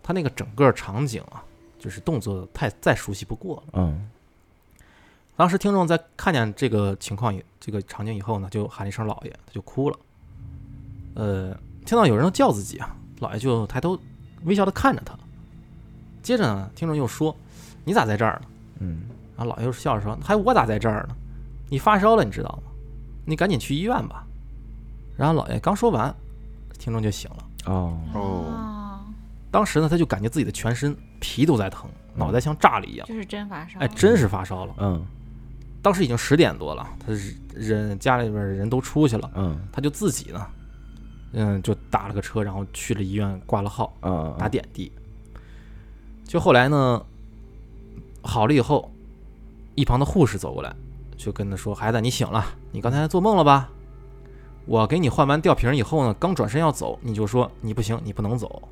[0.01, 1.43] 他那个整个场景啊，
[1.77, 3.64] 就是动作太再熟悉不过了。
[3.73, 4.10] 嗯
[5.35, 9.97] 当时听众在看见这个情况以这个场景以后呢，就喊了一声“老爷”，他就哭了。
[11.15, 11.57] 呃，
[11.88, 13.99] 听到有人叫自己啊，老爷就抬头
[14.43, 15.18] 微笑的看着他。
[16.23, 17.35] 接着呢，听众又说
[17.85, 18.47] ：“你咋在这儿呢
[18.79, 19.01] 嗯，？”
[19.37, 21.15] 然后老爷又笑着说：“还我咋在这儿呢？
[21.69, 22.71] 你发烧了，你知道吗？
[23.25, 24.25] 你赶紧去医院吧。”
[25.15, 26.13] 然后老爷刚说完，
[26.79, 27.71] 听众就醒了。
[27.71, 28.99] 哦，哦
[29.51, 33.79] 当时呢，他就感觉自己的全身皮都在疼，脑袋像炸了一样，就是真发烧。
[33.79, 34.73] 哎，真是发烧了。
[34.79, 35.05] 嗯
[35.83, 40.47] 当时已经十点多了，他是人家里边人都出去了，嗯他就自己呢，
[41.33, 44.89] 嗯，就打了个车，然后去了医院挂了号，嗯打点滴。
[46.34, 47.05] 就后来呢，
[48.23, 48.91] 好了以后，
[49.76, 50.76] 一旁的护士走过来，
[51.15, 53.69] 就跟他说：“孩子，你醒了，你刚才做梦了吧？
[54.65, 58.68] 我给你换完吊瓶以后呢，刚转身要走，你就说你不行，你不能走。”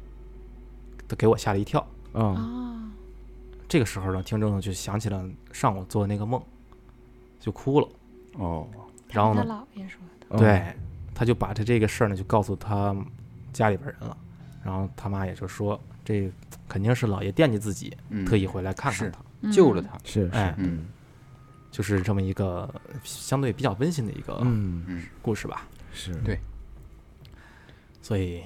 [1.08, 1.80] 他给我吓了一跳。
[2.14, 2.82] 啊哦，
[3.70, 6.42] 这个时候呢，听众就想起了上午做的那个梦，
[7.40, 7.88] 就哭了。
[8.40, 8.68] 哦，
[9.10, 10.76] 然后呢他姥爷说的，嗯对，
[11.14, 12.96] 他就把他这个事儿呢，就告诉他
[13.54, 14.18] 家里边人了。
[14.64, 16.32] 然后他妈也就说，这
[16.68, 19.19] 肯定是老爷惦记自己，嗯特意回来看看他。
[19.19, 20.86] 嗯救了他，是是哎，嗯
[21.72, 22.72] 就是这么一个
[23.03, 25.68] 相对比较温馨的一个嗯嗯，故事吧。
[25.94, 26.40] 是对
[28.03, 28.44] 所以，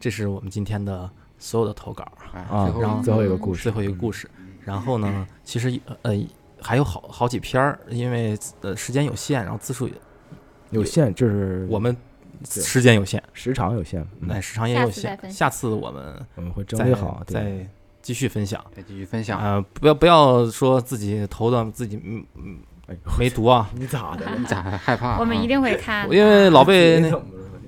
[0.00, 4.28] 这是我们今天的所有的投稿，哎，啊最后然后最后一个故事最后一个故事。
[4.64, 6.12] 然后呢，其实呃
[6.60, 9.94] 还有好好几篇儿，因为呃时间有限，然后字数也
[10.70, 12.00] 有限，就是我们对
[12.44, 14.28] 时间有限，时长有限，嗯。
[14.28, 15.18] 那时长也有限。
[15.30, 17.66] 下次我们我们会整再理好，再
[18.02, 18.64] 继续分享。
[18.74, 19.38] 再继续分享。
[19.38, 22.56] 啊，不要不要说自己投的自己嗯嗯
[22.86, 24.26] 哎没读啊， 你咋的？
[24.38, 25.10] 你咋还害怕？
[25.10, 25.16] 啊？
[25.20, 27.12] 我们一定会看，因为老被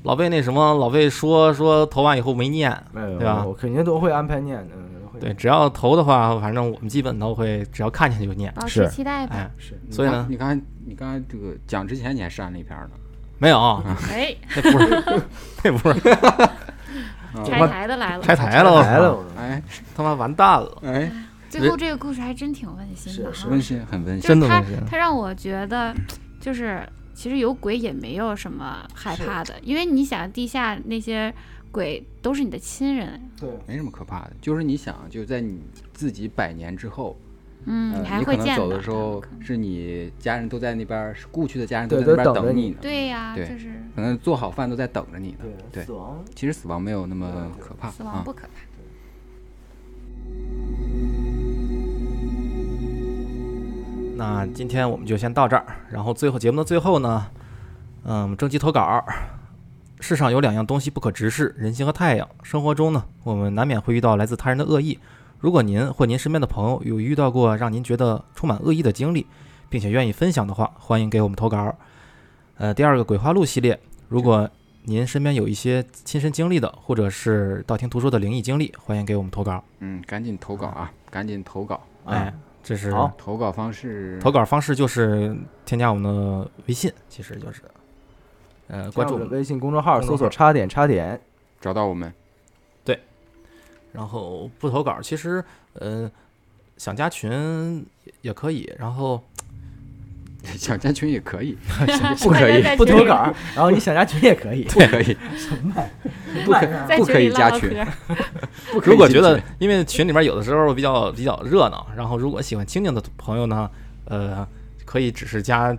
[0.04, 3.44] 老被那什么老被说说投完以后没念，对吧？
[3.46, 4.74] 我肯定都会安排念的，
[5.20, 8.52] 对，只要投的话，反正我们基本都会，只要看见就念。
[8.54, 8.88] 保是。
[8.88, 9.36] 持期待吧。
[9.36, 9.80] 哎，是。
[9.90, 10.26] 所以呢？
[10.28, 12.90] 你刚才你刚才这个讲之前你还删了一篇呢，
[13.42, 15.22] 没有，哎， 那不是，
[15.64, 16.00] 那不是。
[17.44, 18.22] 拆台的来了。
[18.22, 19.60] 拆台了，我来了，我说哎。
[19.96, 21.10] 他妈完蛋了，哎，
[21.50, 24.76] 最后这个故事还真挺温馨的温馨很温馨，真的温馨。
[24.88, 25.92] 他让我觉得，
[26.40, 31.34] 就是其实有鬼也没有什么害怕的，因为你想地下那些
[31.72, 34.32] 鬼都是你的亲人，对，没什么可怕的。
[34.40, 35.60] 就是你想，就在你
[35.92, 37.18] 自己百年之后，
[37.64, 45.44] 嗯，呃你可能走会见到的时候是你家人都在那边儿，是故去的家人都在那边等你呢，对呀，对就是可能做好饭都在等着你呢。
[45.70, 48.32] 对，死亡其实死亡没有那么可怕死亡啊不。
[48.32, 48.48] 可怕。
[54.16, 57.26] 那今天我们就先到这儿，然后最后节目的最后呢，
[58.04, 59.04] 嗯，征集投稿。
[60.00, 62.28] 世上有两样东西不可直视：人心和太阳。
[62.42, 64.98] 生活中呢，我们难免会遇到来自他人的恶意。
[65.42, 69.26] 如果您或您身边的朋友有遇到过让您觉得充满恶意的经历，
[69.68, 71.74] 并且愿意分享的话，欢迎给我们投稿。
[72.58, 74.48] 呃，第二个鬼话录系列，如果
[74.84, 79.64] 您身边有一些亲身经历的，或者是道听途说的灵异经历，欢迎给我们投稿。
[79.80, 81.80] 嗯，赶紧投稿啊，赶紧投稿。
[82.04, 82.32] 哎，
[82.62, 85.36] 这是好投稿方式，投稿方式就是
[85.66, 87.62] 添加我们的微信，其实就是，
[88.68, 91.20] 呃，关注微信公众号，公众号搜索“叉点叉点
[91.60, 92.14] 找到我们，
[93.92, 95.42] 然后不投稿，其实，
[95.74, 96.10] 呃，
[96.76, 97.84] 想加群
[98.22, 99.22] 也可以，然后
[100.58, 101.56] 想加群也可以，
[102.22, 105.16] 不可以不投稿，然后你想加群也可以， 不可以，
[106.96, 107.70] 不可以加群
[108.84, 113.70] 如果觉得，因为群里面有的时候比较比较热闹，然后如果喜欢清静的朋友呢，
[114.06, 114.46] 呃，
[114.84, 115.76] 可以只是加，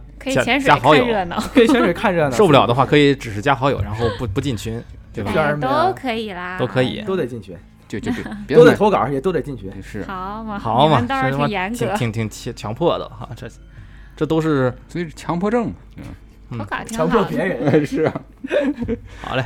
[0.65, 4.81] 加好友看热闹，可以潜水看热闹，受不了的话可以只是加好友，然后不不进群，
[5.13, 5.31] 对吧？
[5.87, 7.55] 都可以啦，都可以都得进群，
[7.99, 9.71] 就就别 别都得投稿，也都得进群。
[9.81, 13.47] 是，好嘛，好嘛，倒是挺严格，挺挺挺强强迫的哈，这
[14.15, 15.73] 这都是所以是强迫症嘛，
[16.51, 17.09] 嗯投稿强。
[17.09, 18.13] 迫别人， 嗯是啊，
[19.23, 19.45] 好嘞。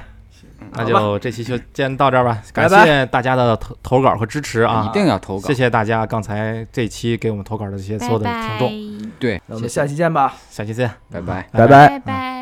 [0.72, 4.88] 那就这期就先到这儿吧，感谢大家的投投稿和支持啊！
[4.90, 10.34] 一定要投稿谢，谢大家刚才这期给我们投稿的这些所有的听众，拜对，那我们下期见吧。
[10.50, 10.90] 下期见。
[11.12, 11.48] 拜拜。
[11.52, 12.37] 拜拜拜拜。